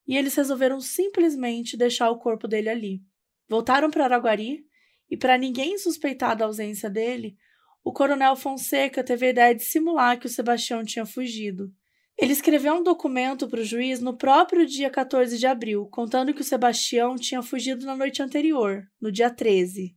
e 0.08 0.18
eles 0.18 0.36
resolveram 0.36 0.80
simplesmente 0.80 1.78
deixar 1.78 2.10
o 2.10 2.18
corpo 2.18 2.48
dele 2.48 2.70
ali. 2.70 3.02
Voltaram 3.50 3.90
para 3.90 4.06
Araguari 4.06 4.66
e, 5.10 5.18
para 5.18 5.38
ninguém 5.38 5.78
suspeitar 5.78 6.36
da 6.36 6.46
ausência 6.46 6.90
dele, 6.90 7.38
o 7.84 7.92
coronel 7.92 8.36
Fonseca 8.36 9.04
teve 9.04 9.28
a 9.28 9.30
ideia 9.30 9.56
de 9.56 9.64
simular 9.64 10.20
que 10.20 10.26
o 10.26 10.30
Sebastião 10.30 10.84
tinha 10.84 11.06
fugido. 11.06 11.72
Ele 12.18 12.32
escreveu 12.32 12.76
um 12.76 12.84
documento 12.84 13.48
para 13.48 13.60
o 13.60 13.66
juiz 13.66 14.00
no 14.00 14.16
próprio 14.16 14.66
dia 14.66 14.90
14 14.90 15.38
de 15.38 15.48
abril, 15.48 15.88
contando 15.88 16.34
que 16.34 16.42
o 16.42 16.46
Sebastião 16.46 17.16
tinha 17.16 17.42
fugido 17.42 17.86
na 17.86 17.96
noite 17.96 18.22
anterior, 18.22 18.88
no 19.02 19.12
dia 19.12 19.30
13. 19.30 19.96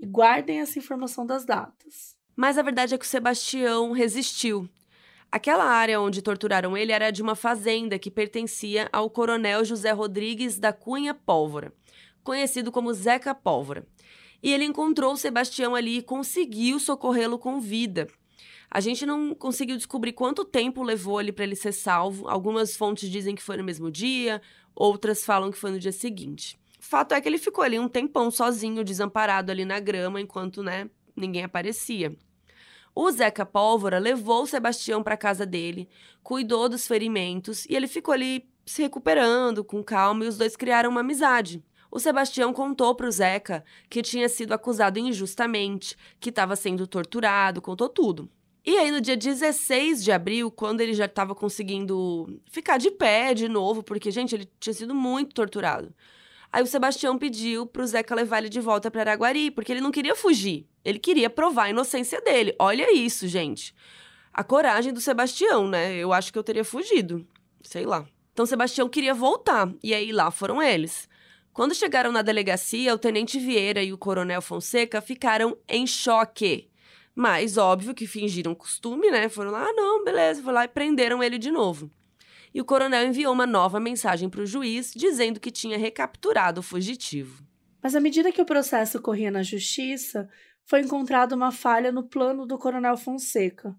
E 0.00 0.06
guardem 0.06 0.60
essa 0.60 0.78
informação 0.78 1.26
das 1.26 1.44
datas. 1.44 2.16
Mas 2.34 2.56
a 2.56 2.62
verdade 2.62 2.94
é 2.94 2.98
que 2.98 3.04
o 3.04 3.08
Sebastião 3.08 3.92
resistiu 3.92 4.68
Aquela 5.32 5.64
área 5.64 6.00
onde 6.00 6.22
torturaram 6.22 6.76
ele 6.76 6.90
era 6.90 7.12
de 7.12 7.22
uma 7.22 7.36
fazenda 7.36 7.98
que 8.00 8.10
pertencia 8.10 8.88
ao 8.92 9.08
coronel 9.08 9.64
José 9.64 9.92
Rodrigues 9.92 10.58
da 10.58 10.72
Cunha 10.72 11.14
Pólvora, 11.14 11.72
conhecido 12.24 12.72
como 12.72 12.92
Zeca 12.92 13.32
Pólvora. 13.32 13.86
E 14.42 14.52
ele 14.52 14.64
encontrou 14.64 15.16
Sebastião 15.16 15.76
ali 15.76 15.98
e 15.98 16.02
conseguiu 16.02 16.80
socorrê-lo 16.80 17.38
com 17.38 17.60
vida. 17.60 18.08
A 18.68 18.80
gente 18.80 19.06
não 19.06 19.32
conseguiu 19.32 19.76
descobrir 19.76 20.12
quanto 20.12 20.44
tempo 20.44 20.82
levou 20.82 21.18
ali 21.18 21.30
para 21.30 21.44
ele 21.44 21.56
ser 21.56 21.72
salvo. 21.72 22.28
Algumas 22.28 22.76
fontes 22.76 23.08
dizem 23.08 23.36
que 23.36 23.42
foi 23.42 23.56
no 23.56 23.64
mesmo 23.64 23.88
dia, 23.88 24.42
outras 24.74 25.24
falam 25.24 25.52
que 25.52 25.58
foi 25.58 25.70
no 25.70 25.78
dia 25.78 25.92
seguinte. 25.92 26.58
Fato 26.80 27.14
é 27.14 27.20
que 27.20 27.28
ele 27.28 27.38
ficou 27.38 27.62
ali 27.62 27.78
um 27.78 27.88
tempão 27.88 28.30
sozinho, 28.30 28.82
desamparado 28.82 29.52
ali 29.52 29.64
na 29.64 29.78
grama, 29.78 30.20
enquanto, 30.20 30.62
né, 30.62 30.88
ninguém 31.14 31.44
aparecia. 31.44 32.16
O 33.02 33.10
Zeca 33.10 33.46
Pólvora 33.46 33.98
levou 33.98 34.42
o 34.42 34.46
Sebastião 34.46 35.02
para 35.02 35.16
casa 35.16 35.46
dele, 35.46 35.88
cuidou 36.22 36.68
dos 36.68 36.86
ferimentos 36.86 37.64
e 37.64 37.74
ele 37.74 37.88
ficou 37.88 38.12
ali 38.12 38.46
se 38.66 38.82
recuperando 38.82 39.64
com 39.64 39.82
calma 39.82 40.22
e 40.22 40.28
os 40.28 40.36
dois 40.36 40.54
criaram 40.54 40.90
uma 40.90 41.00
amizade. 41.00 41.64
O 41.90 41.98
Sebastião 41.98 42.52
contou 42.52 42.94
para 42.94 43.08
o 43.08 43.10
Zeca 43.10 43.64
que 43.88 44.02
tinha 44.02 44.28
sido 44.28 44.52
acusado 44.52 44.98
injustamente, 44.98 45.96
que 46.20 46.28
estava 46.28 46.54
sendo 46.54 46.86
torturado, 46.86 47.62
contou 47.62 47.88
tudo. 47.88 48.28
E 48.66 48.76
aí, 48.76 48.90
no 48.90 49.00
dia 49.00 49.16
16 49.16 50.04
de 50.04 50.12
abril, 50.12 50.50
quando 50.50 50.82
ele 50.82 50.92
já 50.92 51.06
estava 51.06 51.34
conseguindo 51.34 52.38
ficar 52.50 52.76
de 52.76 52.90
pé 52.90 53.32
de 53.32 53.48
novo, 53.48 53.82
porque, 53.82 54.10
gente, 54.10 54.34
ele 54.34 54.46
tinha 54.60 54.74
sido 54.74 54.94
muito 54.94 55.34
torturado. 55.34 55.90
Aí 56.52 56.62
o 56.62 56.66
Sebastião 56.66 57.16
pediu 57.16 57.64
pro 57.64 57.86
Zeca 57.86 58.14
levar 58.14 58.38
ele 58.38 58.48
de 58.48 58.60
volta 58.60 58.90
para 58.90 59.02
Araguari, 59.02 59.50
porque 59.50 59.70
ele 59.70 59.80
não 59.80 59.92
queria 59.92 60.16
fugir. 60.16 60.66
Ele 60.84 60.98
queria 60.98 61.30
provar 61.30 61.64
a 61.64 61.70
inocência 61.70 62.20
dele. 62.20 62.54
Olha 62.58 62.92
isso, 62.92 63.28
gente. 63.28 63.72
A 64.32 64.42
coragem 64.42 64.92
do 64.92 65.00
Sebastião, 65.00 65.68
né? 65.68 65.94
Eu 65.94 66.12
acho 66.12 66.32
que 66.32 66.38
eu 66.38 66.42
teria 66.42 66.64
fugido. 66.64 67.24
Sei 67.62 67.86
lá. 67.86 68.04
Então 68.32 68.44
Sebastião 68.46 68.88
queria 68.88 69.14
voltar, 69.14 69.72
e 69.82 69.94
aí 69.94 70.10
lá 70.12 70.30
foram 70.30 70.62
eles. 70.62 71.08
Quando 71.52 71.74
chegaram 71.74 72.10
na 72.10 72.22
delegacia, 72.22 72.94
o 72.94 72.98
tenente 72.98 73.38
Vieira 73.38 73.82
e 73.82 73.92
o 73.92 73.98
coronel 73.98 74.40
Fonseca 74.40 75.00
ficaram 75.00 75.56
em 75.68 75.86
choque. 75.86 76.68
Mas 77.14 77.58
óbvio 77.58 77.94
que 77.94 78.06
fingiram 78.06 78.54
costume, 78.54 79.10
né? 79.10 79.28
Foram 79.28 79.50
lá, 79.50 79.66
ah, 79.68 79.72
não, 79.72 80.04
beleza, 80.04 80.42
foram 80.42 80.54
lá 80.54 80.64
e 80.64 80.68
prenderam 80.68 81.22
ele 81.22 81.38
de 81.38 81.50
novo 81.50 81.90
e 82.52 82.60
o 82.60 82.64
coronel 82.64 83.06
enviou 83.06 83.32
uma 83.32 83.46
nova 83.46 83.78
mensagem 83.78 84.28
para 84.28 84.42
o 84.42 84.46
juiz 84.46 84.92
dizendo 84.94 85.40
que 85.40 85.50
tinha 85.50 85.78
recapturado 85.78 86.60
o 86.60 86.62
fugitivo. 86.62 87.44
Mas 87.82 87.94
à 87.94 88.00
medida 88.00 88.32
que 88.32 88.42
o 88.42 88.46
processo 88.46 89.00
corria 89.00 89.30
na 89.30 89.42
justiça, 89.42 90.28
foi 90.64 90.80
encontrada 90.80 91.34
uma 91.34 91.50
falha 91.50 91.90
no 91.90 92.02
plano 92.02 92.46
do 92.46 92.58
coronel 92.58 92.96
Fonseca. 92.96 93.74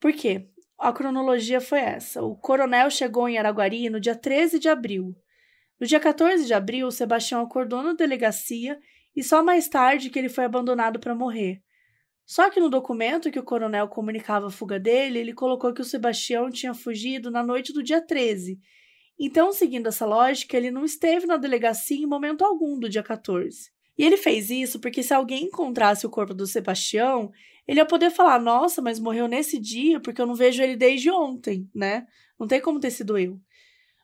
Por 0.00 0.12
quê? 0.12 0.48
A 0.78 0.92
cronologia 0.92 1.60
foi 1.60 1.80
essa. 1.80 2.22
O 2.22 2.34
coronel 2.34 2.90
chegou 2.90 3.28
em 3.28 3.38
Araguari 3.38 3.90
no 3.90 4.00
dia 4.00 4.16
13 4.16 4.58
de 4.58 4.68
abril. 4.68 5.14
No 5.78 5.86
dia 5.86 6.00
14 6.00 6.46
de 6.46 6.54
abril, 6.54 6.90
Sebastião 6.90 7.42
acordou 7.42 7.82
na 7.82 7.92
delegacia 7.92 8.78
e 9.14 9.22
só 9.22 9.42
mais 9.42 9.68
tarde 9.68 10.08
que 10.08 10.18
ele 10.18 10.28
foi 10.28 10.44
abandonado 10.44 10.98
para 10.98 11.14
morrer. 11.14 11.62
Só 12.30 12.48
que 12.48 12.60
no 12.60 12.70
documento 12.70 13.28
que 13.28 13.40
o 13.40 13.42
coronel 13.42 13.88
comunicava 13.88 14.46
a 14.46 14.50
fuga 14.52 14.78
dele, 14.78 15.18
ele 15.18 15.32
colocou 15.32 15.74
que 15.74 15.80
o 15.80 15.84
Sebastião 15.84 16.48
tinha 16.48 16.72
fugido 16.72 17.28
na 17.28 17.42
noite 17.42 17.72
do 17.72 17.82
dia 17.82 18.00
13. 18.00 18.56
Então, 19.18 19.52
seguindo 19.52 19.88
essa 19.88 20.06
lógica, 20.06 20.56
ele 20.56 20.70
não 20.70 20.84
esteve 20.84 21.26
na 21.26 21.36
delegacia 21.36 21.96
em 21.96 22.06
momento 22.06 22.44
algum 22.44 22.78
do 22.78 22.88
dia 22.88 23.02
14. 23.02 23.72
E 23.98 24.04
ele 24.04 24.16
fez 24.16 24.48
isso 24.48 24.78
porque 24.78 25.02
se 25.02 25.12
alguém 25.12 25.46
encontrasse 25.46 26.06
o 26.06 26.08
corpo 26.08 26.32
do 26.32 26.46
Sebastião, 26.46 27.32
ele 27.66 27.80
ia 27.80 27.84
poder 27.84 28.12
falar: 28.12 28.38
nossa, 28.38 28.80
mas 28.80 29.00
morreu 29.00 29.26
nesse 29.26 29.58
dia 29.58 29.98
porque 29.98 30.22
eu 30.22 30.26
não 30.26 30.36
vejo 30.36 30.62
ele 30.62 30.76
desde 30.76 31.10
ontem, 31.10 31.68
né? 31.74 32.06
Não 32.38 32.46
tem 32.46 32.60
como 32.60 32.78
ter 32.78 32.92
sido 32.92 33.18
eu. 33.18 33.40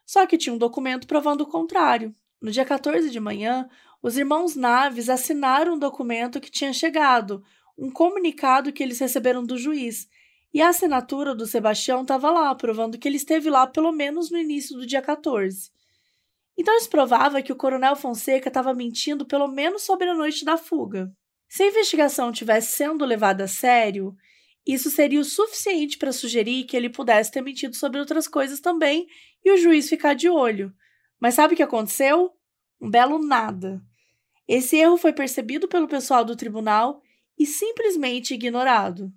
Só 0.04 0.26
que 0.26 0.36
tinha 0.36 0.52
um 0.52 0.58
documento 0.58 1.06
provando 1.06 1.42
o 1.42 1.48
contrário. 1.48 2.12
No 2.42 2.50
dia 2.50 2.64
14 2.64 3.08
de 3.08 3.20
manhã, 3.20 3.68
os 4.02 4.18
irmãos 4.18 4.56
Naves 4.56 5.08
assinaram 5.08 5.74
um 5.74 5.78
documento 5.78 6.40
que 6.40 6.50
tinha 6.50 6.72
chegado, 6.72 7.44
um 7.78 7.90
comunicado 7.90 8.72
que 8.72 8.82
eles 8.82 8.98
receberam 8.98 9.44
do 9.44 9.58
juiz. 9.58 10.08
E 10.54 10.62
a 10.62 10.68
assinatura 10.68 11.34
do 11.34 11.46
Sebastião 11.46 12.02
estava 12.02 12.30
lá, 12.30 12.54
provando 12.54 12.98
que 12.98 13.06
ele 13.06 13.16
esteve 13.16 13.50
lá 13.50 13.66
pelo 13.66 13.92
menos 13.92 14.30
no 14.30 14.38
início 14.38 14.76
do 14.76 14.86
dia 14.86 15.02
14. 15.02 15.70
Então 16.56 16.74
isso 16.76 16.88
provava 16.88 17.42
que 17.42 17.52
o 17.52 17.56
coronel 17.56 17.94
Fonseca 17.94 18.48
estava 18.48 18.72
mentindo 18.72 19.26
pelo 19.26 19.46
menos 19.46 19.82
sobre 19.82 20.08
a 20.08 20.14
noite 20.14 20.44
da 20.44 20.56
fuga. 20.56 21.12
Se 21.48 21.62
a 21.62 21.68
investigação 21.68 22.32
tivesse 22.32 22.72
sendo 22.72 23.04
levada 23.04 23.44
a 23.44 23.48
sério, 23.48 24.16
Isso 24.66 24.90
seria 24.90 25.20
o 25.20 25.24
suficiente 25.24 25.96
para 25.96 26.10
sugerir 26.10 26.64
que 26.64 26.76
ele 26.76 26.90
pudesse 26.90 27.30
ter 27.30 27.40
mentido 27.40 27.76
sobre 27.76 28.00
outras 28.00 28.26
coisas 28.26 28.58
também 28.58 29.06
e 29.44 29.52
o 29.52 29.56
juiz 29.56 29.88
ficar 29.88 30.14
de 30.14 30.28
olho. 30.28 30.74
Mas 31.20 31.34
sabe 31.34 31.54
o 31.54 31.56
que 31.56 31.62
aconteceu? 31.62 32.32
Um 32.80 32.90
belo 32.90 33.24
nada. 33.24 33.80
Esse 34.48 34.76
erro 34.76 34.96
foi 34.96 35.12
percebido 35.12 35.68
pelo 35.68 35.86
pessoal 35.86 36.24
do 36.24 36.34
tribunal 36.34 37.00
e 37.38 37.44
simplesmente 37.44 38.34
ignorado. 38.34 39.12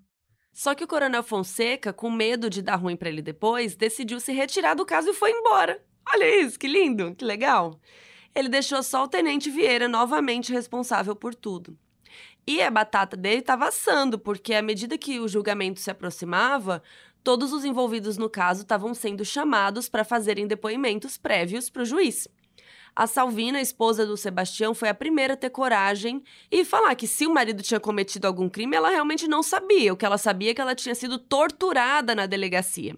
Só 0.51 0.75
que 0.75 0.83
o 0.83 0.87
Coronel 0.87 1.23
Fonseca, 1.23 1.93
com 1.93 2.11
medo 2.11 2.49
de 2.49 2.61
dar 2.61 2.75
ruim 2.75 2.95
para 2.95 3.09
ele 3.09 3.21
depois, 3.21 3.75
decidiu 3.75 4.19
se 4.19 4.33
retirar 4.33 4.73
do 4.73 4.85
caso 4.85 5.09
e 5.09 5.13
foi 5.13 5.31
embora. 5.31 5.83
Olha 6.13 6.41
isso, 6.41 6.59
que 6.59 6.67
lindo, 6.67 7.15
que 7.15 7.23
legal. 7.23 7.79
Ele 8.35 8.49
deixou 8.49 8.83
só 8.83 9.03
o 9.03 9.07
Tenente 9.07 9.49
Vieira 9.49 9.87
novamente 9.87 10.51
responsável 10.51 11.15
por 11.15 11.33
tudo. 11.33 11.77
E 12.45 12.61
a 12.61 12.71
batata 12.71 13.15
dele 13.15 13.41
estava 13.41 13.67
assando, 13.67 14.17
porque 14.17 14.53
à 14.53 14.61
medida 14.61 14.97
que 14.97 15.19
o 15.19 15.27
julgamento 15.27 15.79
se 15.79 15.91
aproximava, 15.91 16.81
todos 17.23 17.53
os 17.53 17.63
envolvidos 17.63 18.17
no 18.17 18.29
caso 18.29 18.61
estavam 18.61 18.93
sendo 18.93 19.23
chamados 19.23 19.87
para 19.87 20.03
fazerem 20.03 20.47
depoimentos 20.47 21.17
prévios 21.17 21.69
para 21.69 21.83
o 21.83 21.85
juiz. 21.85 22.27
A 22.99 23.07
Salvina, 23.07 23.61
esposa 23.61 24.05
do 24.05 24.17
Sebastião, 24.17 24.73
foi 24.73 24.89
a 24.89 24.93
primeira 24.93 25.33
a 25.33 25.37
ter 25.37 25.49
coragem 25.51 26.21
e 26.51 26.65
falar 26.65 26.93
que 26.95 27.07
se 27.07 27.25
o 27.25 27.33
marido 27.33 27.63
tinha 27.63 27.79
cometido 27.79 28.27
algum 28.27 28.49
crime, 28.49 28.75
ela 28.75 28.89
realmente 28.89 29.25
não 29.25 29.41
sabia. 29.41 29.93
O 29.93 29.95
que 29.95 30.05
ela 30.05 30.17
sabia 30.17 30.51
é 30.51 30.53
que 30.53 30.59
ela 30.59 30.75
tinha 30.75 30.93
sido 30.93 31.17
torturada 31.17 32.13
na 32.13 32.25
delegacia. 32.25 32.97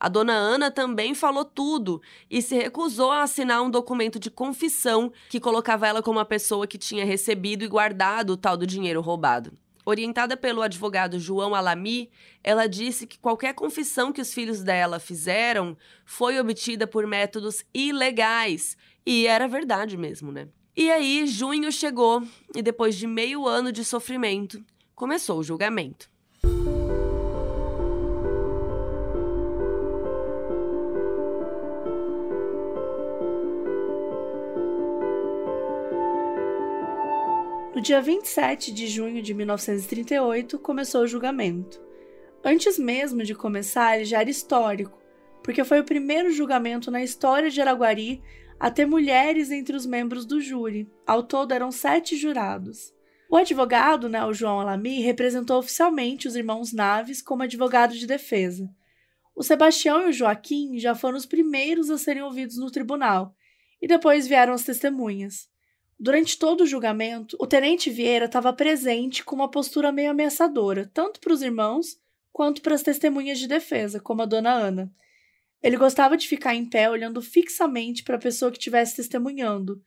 A 0.00 0.08
dona 0.08 0.32
Ana 0.32 0.72
também 0.72 1.14
falou 1.14 1.44
tudo 1.44 2.02
e 2.28 2.42
se 2.42 2.56
recusou 2.56 3.12
a 3.12 3.22
assinar 3.22 3.62
um 3.62 3.70
documento 3.70 4.18
de 4.18 4.28
confissão 4.28 5.12
que 5.30 5.38
colocava 5.38 5.86
ela 5.86 6.02
como 6.02 6.18
a 6.18 6.24
pessoa 6.24 6.66
que 6.66 6.76
tinha 6.76 7.04
recebido 7.04 7.62
e 7.62 7.68
guardado 7.68 8.30
o 8.30 8.36
tal 8.36 8.56
do 8.56 8.66
dinheiro 8.66 9.00
roubado. 9.00 9.52
Orientada 9.90 10.36
pelo 10.36 10.60
advogado 10.60 11.18
João 11.18 11.54
Alami, 11.54 12.10
ela 12.44 12.66
disse 12.66 13.06
que 13.06 13.18
qualquer 13.18 13.54
confissão 13.54 14.12
que 14.12 14.20
os 14.20 14.34
filhos 14.34 14.62
dela 14.62 15.00
fizeram 15.00 15.74
foi 16.04 16.38
obtida 16.38 16.86
por 16.86 17.06
métodos 17.06 17.64
ilegais. 17.72 18.76
E 19.06 19.26
era 19.26 19.48
verdade 19.48 19.96
mesmo, 19.96 20.30
né? 20.30 20.48
E 20.76 20.90
aí, 20.90 21.26
junho 21.26 21.72
chegou 21.72 22.22
e 22.54 22.60
depois 22.60 22.96
de 22.96 23.06
meio 23.06 23.48
ano 23.48 23.72
de 23.72 23.82
sofrimento, 23.82 24.62
começou 24.94 25.38
o 25.38 25.42
julgamento. 25.42 26.10
No 37.78 37.82
dia 37.82 38.02
27 38.02 38.72
de 38.72 38.88
junho 38.88 39.22
de 39.22 39.32
1938, 39.32 40.58
começou 40.58 41.02
o 41.02 41.06
julgamento. 41.06 41.80
Antes 42.42 42.76
mesmo 42.76 43.22
de 43.22 43.36
começar, 43.36 43.94
ele 43.94 44.04
já 44.04 44.20
era 44.20 44.28
histórico, 44.28 45.00
porque 45.44 45.62
foi 45.62 45.78
o 45.78 45.84
primeiro 45.84 46.32
julgamento 46.32 46.90
na 46.90 47.04
história 47.04 47.48
de 47.48 47.60
Araguari 47.60 48.20
a 48.58 48.68
ter 48.68 48.84
mulheres 48.84 49.52
entre 49.52 49.76
os 49.76 49.86
membros 49.86 50.26
do 50.26 50.40
júri. 50.40 50.90
Ao 51.06 51.22
todo, 51.22 51.52
eram 51.52 51.70
sete 51.70 52.16
jurados. 52.16 52.92
O 53.30 53.36
advogado, 53.36 54.08
né, 54.08 54.24
o 54.24 54.34
João 54.34 54.58
Alami, 54.58 55.00
representou 55.00 55.60
oficialmente 55.60 56.26
os 56.26 56.34
irmãos 56.34 56.72
Naves 56.72 57.22
como 57.22 57.44
advogado 57.44 57.94
de 57.94 58.08
defesa. 58.08 58.68
O 59.36 59.44
Sebastião 59.44 60.02
e 60.02 60.08
o 60.08 60.12
Joaquim 60.12 60.80
já 60.80 60.96
foram 60.96 61.16
os 61.16 61.26
primeiros 61.26 61.90
a 61.90 61.96
serem 61.96 62.24
ouvidos 62.24 62.58
no 62.58 62.72
tribunal, 62.72 63.36
e 63.80 63.86
depois 63.86 64.26
vieram 64.26 64.52
as 64.52 64.64
testemunhas. 64.64 65.48
Durante 66.00 66.38
todo 66.38 66.60
o 66.60 66.66
julgamento, 66.66 67.36
o 67.40 67.46
tenente 67.46 67.90
Vieira 67.90 68.26
estava 68.26 68.52
presente 68.52 69.24
com 69.24 69.34
uma 69.34 69.50
postura 69.50 69.90
meio 69.90 70.12
ameaçadora, 70.12 70.88
tanto 70.94 71.18
para 71.18 71.32
os 71.32 71.42
irmãos 71.42 71.98
quanto 72.32 72.62
para 72.62 72.76
as 72.76 72.82
testemunhas 72.82 73.38
de 73.40 73.48
defesa, 73.48 73.98
como 73.98 74.22
a 74.22 74.26
dona 74.26 74.52
Ana. 74.52 74.92
Ele 75.60 75.76
gostava 75.76 76.16
de 76.16 76.28
ficar 76.28 76.54
em 76.54 76.64
pé 76.64 76.88
olhando 76.88 77.20
fixamente 77.20 78.04
para 78.04 78.14
a 78.14 78.20
pessoa 78.20 78.52
que 78.52 78.58
estivesse 78.58 78.94
testemunhando, 78.94 79.82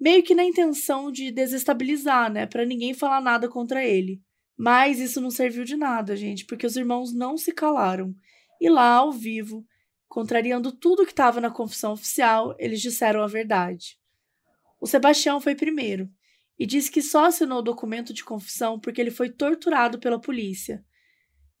meio 0.00 0.22
que 0.22 0.32
na 0.32 0.44
intenção 0.44 1.10
de 1.10 1.32
desestabilizar, 1.32 2.32
né, 2.32 2.46
para 2.46 2.64
ninguém 2.64 2.94
falar 2.94 3.20
nada 3.20 3.48
contra 3.48 3.84
ele. 3.84 4.22
Mas 4.56 5.00
isso 5.00 5.20
não 5.20 5.30
serviu 5.30 5.64
de 5.64 5.76
nada, 5.76 6.14
gente, 6.14 6.44
porque 6.44 6.66
os 6.66 6.76
irmãos 6.76 7.12
não 7.12 7.36
se 7.36 7.50
calaram. 7.50 8.14
E 8.60 8.68
lá, 8.68 8.94
ao 8.94 9.10
vivo, 9.10 9.66
contrariando 10.08 10.70
tudo 10.70 11.04
que 11.04 11.10
estava 11.10 11.40
na 11.40 11.50
confissão 11.50 11.94
oficial, 11.94 12.54
eles 12.60 12.80
disseram 12.80 13.22
a 13.22 13.26
verdade. 13.26 13.97
O 14.80 14.86
Sebastião 14.86 15.40
foi 15.40 15.54
primeiro 15.54 16.10
e 16.58 16.66
disse 16.66 16.90
que 16.90 17.02
só 17.02 17.26
assinou 17.26 17.58
o 17.58 17.62
documento 17.62 18.12
de 18.12 18.24
confissão 18.24 18.78
porque 18.78 19.00
ele 19.00 19.10
foi 19.10 19.30
torturado 19.30 19.98
pela 19.98 20.20
polícia. 20.20 20.84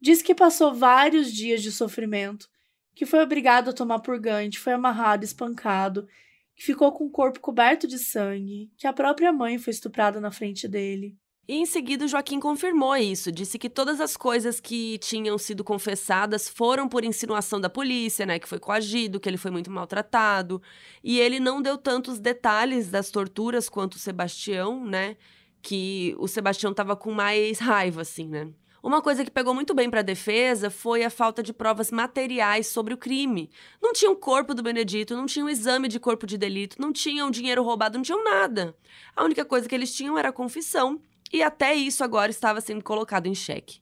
Diz 0.00 0.22
que 0.22 0.34
passou 0.34 0.74
vários 0.74 1.32
dias 1.32 1.62
de 1.62 1.72
sofrimento, 1.72 2.48
que 2.94 3.06
foi 3.06 3.20
obrigado 3.20 3.70
a 3.70 3.72
tomar 3.72 4.00
purgante, 4.00 4.58
foi 4.58 4.72
amarrado, 4.72 5.24
espancado, 5.24 6.08
que 6.54 6.64
ficou 6.64 6.92
com 6.92 7.04
o 7.04 7.10
corpo 7.10 7.40
coberto 7.40 7.86
de 7.86 7.98
sangue, 7.98 8.72
que 8.76 8.86
a 8.86 8.92
própria 8.92 9.32
mãe 9.32 9.58
foi 9.58 9.70
estuprada 9.72 10.20
na 10.20 10.30
frente 10.30 10.66
dele. 10.66 11.16
E 11.48 11.56
em 11.56 11.64
seguida, 11.64 12.06
Joaquim 12.06 12.38
confirmou 12.38 12.94
isso. 12.94 13.32
Disse 13.32 13.58
que 13.58 13.70
todas 13.70 14.02
as 14.02 14.18
coisas 14.18 14.60
que 14.60 14.98
tinham 14.98 15.38
sido 15.38 15.64
confessadas 15.64 16.46
foram 16.46 16.86
por 16.86 17.06
insinuação 17.06 17.58
da 17.58 17.70
polícia, 17.70 18.26
né? 18.26 18.38
Que 18.38 18.46
foi 18.46 18.58
coagido, 18.58 19.18
que 19.18 19.26
ele 19.26 19.38
foi 19.38 19.50
muito 19.50 19.70
maltratado. 19.70 20.60
E 21.02 21.18
ele 21.18 21.40
não 21.40 21.62
deu 21.62 21.78
tantos 21.78 22.18
detalhes 22.18 22.90
das 22.90 23.10
torturas 23.10 23.66
quanto 23.66 23.94
o 23.94 23.98
Sebastião, 23.98 24.84
né? 24.84 25.16
Que 25.62 26.14
o 26.18 26.28
Sebastião 26.28 26.74
tava 26.74 26.94
com 26.94 27.12
mais 27.12 27.58
raiva, 27.58 28.02
assim, 28.02 28.28
né? 28.28 28.50
Uma 28.82 29.00
coisa 29.00 29.24
que 29.24 29.30
pegou 29.30 29.54
muito 29.54 29.74
bem 29.74 29.88
para 29.88 30.00
a 30.00 30.04
defesa 30.04 30.68
foi 30.68 31.02
a 31.02 31.10
falta 31.10 31.42
de 31.42 31.54
provas 31.54 31.90
materiais 31.90 32.66
sobre 32.66 32.92
o 32.92 32.98
crime. 32.98 33.50
Não 33.82 33.94
tinha 33.94 34.10
o 34.10 34.16
corpo 34.16 34.54
do 34.54 34.62
Benedito, 34.62 35.16
não 35.16 35.24
tinha 35.24 35.46
o 35.46 35.48
exame 35.48 35.88
de 35.88 35.98
corpo 35.98 36.26
de 36.26 36.36
delito, 36.36 36.76
não 36.78 36.92
tinham 36.92 37.30
dinheiro 37.30 37.62
roubado, 37.62 37.96
não 37.96 38.04
tinham 38.04 38.22
nada. 38.22 38.76
A 39.16 39.24
única 39.24 39.46
coisa 39.46 39.66
que 39.66 39.74
eles 39.74 39.94
tinham 39.94 40.18
era 40.18 40.28
a 40.28 40.32
confissão 40.32 41.00
e 41.32 41.42
até 41.42 41.74
isso 41.74 42.02
agora 42.02 42.30
estava 42.30 42.60
sendo 42.60 42.82
colocado 42.82 43.26
em 43.26 43.34
xeque. 43.34 43.80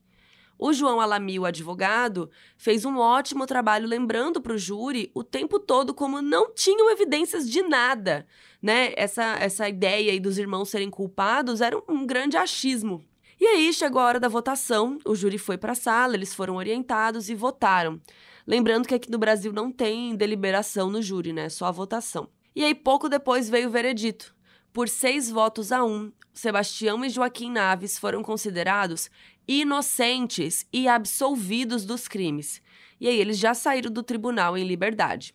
O 0.59 0.73
João 0.73 0.99
Alami, 0.99 1.37
o 1.37 1.45
advogado, 1.45 2.31
fez 2.57 2.83
um 2.83 2.97
ótimo 2.97 3.45
trabalho 3.45 3.87
lembrando 3.87 4.41
para 4.41 4.53
o 4.53 4.57
júri 4.57 5.11
o 5.13 5.23
tempo 5.23 5.59
todo 5.59 5.93
como 5.93 6.19
não 6.19 6.51
tinham 6.51 6.89
evidências 6.89 7.47
de 7.47 7.61
nada, 7.61 8.25
né? 8.59 8.91
Essa, 8.97 9.37
essa 9.39 9.69
ideia 9.69 10.11
aí 10.11 10.19
dos 10.19 10.39
irmãos 10.39 10.69
serem 10.69 10.89
culpados 10.89 11.61
era 11.61 11.77
um, 11.77 11.83
um 11.87 12.05
grande 12.07 12.37
achismo. 12.37 13.05
E 13.39 13.45
aí 13.45 13.71
chegou 13.71 14.01
a 14.01 14.05
hora 14.05 14.19
da 14.19 14.27
votação, 14.27 14.97
o 15.05 15.13
júri 15.13 15.37
foi 15.37 15.59
para 15.59 15.73
a 15.73 15.75
sala, 15.75 16.15
eles 16.15 16.33
foram 16.33 16.55
orientados 16.55 17.29
e 17.29 17.35
votaram. 17.35 18.01
Lembrando 18.47 18.87
que 18.87 18.95
aqui 18.95 19.11
no 19.11 19.19
Brasil 19.19 19.53
não 19.53 19.71
tem 19.71 20.15
deliberação 20.15 20.89
no 20.89 21.03
júri, 21.03 21.33
né? 21.33 21.49
Só 21.49 21.65
a 21.65 21.71
votação. 21.71 22.29
E 22.55 22.63
aí 22.63 22.73
pouco 22.73 23.07
depois 23.07 23.47
veio 23.47 23.67
o 23.67 23.71
veredito. 23.71 24.35
Por 24.77 24.89
seis 24.89 25.31
votos 25.31 25.71
a 25.71 25.83
um, 25.83 26.11
Sebastião 26.31 27.03
e 27.03 27.09
Joaquim 27.09 27.49
Naves 27.49 27.97
foram 27.97 28.21
considerados 28.21 29.09
inocentes 29.47 30.67
e 30.71 30.87
absolvidos 30.87 31.83
dos 31.83 32.07
crimes. 32.07 32.61
E 33.01 33.07
aí 33.07 33.19
eles 33.19 33.39
já 33.39 33.55
saíram 33.55 33.89
do 33.89 34.03
tribunal 34.03 34.55
em 34.55 34.63
liberdade. 34.63 35.33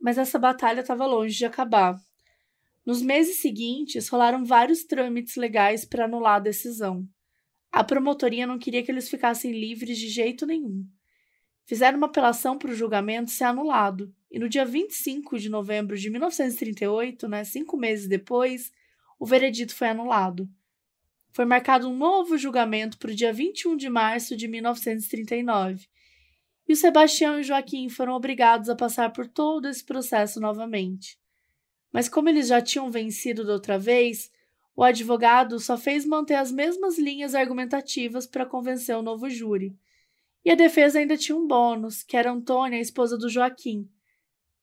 Mas 0.00 0.18
essa 0.18 0.36
batalha 0.36 0.80
estava 0.80 1.06
longe 1.06 1.38
de 1.38 1.44
acabar. 1.44 1.96
Nos 2.84 3.00
meses 3.00 3.40
seguintes, 3.40 4.08
rolaram 4.08 4.44
vários 4.44 4.82
trâmites 4.82 5.36
legais 5.36 5.84
para 5.84 6.06
anular 6.06 6.38
a 6.38 6.40
decisão. 6.40 7.06
A 7.70 7.84
promotoria 7.84 8.48
não 8.48 8.58
queria 8.58 8.82
que 8.82 8.90
eles 8.90 9.08
ficassem 9.08 9.52
livres 9.52 9.96
de 9.96 10.08
jeito 10.08 10.44
nenhum. 10.44 10.84
Fizeram 11.64 11.98
uma 11.98 12.06
apelação 12.06 12.58
para 12.58 12.70
o 12.70 12.74
julgamento 12.74 13.30
ser 13.30 13.44
anulado, 13.44 14.12
e 14.30 14.38
no 14.38 14.48
dia 14.48 14.64
25 14.64 15.38
de 15.38 15.48
novembro 15.48 15.96
de 15.96 16.10
1938, 16.10 17.28
né, 17.28 17.44
cinco 17.44 17.76
meses 17.76 18.08
depois, 18.08 18.72
o 19.18 19.26
veredito 19.26 19.74
foi 19.74 19.88
anulado. 19.88 20.48
Foi 21.32 21.44
marcado 21.44 21.88
um 21.88 21.96
novo 21.96 22.36
julgamento 22.36 22.98
para 22.98 23.10
o 23.10 23.14
dia 23.14 23.32
21 23.32 23.76
de 23.76 23.88
março 23.88 24.36
de 24.36 24.46
1939. 24.48 25.86
E 26.68 26.72
o 26.72 26.76
Sebastião 26.76 27.38
e 27.38 27.42
Joaquim 27.42 27.88
foram 27.88 28.14
obrigados 28.14 28.68
a 28.68 28.76
passar 28.76 29.12
por 29.12 29.26
todo 29.26 29.66
esse 29.66 29.82
processo 29.84 30.40
novamente. 30.40 31.18
Mas 31.92 32.08
como 32.08 32.28
eles 32.28 32.48
já 32.48 32.60
tinham 32.60 32.90
vencido 32.90 33.44
da 33.44 33.52
outra 33.52 33.78
vez, 33.78 34.30
o 34.74 34.82
advogado 34.82 35.58
só 35.60 35.76
fez 35.76 36.04
manter 36.04 36.34
as 36.34 36.50
mesmas 36.50 36.98
linhas 36.98 37.34
argumentativas 37.34 38.26
para 38.26 38.46
convencer 38.46 38.96
o 38.96 39.02
novo 39.02 39.28
júri. 39.28 39.76
E 40.44 40.50
a 40.50 40.54
defesa 40.54 40.98
ainda 40.98 41.16
tinha 41.16 41.36
um 41.36 41.46
bônus, 41.46 42.02
que 42.02 42.16
era 42.16 42.32
Antônia, 42.32 42.78
a 42.78 42.82
esposa 42.82 43.16
do 43.16 43.28
Joaquim, 43.28 43.88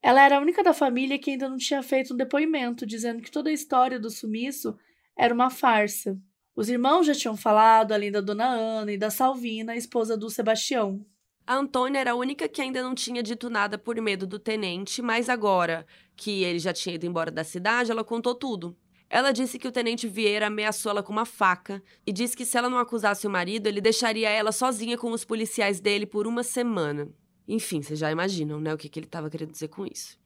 ela 0.01 0.23
era 0.23 0.37
a 0.37 0.41
única 0.41 0.63
da 0.63 0.73
família 0.73 1.19
que 1.19 1.31
ainda 1.31 1.49
não 1.49 1.57
tinha 1.57 1.83
feito 1.83 2.13
um 2.13 2.17
depoimento 2.17 2.85
dizendo 2.85 3.21
que 3.21 3.31
toda 3.31 3.49
a 3.49 3.53
história 3.53 3.99
do 3.99 4.09
sumiço 4.09 4.77
era 5.17 5.33
uma 5.33 5.49
farsa. 5.49 6.17
Os 6.55 6.69
irmãos 6.69 7.05
já 7.05 7.13
tinham 7.13 7.35
falado, 7.35 7.91
além 7.91 8.11
da 8.11 8.21
dona 8.21 8.47
Ana 8.47 8.91
e 8.91 8.97
da 8.97 9.09
Salvina, 9.09 9.75
esposa 9.75 10.17
do 10.17 10.29
Sebastião. 10.29 11.05
A 11.45 11.55
Antônia 11.55 11.99
era 11.99 12.11
a 12.11 12.15
única 12.15 12.47
que 12.47 12.61
ainda 12.61 12.81
não 12.81 12.93
tinha 12.95 13.23
dito 13.23 13.49
nada 13.49 13.77
por 13.77 13.99
medo 13.99 14.27
do 14.27 14.39
tenente, 14.39 15.01
mas 15.01 15.27
agora 15.29 15.85
que 16.15 16.43
ele 16.43 16.59
já 16.59 16.71
tinha 16.71 16.95
ido 16.95 17.05
embora 17.05 17.31
da 17.31 17.43
cidade, 17.43 17.91
ela 17.91 18.03
contou 18.03 18.35
tudo. 18.35 18.77
Ela 19.09 19.31
disse 19.31 19.57
que 19.57 19.67
o 19.67 19.71
tenente 19.71 20.07
Vieira 20.07 20.47
ameaçou 20.47 20.91
ela 20.91 21.01
com 21.01 21.11
uma 21.11 21.25
faca 21.25 21.81
e 22.05 22.11
disse 22.11 22.37
que 22.37 22.45
se 22.45 22.57
ela 22.57 22.69
não 22.69 22.77
acusasse 22.77 23.25
o 23.25 23.29
marido, 23.29 23.65
ele 23.65 23.81
deixaria 23.81 24.29
ela 24.29 24.51
sozinha 24.51 24.97
com 24.97 25.11
os 25.11 25.25
policiais 25.25 25.79
dele 25.79 26.05
por 26.05 26.27
uma 26.27 26.43
semana. 26.43 27.09
Enfim, 27.47 27.81
vocês 27.81 27.97
já 27.97 28.11
imaginam, 28.11 28.61
né, 28.61 28.71
o 28.71 28.77
que, 28.77 28.87
que 28.87 28.99
ele 28.99 29.07
estava 29.07 29.29
querendo 29.29 29.51
dizer 29.51 29.69
com 29.69 29.83
isso. 29.83 30.19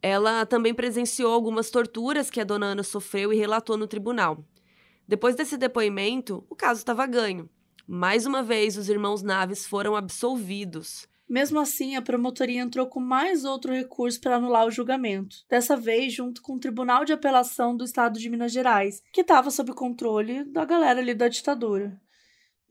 Ela 0.00 0.46
também 0.46 0.72
presenciou 0.72 1.32
algumas 1.32 1.70
torturas 1.70 2.30
que 2.30 2.40
a 2.40 2.44
dona 2.44 2.66
Ana 2.66 2.82
sofreu 2.82 3.32
e 3.32 3.36
relatou 3.36 3.76
no 3.76 3.86
tribunal. 3.86 4.42
Depois 5.06 5.34
desse 5.34 5.58
depoimento, 5.58 6.44
o 6.48 6.56
caso 6.56 6.80
estava 6.80 7.06
ganho. 7.06 7.48
Mais 7.86 8.24
uma 8.24 8.42
vez, 8.42 8.78
os 8.78 8.88
irmãos 8.88 9.22
Naves 9.22 9.66
foram 9.66 9.94
absolvidos. 9.94 11.06
Mesmo 11.28 11.58
assim, 11.58 11.96
a 11.96 12.02
promotoria 12.02 12.60
entrou 12.60 12.86
com 12.86 13.00
mais 13.00 13.44
outro 13.44 13.72
recurso 13.72 14.20
para 14.20 14.36
anular 14.36 14.66
o 14.66 14.70
julgamento, 14.70 15.36
dessa 15.48 15.76
vez 15.76 16.12
junto 16.12 16.42
com 16.42 16.54
o 16.54 16.60
Tribunal 16.60 17.04
de 17.04 17.14
Apelação 17.14 17.74
do 17.74 17.84
Estado 17.84 18.18
de 18.18 18.28
Minas 18.28 18.52
Gerais, 18.52 19.02
que 19.12 19.22
estava 19.22 19.50
sob 19.50 19.72
controle 19.72 20.44
da 20.44 20.64
galera 20.64 21.00
ali 21.00 21.14
da 21.14 21.28
ditadura. 21.28 21.98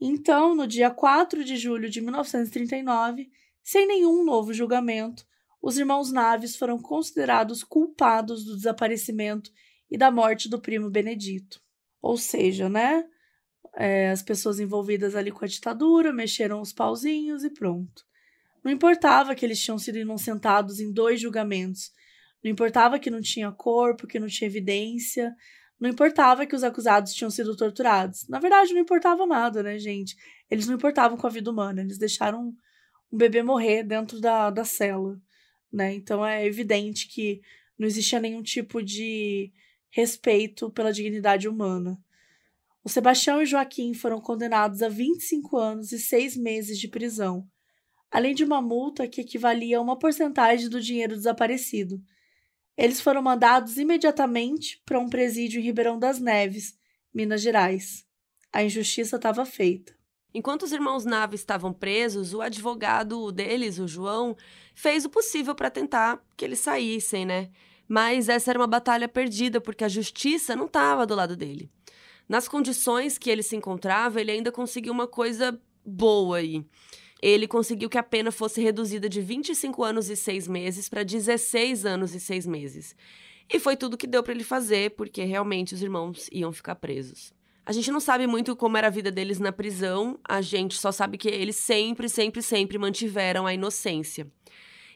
Então, 0.00 0.54
no 0.54 0.66
dia 0.66 0.90
4 0.90 1.44
de 1.44 1.56
julho 1.56 1.90
de 1.90 2.00
1939, 2.00 3.28
sem 3.62 3.86
nenhum 3.86 4.24
novo 4.24 4.52
julgamento, 4.52 5.26
os 5.60 5.78
irmãos 5.78 6.12
Naves 6.12 6.56
foram 6.56 6.78
considerados 6.78 7.64
culpados 7.64 8.44
do 8.44 8.54
desaparecimento 8.54 9.50
e 9.90 9.96
da 9.96 10.10
morte 10.10 10.48
do 10.48 10.60
primo 10.60 10.90
Benedito. 10.90 11.60
Ou 12.02 12.16
seja, 12.16 12.68
né? 12.68 13.04
É, 13.76 14.10
as 14.10 14.22
pessoas 14.22 14.60
envolvidas 14.60 15.16
ali 15.16 15.32
com 15.32 15.44
a 15.44 15.48
ditadura 15.48 16.12
mexeram 16.12 16.60
os 16.60 16.72
pauzinhos 16.72 17.42
e 17.42 17.50
pronto. 17.50 18.04
Não 18.64 18.72
importava 18.72 19.34
que 19.34 19.44
eles 19.44 19.60
tinham 19.60 19.78
sido 19.78 19.98
inocentados 19.98 20.80
em 20.80 20.90
dois 20.90 21.20
julgamentos. 21.20 21.92
Não 22.42 22.50
importava 22.50 22.98
que 22.98 23.10
não 23.10 23.20
tinha 23.20 23.52
corpo, 23.52 24.06
que 24.06 24.18
não 24.18 24.26
tinha 24.26 24.48
evidência. 24.48 25.34
Não 25.78 25.90
importava 25.90 26.46
que 26.46 26.56
os 26.56 26.64
acusados 26.64 27.12
tinham 27.12 27.30
sido 27.30 27.54
torturados. 27.54 28.26
Na 28.26 28.38
verdade, 28.38 28.72
não 28.72 28.80
importava 28.80 29.26
nada, 29.26 29.62
né, 29.62 29.78
gente? 29.78 30.16
Eles 30.50 30.66
não 30.66 30.76
importavam 30.76 31.18
com 31.18 31.26
a 31.26 31.30
vida 31.30 31.50
humana. 31.50 31.82
Eles 31.82 31.98
deixaram 31.98 32.54
um 33.12 33.16
bebê 33.16 33.42
morrer 33.42 33.82
dentro 33.82 34.18
da, 34.18 34.48
da 34.48 34.64
cela, 34.64 35.20
né? 35.70 35.94
Então 35.94 36.24
é 36.24 36.46
evidente 36.46 37.06
que 37.06 37.42
não 37.78 37.86
existia 37.86 38.18
nenhum 38.18 38.42
tipo 38.42 38.82
de 38.82 39.52
respeito 39.90 40.70
pela 40.70 40.92
dignidade 40.92 41.46
humana. 41.48 41.98
O 42.82 42.88
Sebastião 42.88 43.42
e 43.42 43.46
Joaquim 43.46 43.94
foram 43.94 44.20
condenados 44.20 44.82
a 44.82 44.88
25 44.88 45.56
anos 45.56 45.92
e 45.92 45.98
seis 45.98 46.36
meses 46.36 46.78
de 46.78 46.88
prisão, 46.88 47.48
além 48.14 48.32
de 48.32 48.44
uma 48.44 48.62
multa 48.62 49.08
que 49.08 49.22
equivalia 49.22 49.78
a 49.78 49.80
uma 49.80 49.98
porcentagem 49.98 50.68
do 50.68 50.80
dinheiro 50.80 51.16
desaparecido. 51.16 52.00
Eles 52.76 53.00
foram 53.00 53.20
mandados 53.20 53.76
imediatamente 53.76 54.80
para 54.86 55.00
um 55.00 55.08
presídio 55.08 55.60
em 55.60 55.64
Ribeirão 55.64 55.98
das 55.98 56.20
Neves, 56.20 56.78
Minas 57.12 57.42
Gerais. 57.42 58.06
A 58.52 58.62
injustiça 58.62 59.16
estava 59.16 59.44
feita. 59.44 59.92
Enquanto 60.32 60.62
os 60.62 60.70
irmãos 60.70 61.04
Naves 61.04 61.40
estavam 61.40 61.72
presos, 61.72 62.32
o 62.32 62.40
advogado 62.40 63.32
deles, 63.32 63.80
o 63.80 63.88
João, 63.88 64.36
fez 64.76 65.04
o 65.04 65.10
possível 65.10 65.52
para 65.52 65.68
tentar 65.68 66.24
que 66.36 66.44
eles 66.44 66.60
saíssem, 66.60 67.26
né? 67.26 67.50
Mas 67.88 68.28
essa 68.28 68.52
era 68.52 68.60
uma 68.60 68.68
batalha 68.68 69.08
perdida 69.08 69.60
porque 69.60 69.82
a 69.82 69.88
justiça 69.88 70.54
não 70.54 70.66
estava 70.66 71.04
do 71.04 71.16
lado 71.16 71.36
dele. 71.36 71.68
Nas 72.28 72.46
condições 72.46 73.18
que 73.18 73.28
ele 73.28 73.42
se 73.42 73.56
encontrava, 73.56 74.20
ele 74.20 74.30
ainda 74.30 74.52
conseguiu 74.52 74.92
uma 74.92 75.08
coisa 75.08 75.60
boa 75.84 76.36
aí 76.36 76.64
ele 77.26 77.48
conseguiu 77.48 77.88
que 77.88 77.96
a 77.96 78.02
pena 78.02 78.30
fosse 78.30 78.60
reduzida 78.60 79.08
de 79.08 79.22
25 79.22 79.82
anos 79.82 80.10
e 80.10 80.16
6 80.16 80.46
meses 80.46 80.90
para 80.90 81.02
16 81.02 81.86
anos 81.86 82.14
e 82.14 82.20
6 82.20 82.46
meses. 82.46 82.94
E 83.50 83.58
foi 83.58 83.78
tudo 83.78 83.96
que 83.96 84.06
deu 84.06 84.22
para 84.22 84.34
ele 84.34 84.44
fazer, 84.44 84.90
porque 84.90 85.24
realmente 85.24 85.72
os 85.72 85.82
irmãos 85.82 86.28
iam 86.30 86.52
ficar 86.52 86.74
presos. 86.74 87.32
A 87.64 87.72
gente 87.72 87.90
não 87.90 87.98
sabe 87.98 88.26
muito 88.26 88.54
como 88.54 88.76
era 88.76 88.88
a 88.88 88.90
vida 88.90 89.10
deles 89.10 89.38
na 89.38 89.50
prisão, 89.50 90.20
a 90.22 90.42
gente 90.42 90.76
só 90.76 90.92
sabe 90.92 91.16
que 91.16 91.28
eles 91.28 91.56
sempre, 91.56 92.10
sempre, 92.10 92.42
sempre 92.42 92.76
mantiveram 92.76 93.46
a 93.46 93.54
inocência. 93.54 94.30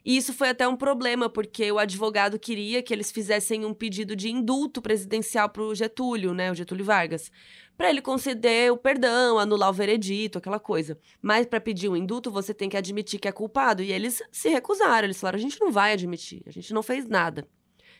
E 0.05 0.17
isso 0.17 0.35
foi 0.35 0.51
até 0.51 0.69
um 0.69 0.77
problema, 0.77 1.31
porque 1.31 1.73
o 1.73 1.79
advogado 1.79 2.39
queria 2.39 2.83
que 2.83 2.93
eles 2.93 3.11
fizessem 3.11 3.65
um 3.65 3.73
pedido 3.73 4.15
de 4.15 4.31
indulto 4.31 4.83
presidencial 4.83 5.49
para 5.49 5.63
o 5.63 5.75
Getúlio, 5.75 6.35
né, 6.35 6.51
o 6.51 6.55
Getúlio 6.55 6.85
Vargas, 6.85 7.33
para 7.79 7.91
ele 7.91 8.03
conceder 8.03 8.73
o 8.73 8.77
perdão, 8.77 9.39
anular 9.39 9.71
o 9.71 9.73
veredito, 9.73 10.37
aquela 10.37 10.59
coisa. 10.59 10.99
Mas 11.23 11.47
para 11.47 11.61
pedir 11.61 11.89
um 11.89 11.97
indulto, 11.97 12.29
você 12.29 12.53
tem 12.53 12.69
que 12.69 12.77
admitir 12.77 13.21
que 13.21 13.29
é 13.29 13.33
culpado. 13.33 13.85
E 13.85 13.93
eles 13.93 14.21
se 14.33 14.49
recusaram. 14.49 15.07
Eles 15.07 15.21
falaram: 15.21 15.39
a 15.39 15.41
gente 15.41 15.61
não 15.61 15.71
vai 15.71 15.93
admitir, 15.93 16.43
a 16.45 16.51
gente 16.51 16.75
não 16.75 16.83
fez 16.83 17.07
nada. 17.07 17.47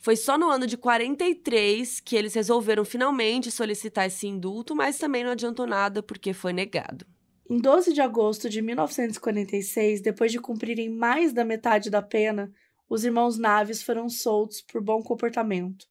Foi 0.01 0.17
só 0.17 0.37
no 0.37 0.51
ano 0.51 0.67
de 0.67 0.77
43 0.77 2.01
que 2.01 2.17
eles 2.17 2.35
resolveram 2.35 2.85
finalmente 2.85 3.51
solicitar 3.51 4.07
esse 4.07 4.27
indulto, 4.27 4.75
mas 4.75 4.99
também 4.99 5.23
não 5.23 5.31
adiantou 5.31 5.67
nada 5.67 6.03
porque 6.03 6.33
foi 6.33 6.53
negado. 6.53 7.07
Em 7.49 7.57
12 7.57 7.93
de 7.93 8.01
agosto 8.01 8.51
de 8.51 8.61
1946, 8.61 10.01
depois 10.01 10.31
de 10.31 10.41
cumprirem 10.41 10.91
mais 10.91 11.33
da 11.33 11.45
metade 11.45 11.89
da 11.89 12.03
pena, 12.03 12.53
os 12.91 13.05
irmãos 13.05 13.39
Naves 13.39 13.83
foram 13.83 14.09
soltos 14.09 14.61
por 14.61 14.83
bom 14.83 15.03
comportamento. 15.03 15.87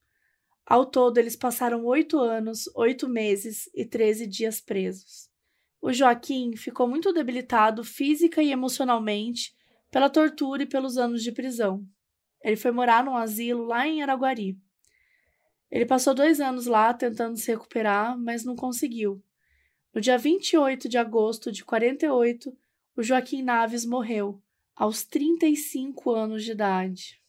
Ao 0.70 0.86
todo, 0.86 1.18
eles 1.18 1.38
passaram 1.38 1.86
oito 1.86 2.20
anos, 2.20 2.70
oito 2.76 3.08
meses 3.08 3.70
e 3.74 3.86
treze 3.86 4.28
dias 4.28 4.60
presos. 4.60 5.30
O 5.82 5.94
Joaquim 5.94 6.58
ficou 6.58 6.86
muito 6.86 7.14
debilitado 7.14 7.86
física 7.86 8.44
e 8.44 8.52
emocionalmente 8.52 9.56
pela 9.90 10.10
tortura 10.10 10.64
e 10.64 10.66
pelos 10.66 10.98
anos 10.98 11.24
de 11.24 11.32
prisão. 11.32 11.88
Ele 12.44 12.58
foi 12.58 12.72
morar 12.72 13.06
num 13.06 13.16
asilo 13.16 13.64
lá 13.64 13.88
em 13.88 14.02
Araguari. 14.02 14.60
Ele 15.72 15.86
passou 15.86 16.14
dois 16.14 16.42
anos 16.42 16.66
lá 16.66 16.94
tentando 16.94 17.38
se 17.38 17.50
recuperar, 17.50 18.20
mas 18.20 18.44
não 18.44 18.56
conseguiu. 18.56 19.24
No 19.94 20.02
dia 20.02 20.18
28 20.18 20.90
de 20.90 20.98
agosto 20.98 21.50
de 21.50 21.64
48, 21.64 22.54
o 22.94 23.02
Joaquim 23.02 23.42
Naves 23.42 23.86
morreu, 23.86 24.42
aos 24.76 25.06
35 25.06 26.12
anos 26.12 26.44
de 26.44 26.52
idade. 26.52 27.22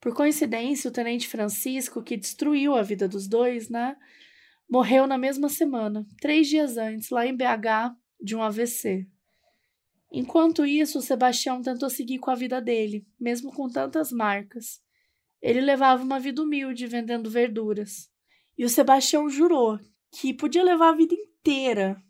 Por 0.00 0.14
coincidência, 0.14 0.88
o 0.88 0.92
tenente 0.92 1.28
Francisco, 1.28 2.02
que 2.02 2.16
destruiu 2.16 2.74
a 2.74 2.82
vida 2.82 3.06
dos 3.06 3.28
dois, 3.28 3.68
né, 3.68 3.96
morreu 4.68 5.06
na 5.06 5.18
mesma 5.18 5.48
semana, 5.48 6.06
três 6.20 6.48
dias 6.48 6.76
antes, 6.76 7.10
lá 7.10 7.26
em 7.26 7.36
BH, 7.36 7.94
de 8.20 8.34
um 8.34 8.42
AVC. 8.42 9.06
Enquanto 10.12 10.64
isso, 10.64 10.98
o 10.98 11.02
Sebastião 11.02 11.60
tentou 11.60 11.90
seguir 11.90 12.18
com 12.18 12.30
a 12.30 12.34
vida 12.34 12.60
dele, 12.60 13.06
mesmo 13.18 13.52
com 13.52 13.68
tantas 13.68 14.10
marcas. 14.10 14.82
Ele 15.40 15.60
levava 15.60 16.02
uma 16.02 16.18
vida 16.18 16.42
humilde, 16.42 16.86
vendendo 16.86 17.30
verduras. 17.30 18.10
E 18.58 18.64
o 18.64 18.68
Sebastião 18.68 19.28
jurou 19.28 19.78
que 20.10 20.34
podia 20.34 20.64
levar 20.64 20.90
a 20.90 20.96
vida 20.96 21.14
inteira, 21.14 22.02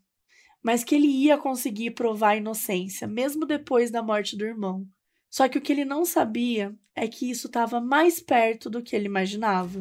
mas 0.63 0.83
que 0.83 0.95
ele 0.95 1.07
ia 1.07 1.37
conseguir 1.37 1.91
provar 1.93 2.31
a 2.31 2.37
inocência, 2.37 3.07
mesmo 3.07 3.45
depois 3.45 3.91
da 3.91 4.03
morte 4.03 4.37
do 4.37 4.45
irmão. 4.45 4.87
Só 5.31 5.49
que 5.49 5.57
o 5.57 5.61
que 5.61 5.73
ele 5.73 5.85
não 5.85 6.05
sabia 6.05 6.75
é 6.95 7.07
que 7.07 7.31
isso 7.31 7.47
estava 7.47 7.81
mais 7.81 8.19
perto 8.19 8.69
do 8.69 8.83
que 8.83 8.97
ele 8.97 9.07
imaginava. 9.07 9.81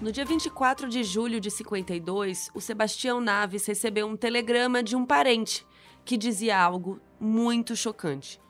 No 0.00 0.10
dia 0.10 0.24
24 0.24 0.88
de 0.88 1.04
julho 1.04 1.38
de 1.38 1.50
52, 1.50 2.50
o 2.54 2.60
Sebastião 2.62 3.20
Naves 3.20 3.66
recebeu 3.66 4.06
um 4.06 4.16
telegrama 4.16 4.82
de 4.82 4.96
um 4.96 5.04
parente 5.04 5.66
que 6.06 6.16
dizia 6.16 6.58
algo 6.58 6.98
muito 7.20 7.76
chocante. 7.76 8.40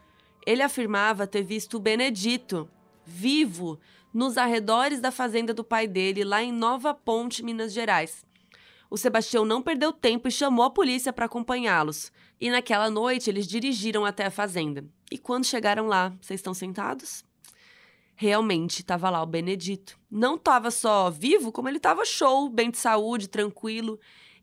Ele 0.47 0.63
afirmava 0.63 1.27
ter 1.27 1.43
visto 1.43 1.79
o 1.79 1.81
Benedito 1.81 2.71
vivo 3.09 3.81
nos 4.13 4.37
arredores 4.37 5.01
da 5.01 5.11
fazenda 5.11 5.55
do 5.55 5.65
pai 5.65 5.89
dele, 5.89 6.25
lá 6.25 6.43
em 6.43 6.53
Nova 6.53 6.93
Ponte, 6.93 7.43
Minas 7.43 7.73
Gerais. 7.73 8.25
O 8.91 8.97
Sebastião 8.97 9.45
não 9.45 9.63
perdeu 9.63 9.93
tempo 9.93 10.29
e 10.29 10.33
chamou 10.33 10.65
a 10.65 10.71
polícia 10.71 11.13
para 11.13 11.27
acompanhá-los. 11.27 12.13
E 12.41 12.51
naquela 12.51 12.91
noite 12.91 13.29
eles 13.29 13.47
dirigiram 13.47 14.05
até 14.05 14.27
a 14.27 14.31
fazenda. 14.31 14.85
E 15.11 15.19
quando 15.19 15.45
chegaram 15.45 15.87
lá, 15.87 16.15
vocês 16.21 16.39
estão 16.39 16.55
sentados? 16.55 17.25
Realmente 18.15 18.81
estava 18.81 19.11
lá 19.11 19.23
o 19.23 19.27
Benedito. 19.27 19.99
Não 20.11 20.37
estava 20.37 20.71
só 20.71 21.11
vivo, 21.11 21.53
como 21.53 21.69
ele 21.69 21.77
estava 21.77 22.05
show, 22.05 22.49
bem 22.49 22.71
de 22.71 22.79
saúde, 22.79 23.29
tranquilo. 23.29 23.99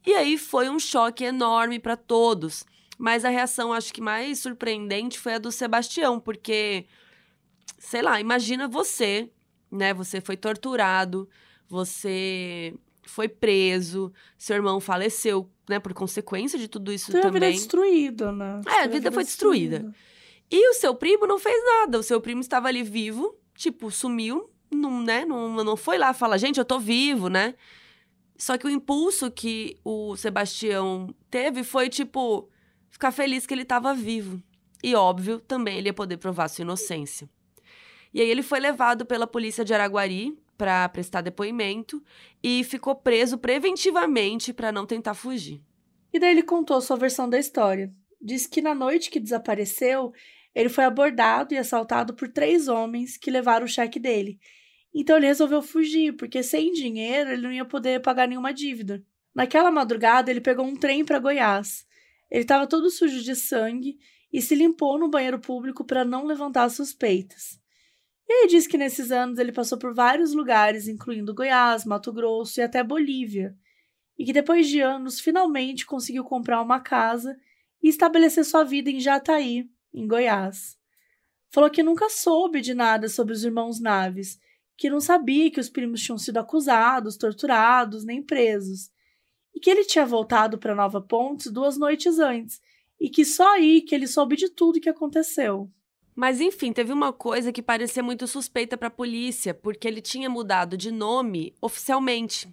E 0.05 0.13
aí 0.13 0.37
foi 0.37 0.69
um 0.69 0.79
choque 0.79 1.23
enorme 1.23 1.79
para 1.79 1.97
todos. 1.97 2.65
Mas 2.97 3.25
a 3.25 3.29
reação, 3.29 3.73
acho 3.73 3.93
que 3.93 4.01
mais 4.01 4.39
surpreendente 4.39 5.19
foi 5.19 5.33
a 5.33 5.39
do 5.39 5.51
Sebastião, 5.51 6.19
porque, 6.19 6.85
sei 7.77 8.01
lá, 8.01 8.19
imagina 8.19 8.67
você 8.67 9.29
né? 9.75 9.93
Você 9.93 10.21
foi 10.21 10.37
torturado, 10.37 11.29
você 11.67 12.73
foi 13.05 13.27
preso, 13.27 14.11
seu 14.37 14.55
irmão 14.55 14.79
faleceu, 14.79 15.49
né? 15.69 15.79
Por 15.79 15.93
consequência 15.93 16.57
de 16.57 16.67
tudo 16.67 16.91
isso 16.91 17.11
Teve 17.11 17.23
também. 17.23 17.43
a 17.43 17.45
vida 17.45 17.59
destruída, 17.59 18.31
né? 18.31 18.61
É, 18.67 18.83
a 18.83 18.87
vida 18.87 19.11
foi 19.11 19.23
destruída. 19.23 19.79
destruída. 19.79 19.97
E 20.49 20.69
o 20.69 20.73
seu 20.73 20.95
primo 20.95 21.27
não 21.27 21.39
fez 21.39 21.57
nada. 21.63 21.99
O 21.99 22.03
seu 22.03 22.21
primo 22.21 22.41
estava 22.41 22.67
ali 22.67 22.83
vivo, 22.83 23.35
tipo, 23.55 23.91
sumiu, 23.91 24.49
não, 24.71 25.01
né? 25.01 25.25
Não, 25.25 25.63
não 25.63 25.75
foi 25.75 25.97
lá 25.97 26.13
falar, 26.13 26.37
gente, 26.37 26.59
eu 26.59 26.65
tô 26.65 26.79
vivo, 26.79 27.29
né? 27.29 27.55
Só 28.37 28.57
que 28.57 28.67
o 28.67 28.69
impulso 28.69 29.31
que 29.31 29.77
o 29.83 30.15
Sebastião 30.17 31.13
teve 31.31 31.63
foi 31.63 31.89
tipo, 31.89 32.49
ficar 32.89 33.11
feliz 33.11 33.45
que 33.45 33.53
ele 33.53 33.61
estava 33.61 33.93
vivo. 33.93 34.41
E 34.83 34.93
óbvio, 34.93 35.39
também 35.39 35.77
ele 35.77 35.89
ia 35.89 35.93
poder 35.93 36.17
provar 36.17 36.47
sua 36.47 36.63
inocência. 36.63 37.29
E 38.15 38.21
aí 38.21 38.29
ele 38.29 38.41
foi 38.41 38.61
levado 38.61 39.05
pela 39.05 39.27
polícia 39.27 39.65
de 39.65 39.73
Araguari 39.73 40.39
para 40.57 40.87
prestar 40.87 41.19
depoimento 41.19 42.01
e 42.41 42.63
ficou 42.63 42.95
preso 42.95 43.37
preventivamente 43.37 44.53
para 44.53 44.71
não 44.71 44.85
tentar 44.85 45.13
fugir. 45.13 45.61
E 46.13 46.17
daí 46.17 46.31
ele 46.31 46.41
contou 46.41 46.79
sua 46.79 46.95
versão 46.95 47.29
da 47.29 47.37
história. 47.37 47.93
Diz 48.21 48.47
que 48.47 48.61
na 48.61 48.73
noite 48.73 49.11
que 49.11 49.19
desapareceu, 49.19 50.13
ele 50.55 50.69
foi 50.69 50.85
abordado 50.85 51.53
e 51.53 51.57
assaltado 51.57 52.13
por 52.13 52.29
três 52.29 52.69
homens 52.69 53.17
que 53.17 53.29
levaram 53.29 53.65
o 53.65 53.67
cheque 53.67 53.99
dele. 53.99 54.39
Então 54.93 55.17
ele 55.17 55.27
resolveu 55.27 55.61
fugir, 55.61 56.15
porque 56.15 56.41
sem 56.41 56.71
dinheiro 56.71 57.31
ele 57.31 57.41
não 57.41 57.51
ia 57.51 57.65
poder 57.65 58.01
pagar 58.01 58.29
nenhuma 58.29 58.53
dívida. 58.53 59.03
Naquela 59.35 59.69
madrugada, 59.69 60.31
ele 60.31 60.39
pegou 60.39 60.65
um 60.65 60.77
trem 60.77 61.03
para 61.03 61.19
Goiás. 61.19 61.85
Ele 62.31 62.43
estava 62.43 62.65
todo 62.65 62.89
sujo 62.89 63.21
de 63.21 63.35
sangue 63.35 63.99
e 64.31 64.41
se 64.41 64.55
limpou 64.55 64.97
no 64.97 65.09
banheiro 65.09 65.37
público 65.37 65.83
para 65.83 66.05
não 66.05 66.25
levantar 66.25 66.69
suspeitas. 66.69 67.59
E 68.27 68.41
ele 68.41 68.47
diz 68.47 68.65
que 68.65 68.77
nesses 68.77 69.11
anos 69.11 69.37
ele 69.37 69.51
passou 69.51 69.77
por 69.77 69.93
vários 69.93 70.33
lugares, 70.33 70.87
incluindo 70.87 71.33
Goiás, 71.33 71.85
Mato 71.85 72.11
Grosso 72.11 72.59
e 72.59 72.63
até 72.63 72.83
Bolívia, 72.83 73.55
e 74.17 74.25
que 74.25 74.33
depois 74.33 74.67
de 74.67 74.81
anos 74.81 75.19
finalmente 75.19 75.85
conseguiu 75.85 76.23
comprar 76.23 76.61
uma 76.61 76.79
casa 76.79 77.37
e 77.83 77.89
estabelecer 77.89 78.43
sua 78.43 78.63
vida 78.63 78.89
em 78.89 78.99
Jataí, 78.99 79.69
em 79.93 80.07
Goiás. 80.07 80.77
Falou 81.51 81.69
que 81.69 81.83
nunca 81.83 82.09
soube 82.09 82.61
de 82.61 82.73
nada 82.73 83.07
sobre 83.07 83.33
os 83.33 83.43
irmãos 83.43 83.79
Naves, 83.79 84.39
que 84.77 84.89
não 84.89 84.99
sabia 84.99 85.51
que 85.51 85.59
os 85.59 85.69
primos 85.69 86.01
tinham 86.01 86.17
sido 86.17 86.37
acusados, 86.37 87.15
torturados, 87.15 88.03
nem 88.03 88.21
presos, 88.21 88.91
e 89.53 89.59
que 89.59 89.69
ele 89.69 89.85
tinha 89.85 90.05
voltado 90.05 90.57
para 90.57 90.75
Nova 90.75 91.01
Pontes 91.01 91.51
duas 91.51 91.77
noites 91.77 92.19
antes, 92.19 92.59
e 92.99 93.09
que 93.09 93.23
só 93.23 93.53
aí 93.53 93.81
que 93.81 93.95
ele 93.95 94.07
soube 94.07 94.35
de 94.35 94.49
tudo 94.49 94.81
que 94.81 94.89
aconteceu. 94.89 95.71
Mas 96.15 96.39
enfim, 96.39 96.71
teve 96.71 96.93
uma 96.93 97.11
coisa 97.11 97.51
que 97.51 97.61
parecia 97.61 98.01
muito 98.01 98.25
suspeita 98.25 98.77
para 98.77 98.87
a 98.87 98.91
polícia, 98.91 99.53
porque 99.53 99.85
ele 99.85 100.01
tinha 100.01 100.29
mudado 100.29 100.77
de 100.77 100.89
nome 100.89 101.53
oficialmente. 101.61 102.47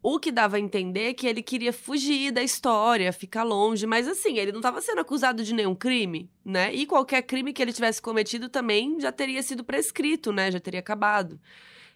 O 0.00 0.20
que 0.20 0.30
dava 0.30 0.56
a 0.56 0.60
entender 0.60 1.14
que 1.14 1.26
ele 1.26 1.42
queria 1.42 1.72
fugir 1.72 2.30
da 2.30 2.40
história, 2.40 3.12
ficar 3.12 3.42
longe, 3.42 3.86
mas 3.86 4.06
assim, 4.06 4.38
ele 4.38 4.52
não 4.52 4.60
estava 4.60 4.80
sendo 4.80 5.00
acusado 5.00 5.42
de 5.42 5.52
nenhum 5.52 5.74
crime, 5.74 6.30
né? 6.44 6.72
E 6.72 6.86
qualquer 6.86 7.22
crime 7.22 7.52
que 7.52 7.60
ele 7.60 7.72
tivesse 7.72 8.00
cometido 8.00 8.48
também 8.48 9.00
já 9.00 9.10
teria 9.10 9.42
sido 9.42 9.64
prescrito, 9.64 10.32
né? 10.32 10.52
Já 10.52 10.60
teria 10.60 10.78
acabado. 10.78 11.40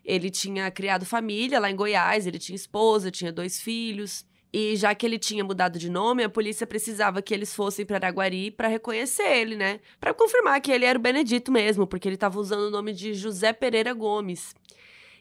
Ele 0.05 0.29
tinha 0.29 0.69
criado 0.73 1.07
família 1.07 1.61
lá 1.61 1.71
em 1.71 1.77
Goiás, 1.77 2.27
ele 2.27 2.39
tinha 2.41 2.57
esposa, 2.57 3.13
tinha 3.13 3.33
dois 3.33 3.61
filhos. 3.61 4.27
E 4.53 4.75
já 4.77 4.95
que 4.95 5.07
ele 5.07 5.19
tinha 5.19 5.45
mudado 5.45 5.79
de 5.79 5.89
nome, 5.89 6.25
a 6.25 6.29
polícia 6.29 6.67
precisava 6.67 7.23
que 7.23 7.33
eles 7.33 7.55
fossem 7.55 7.87
para 7.87 7.97
Araguari 7.97 8.51
para 8.51 8.67
reconhecer 8.67 9.23
ele, 9.23 9.55
né? 9.55 9.79
Para 10.01 10.13
confirmar 10.13 10.61
que 10.61 10.73
ele 10.73 10.85
era 10.85 10.99
o 10.99 11.03
Benedito 11.03 11.53
mesmo, 11.53 11.87
porque 11.87 12.09
ele 12.09 12.17
estava 12.17 12.39
usando 12.39 12.63
o 12.63 12.71
nome 12.71 12.93
de 12.93 13.15
José 13.15 13.53
Pereira 13.53 13.93
Gomes. 13.93 14.55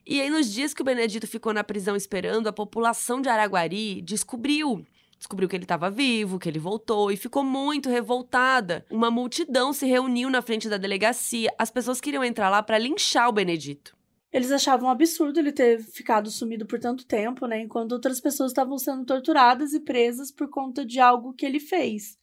E 0.06 0.20
aí, 0.20 0.30
nos 0.30 0.52
dias 0.52 0.74
que 0.74 0.82
o 0.82 0.86
Benedito 0.86 1.28
ficou 1.28 1.54
na 1.54 1.64
prisão 1.64 1.96
esperando, 1.96 2.48
a 2.48 2.54
população 2.54 3.22
de 3.22 3.30
Araguari 3.30 4.02
descobriu. 4.02 4.84
Descobriu 5.20 5.48
que 5.48 5.56
ele 5.56 5.66
estava 5.66 5.92
vivo, 5.92 6.40
que 6.40 6.50
ele 6.50 6.58
voltou 6.58 7.12
e 7.12 7.18
ficou 7.18 7.44
muito 7.44 7.90
revoltada. 7.90 8.86
Uma 8.90 9.12
multidão 9.12 9.74
se 9.74 9.86
reuniu 9.86 10.30
na 10.30 10.42
frente 10.42 10.70
da 10.70 10.78
delegacia. 10.78 11.54
As 11.60 11.70
pessoas 11.70 12.02
queriam 12.02 12.24
entrar 12.24 12.50
lá 12.50 12.64
para 12.64 12.80
linchar 12.80 13.28
o 13.28 13.34
Benedito. 13.34 13.99
Eles 14.32 14.52
achavam 14.52 14.90
absurdo 14.90 15.40
ele 15.40 15.52
ter 15.52 15.82
ficado 15.82 16.30
sumido 16.30 16.66
por 16.66 16.80
tanto 16.80 17.06
tempo, 17.06 17.48
né? 17.48 17.62
Enquanto 17.62 17.94
outras 17.94 18.20
pessoas 18.20 18.52
estavam 18.52 18.78
sendo 18.78 19.04
torturadas 19.06 19.74
e 19.74 19.80
presas 19.80 20.32
por 20.32 20.50
conta 20.50 20.86
de 20.86 21.00
algo 21.00 21.34
que 21.34 21.46
ele 21.46 21.60
fez. 21.60 22.18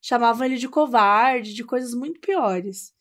Chamavam 0.00 0.46
ele 0.46 0.56
de 0.56 0.68
covarde, 0.68 1.52
de 1.52 1.62
coisas 1.62 1.92
muito 1.92 2.18
piores. 2.18 2.94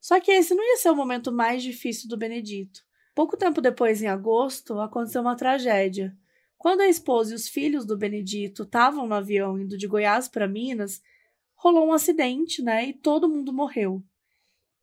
Só 0.00 0.20
que 0.20 0.30
esse 0.30 0.54
não 0.54 0.62
ia 0.62 0.76
ser 0.76 0.90
o 0.90 0.96
momento 0.96 1.32
mais 1.32 1.62
difícil 1.62 2.08
do 2.08 2.16
Benedito. 2.16 2.80
Pouco 3.14 3.36
tempo 3.36 3.60
depois, 3.60 4.02
em 4.02 4.06
agosto, 4.06 4.78
aconteceu 4.78 5.20
uma 5.20 5.36
tragédia. 5.36 6.16
Quando 6.56 6.82
a 6.82 6.88
esposa 6.88 7.32
e 7.32 7.34
os 7.34 7.48
filhos 7.48 7.84
do 7.84 7.96
Benedito 7.96 8.62
estavam 8.62 9.06
no 9.06 9.14
avião 9.14 9.58
indo 9.58 9.76
de 9.76 9.86
Goiás 9.88 10.28
para 10.28 10.46
Minas, 10.46 11.02
rolou 11.54 11.88
um 11.88 11.92
acidente, 11.92 12.62
né? 12.62 12.86
E 12.86 12.92
todo 12.92 13.28
mundo 13.28 13.52
morreu. 13.52 14.02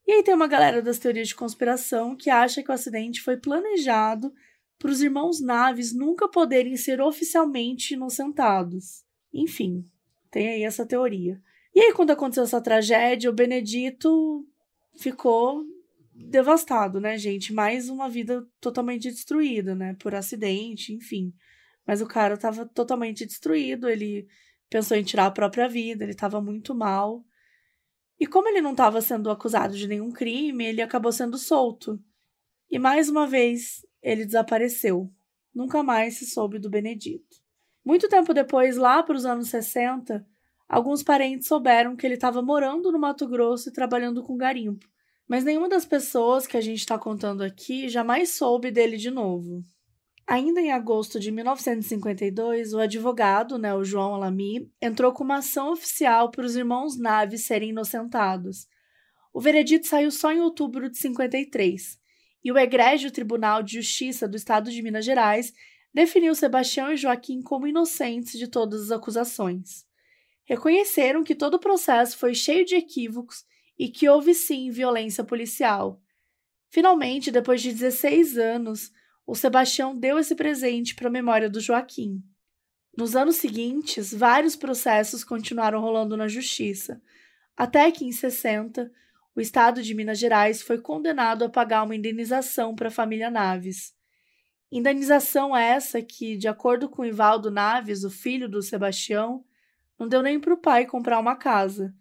E 0.08 0.12
aí 0.12 0.24
tem 0.24 0.34
uma 0.34 0.47
galera 0.47 0.82
das 0.82 0.99
teorias 0.99 1.28
de 1.28 1.36
conspiração 1.36 2.16
que 2.16 2.30
acha 2.30 2.64
que 2.64 2.72
o 2.72 2.74
acidente 2.74 3.22
foi 3.22 3.38
planejado 3.38 4.34
para 4.78 4.89
os 4.89 5.02
irmãos 5.02 5.39
Naves 5.39 5.93
nunca 5.93 6.28
poderem 6.28 6.76
ser 6.76 6.99
oficialmente 6.99 7.93
inocentados. 7.93 9.06
Enfim, 9.32 9.88
tem 10.32 10.49
aí 10.49 10.64
essa 10.64 10.86
teoria. 10.86 11.39
E 11.74 11.80
aí, 11.80 11.93
quando 11.93 12.12
aconteceu 12.12 12.43
essa 12.43 12.60
tragédia, 12.60 13.30
o 13.30 13.34
Benedito 13.34 14.45
ficou 14.97 15.64
devastado, 16.14 16.99
né, 16.99 17.18
gente? 17.18 17.54
Mais 17.54 17.89
uma 17.89 18.10
vida 18.10 18.45
totalmente 18.60 19.10
destruída, 19.10 19.76
né? 19.76 19.95
Por 19.99 20.16
acidente, 20.16 20.93
enfim. 20.93 21.34
Mas 21.86 22.02
o 22.02 22.08
cara 22.08 22.34
estava 22.34 22.66
totalmente 22.66 23.26
destruído, 23.26 23.88
ele 23.88 24.28
pensou 24.70 24.97
em 24.97 25.04
tirar 25.04 25.28
a 25.28 25.32
própria 25.32 25.68
vida, 25.68 26.04
ele 26.04 26.12
estava 26.12 26.41
muito 26.41 26.74
mal. 26.74 27.24
E 28.22 28.28
como 28.28 28.47
ele 28.47 28.61
não 28.61 28.74
estava 28.74 29.01
sendo 29.01 29.32
acusado 29.32 29.76
de 29.76 29.88
nenhum 29.88 30.11
crime, 30.11 30.63
ele 30.63 30.80
acabou 30.80 31.11
sendo 31.11 31.39
solto. 31.39 31.99
E 32.69 32.78
mais 32.78 33.09
uma 33.09 33.26
vez, 33.26 33.84
ele 33.99 34.26
desapareceu. 34.26 35.11
Nunca 35.51 35.82
mais 35.82 36.19
se 36.19 36.28
soube 36.28 36.59
do 36.59 36.69
Benedito. 36.69 37.41
Muito 37.84 38.07
tempo 38.07 38.32
depois, 38.32 38.78
lá 38.78 39.01
para 39.01 39.15
os 39.15 39.26
anos 39.26 39.49
60, 39.49 40.24
alguns 40.69 41.01
parentes 41.01 41.47
souberam 41.47 41.95
que 41.95 42.05
ele 42.05 42.13
estava 42.13 42.43
morando 42.43 42.91
no 42.91 42.99
Mato 42.99 43.28
Grosso 43.28 43.69
e 43.69 43.74
trabalhando 43.74 44.22
com 44.22 44.38
garimpo. 44.38 44.88
Mas 45.28 45.43
nenhuma 45.43 45.67
das 45.67 45.88
pessoas 45.88 46.45
que 46.45 46.55
a 46.55 46.61
gente 46.61 46.78
está 46.78 46.99
contando 46.99 47.41
aqui 47.41 47.89
jamais 47.89 48.36
soube 48.36 48.69
dele 48.69 48.97
de 48.97 49.09
novo. 49.09 49.65
Ainda 50.28 50.61
em 50.61 50.72
agosto 50.72 51.19
de 51.19 51.32
1952, 51.32 52.74
o 52.74 52.80
advogado, 52.80 53.57
né, 53.57 53.74
o 53.74 53.84
João 53.84 54.13
Alami, 54.15 54.72
entrou 54.82 55.11
com 55.11 55.24
uma 55.24 55.38
ação 55.38 55.72
oficial 55.72 56.32
para 56.32 56.45
os 56.45 56.55
irmãos 56.55 56.97
Naves 56.97 57.43
serem 57.45 57.69
inocentados. 57.69 58.67
O 59.34 59.41
veredito 59.41 59.88
saiu 59.88 60.11
só 60.11 60.32
em 60.32 60.39
outubro 60.39 60.89
de 60.89 60.97
53, 60.97 61.99
e 62.43 62.51
o 62.51 62.57
egrégio 62.57 63.11
Tribunal 63.11 63.61
de 63.61 63.76
Justiça 63.76 64.28
do 64.28 64.36
Estado 64.36 64.72
de 64.72 64.82
Minas 64.82 65.05
Gerais 65.05 65.53
definiu 65.93 66.34
Sebastião 66.34 66.91
e 66.91 66.97
Joaquim 66.97 67.41
como 67.41 67.67
inocentes 67.67 68.38
de 68.38 68.47
todas 68.47 68.84
as 68.84 68.91
acusações. 68.91 69.86
Reconheceram 70.45 71.24
que 71.24 71.36
todo 71.36 71.55
o 71.55 71.59
processo 71.59 72.17
foi 72.17 72.34
cheio 72.34 72.65
de 72.65 72.76
equívocos 72.76 73.45
e 73.78 73.89
que 73.89 74.07
houve 74.07 74.34
sim 74.34 74.69
violência 74.69 75.24
policial. 75.24 76.01
Finalmente, 76.69 77.32
depois 77.32 77.61
de 77.61 77.72
16 77.72 78.38
anos, 78.38 78.91
o 79.26 79.36
Sebastião 79.36 79.95
deu 79.95 80.17
esse 80.17 80.36
presente 80.36 80.95
para 80.95 81.07
a 81.07 81.11
memória 81.11 81.49
do 81.49 81.61
Joaquim. 81.61 82.24
Nos 82.97 83.15
anos 83.15 83.38
seguintes, 83.38 84.13
vários 84.13 84.55
processos 84.55 85.24
continuaram 85.24 85.80
rolando 85.80 86.17
na 86.17 86.28
justiça, 86.28 87.01
até 87.55 87.89
que 87.91 88.03
em 88.03 88.11
60, 88.11 88.91
o 89.36 89.39
estado 89.39 89.82
de 89.82 89.93
Minas 89.93 90.19
Gerais 90.19 90.61
foi 90.61 90.80
condenado 90.80 91.45
a 91.45 91.49
pagar 91.49 91.84
uma 91.84 91.95
indenização 91.95 92.76
para 92.76 92.89
a 92.89 92.91
família 92.91 93.30
Naves. 93.30 93.93
Indenização 94.72 95.55
essa 95.55 96.01
que, 96.01 96.36
de 96.36 96.47
acordo 96.47 96.89
com 96.89 97.05
Ivaldo 97.05 97.51
Naves, 97.51 98.03
o 98.03 98.09
filho 98.09 98.49
do 98.49 98.61
Sebastião, 98.61 99.45
não 99.97 100.07
deu 100.07 100.22
nem 100.22 100.39
para 100.39 100.53
o 100.53 100.57
pai 100.57 100.86
comprar 100.86 101.19
uma 101.19 101.36
casa, 101.36 101.93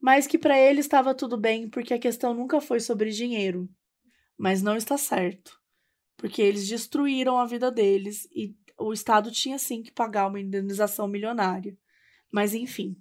mas 0.00 0.26
que 0.26 0.36
para 0.36 0.58
ele 0.58 0.80
estava 0.80 1.14
tudo 1.14 1.38
bem 1.38 1.68
porque 1.68 1.94
a 1.94 1.98
questão 1.98 2.34
nunca 2.34 2.60
foi 2.60 2.80
sobre 2.80 3.10
dinheiro. 3.10 3.70
Mas 4.36 4.60
não 4.60 4.76
está 4.76 4.98
certo 4.98 5.61
porque 6.22 6.40
eles 6.40 6.68
destruíram 6.68 7.36
a 7.36 7.44
vida 7.44 7.68
deles 7.68 8.28
e 8.32 8.54
o 8.78 8.92
Estado 8.92 9.28
tinha 9.32 9.58
sim 9.58 9.82
que 9.82 9.90
pagar 9.90 10.28
uma 10.28 10.38
indenização 10.38 11.08
milionária. 11.08 11.76
Mas 12.30 12.54
enfim. 12.54 12.96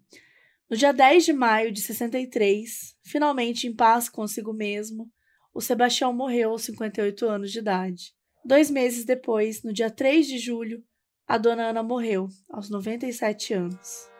No 0.67 0.75
dia 0.75 0.91
10 0.91 1.25
de 1.25 1.31
maio 1.31 1.71
de 1.71 1.81
63, 1.81 2.97
finalmente 3.03 3.67
em 3.67 3.75
paz 3.75 4.09
consigo 4.09 4.51
mesmo, 4.51 5.07
o 5.53 5.61
Sebastião 5.61 6.11
morreu 6.11 6.49
aos 6.49 6.63
58 6.63 7.27
anos 7.27 7.51
de 7.51 7.59
idade. 7.59 8.15
Dois 8.43 8.71
meses 8.71 9.05
depois, 9.05 9.61
no 9.61 9.71
dia 9.71 9.91
3 9.91 10.25
de 10.25 10.39
julho, 10.39 10.83
a 11.27 11.37
dona 11.37 11.69
Ana 11.69 11.83
morreu, 11.83 12.27
aos 12.49 12.71
97 12.71 13.53
anos. 13.53 14.10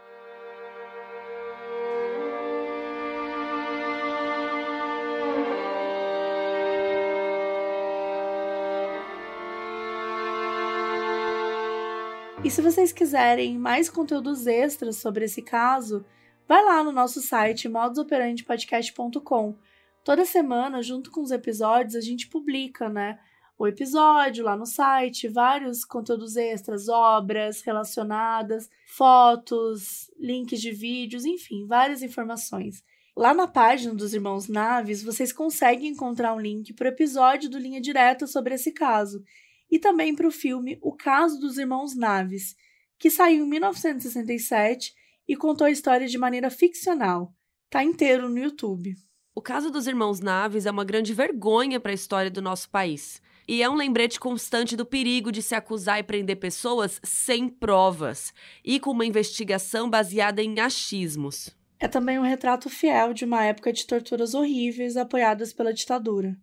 E 12.44 12.50
se 12.50 12.60
vocês 12.60 12.92
quiserem 12.92 13.60
mais 13.60 13.88
conteúdos 13.88 14.48
extras 14.48 14.96
sobre 14.96 15.26
esse 15.26 15.44
caso, 15.44 16.04
vai 16.48 16.66
lá 16.66 16.84
no 16.84 16.92
nosso 16.92 17.22
site 17.22 17.70
modusoperandepodcast.com. 17.70 19.56
Toda 20.04 20.26
semana, 20.26 20.82
junto 20.82 21.12
com 21.12 21.22
os 21.22 21.30
episódios, 21.30 21.96
a 21.96 22.02
gente 22.02 22.28
publica, 22.28 22.89
né, 22.89 23.20
o 23.60 23.68
episódio 23.68 24.44
lá 24.44 24.58
no 24.58 24.66
site, 24.66 25.28
vários 25.28 25.86
conteúdos 25.86 26.36
extras, 26.36 26.89
obras 26.89 27.62
relacionadas, 27.62 28.68
fotos, 28.88 30.10
links 30.20 30.60
de 30.60 30.72
vídeos, 30.72 31.26
enfim, 31.26 31.68
várias 31.68 32.02
informações. 32.02 32.84
Lá 33.16 33.36
na 33.36 33.46
página 33.46 33.94
dos 33.94 34.16
Irmãos 34.16 34.48
Naves, 34.48 35.04
vocês 35.04 35.32
conseguem 35.32 35.89
encontrar 35.89 36.34
um 36.34 36.39
link 36.39 36.74
para 36.74 36.86
o 36.86 36.92
episódio 36.92 37.52
do 37.52 37.60
Linha 37.60 37.80
Direta 37.80 38.26
sobre 38.26 38.56
esse 38.56 38.72
caso 38.72 39.24
e 39.72 39.80
também 39.80 40.13
para 40.13 40.28
o 40.28 40.32
filme 40.32 40.78
O 40.82 40.91
Caso 40.91 41.39
dos 41.39 41.57
Irmãos 41.57 41.95
Naves, 41.95 42.55
que 42.99 43.09
saiu 43.09 43.45
em 43.45 43.49
1967 43.49 44.93
e 45.28 45.36
contou 45.36 45.65
a 45.65 45.72
história 45.72 46.07
de 46.07 46.17
maneira 46.17 46.49
ficcional. 46.49 47.34
Tá 47.69 47.84
inteiro 47.84 48.28
no 48.28 48.38
YouTube. 48.38 48.93
O 49.34 49.41
caso 49.41 49.72
dos 49.72 49.88
Irmãos 49.88 50.19
Naves 50.19 50.65
é 50.65 50.72
uma 50.72 50.84
grande 50.84 51.13
vergonha 51.13 51.80
para 51.80 51.91
a 51.91 51.95
história 51.95 52.30
do 52.30 52.41
nosso 52.41 52.69
país. 52.69 53.22
E 53.47 53.63
é 53.63 53.69
um 53.69 53.76
lembrete 53.76 54.19
constante 54.19 54.76
do 54.76 54.86
perigo 54.86 55.32
de 55.32 55.41
se 55.41 55.55
acusar 55.55 55.99
e 55.99 56.03
prender 56.03 56.36
pessoas 56.38 56.99
sem 57.01 57.47
provas 57.47 58.34
e 58.63 58.80
com 58.80 58.91
uma 58.91 59.05
investigação 59.05 59.89
baseada 59.89 60.43
em 60.43 60.59
achismos. 60.59 61.49
É 61.80 61.88
também 61.88 62.19
um 62.19 62.24
retrato 62.24 62.69
fiel 62.69 63.13
de 63.13 63.24
uma 63.24 63.43
época 63.43 63.72
de 63.72 63.88
torturas 63.88 64.34
horríveis 64.34 64.97
apoiadas 64.97 65.53
pela 65.53 65.74
ditadura. 65.74 66.38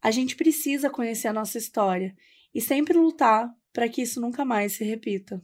A 0.00 0.10
gente 0.10 0.36
precisa 0.36 0.90
conhecer 0.90 1.28
a 1.28 1.32
nossa 1.32 1.58
história 1.58 2.14
e 2.56 2.60
sempre 2.62 2.96
lutar 2.96 3.54
para 3.70 3.86
que 3.86 4.00
isso 4.00 4.18
nunca 4.18 4.42
mais 4.42 4.72
se 4.72 4.82
repita. 4.82 5.42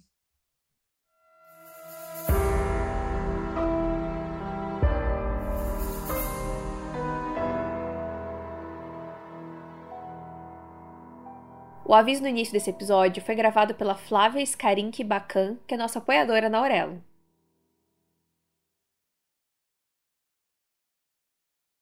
O 11.85 11.93
aviso 11.93 12.23
no 12.23 12.29
início 12.29 12.55
desse 12.55 12.71
episódio 12.71 13.23
foi 13.23 13.35
gravado 13.35 13.75
pela 13.75 13.95
Flávia 13.95 14.47
Scarinque 14.47 15.05
Bacan, 15.05 15.59
que 15.67 15.75
é 15.75 15.77
nossa 15.77 15.99
apoiadora 15.99 16.49
na 16.49 16.61
Aurelo. 16.61 17.05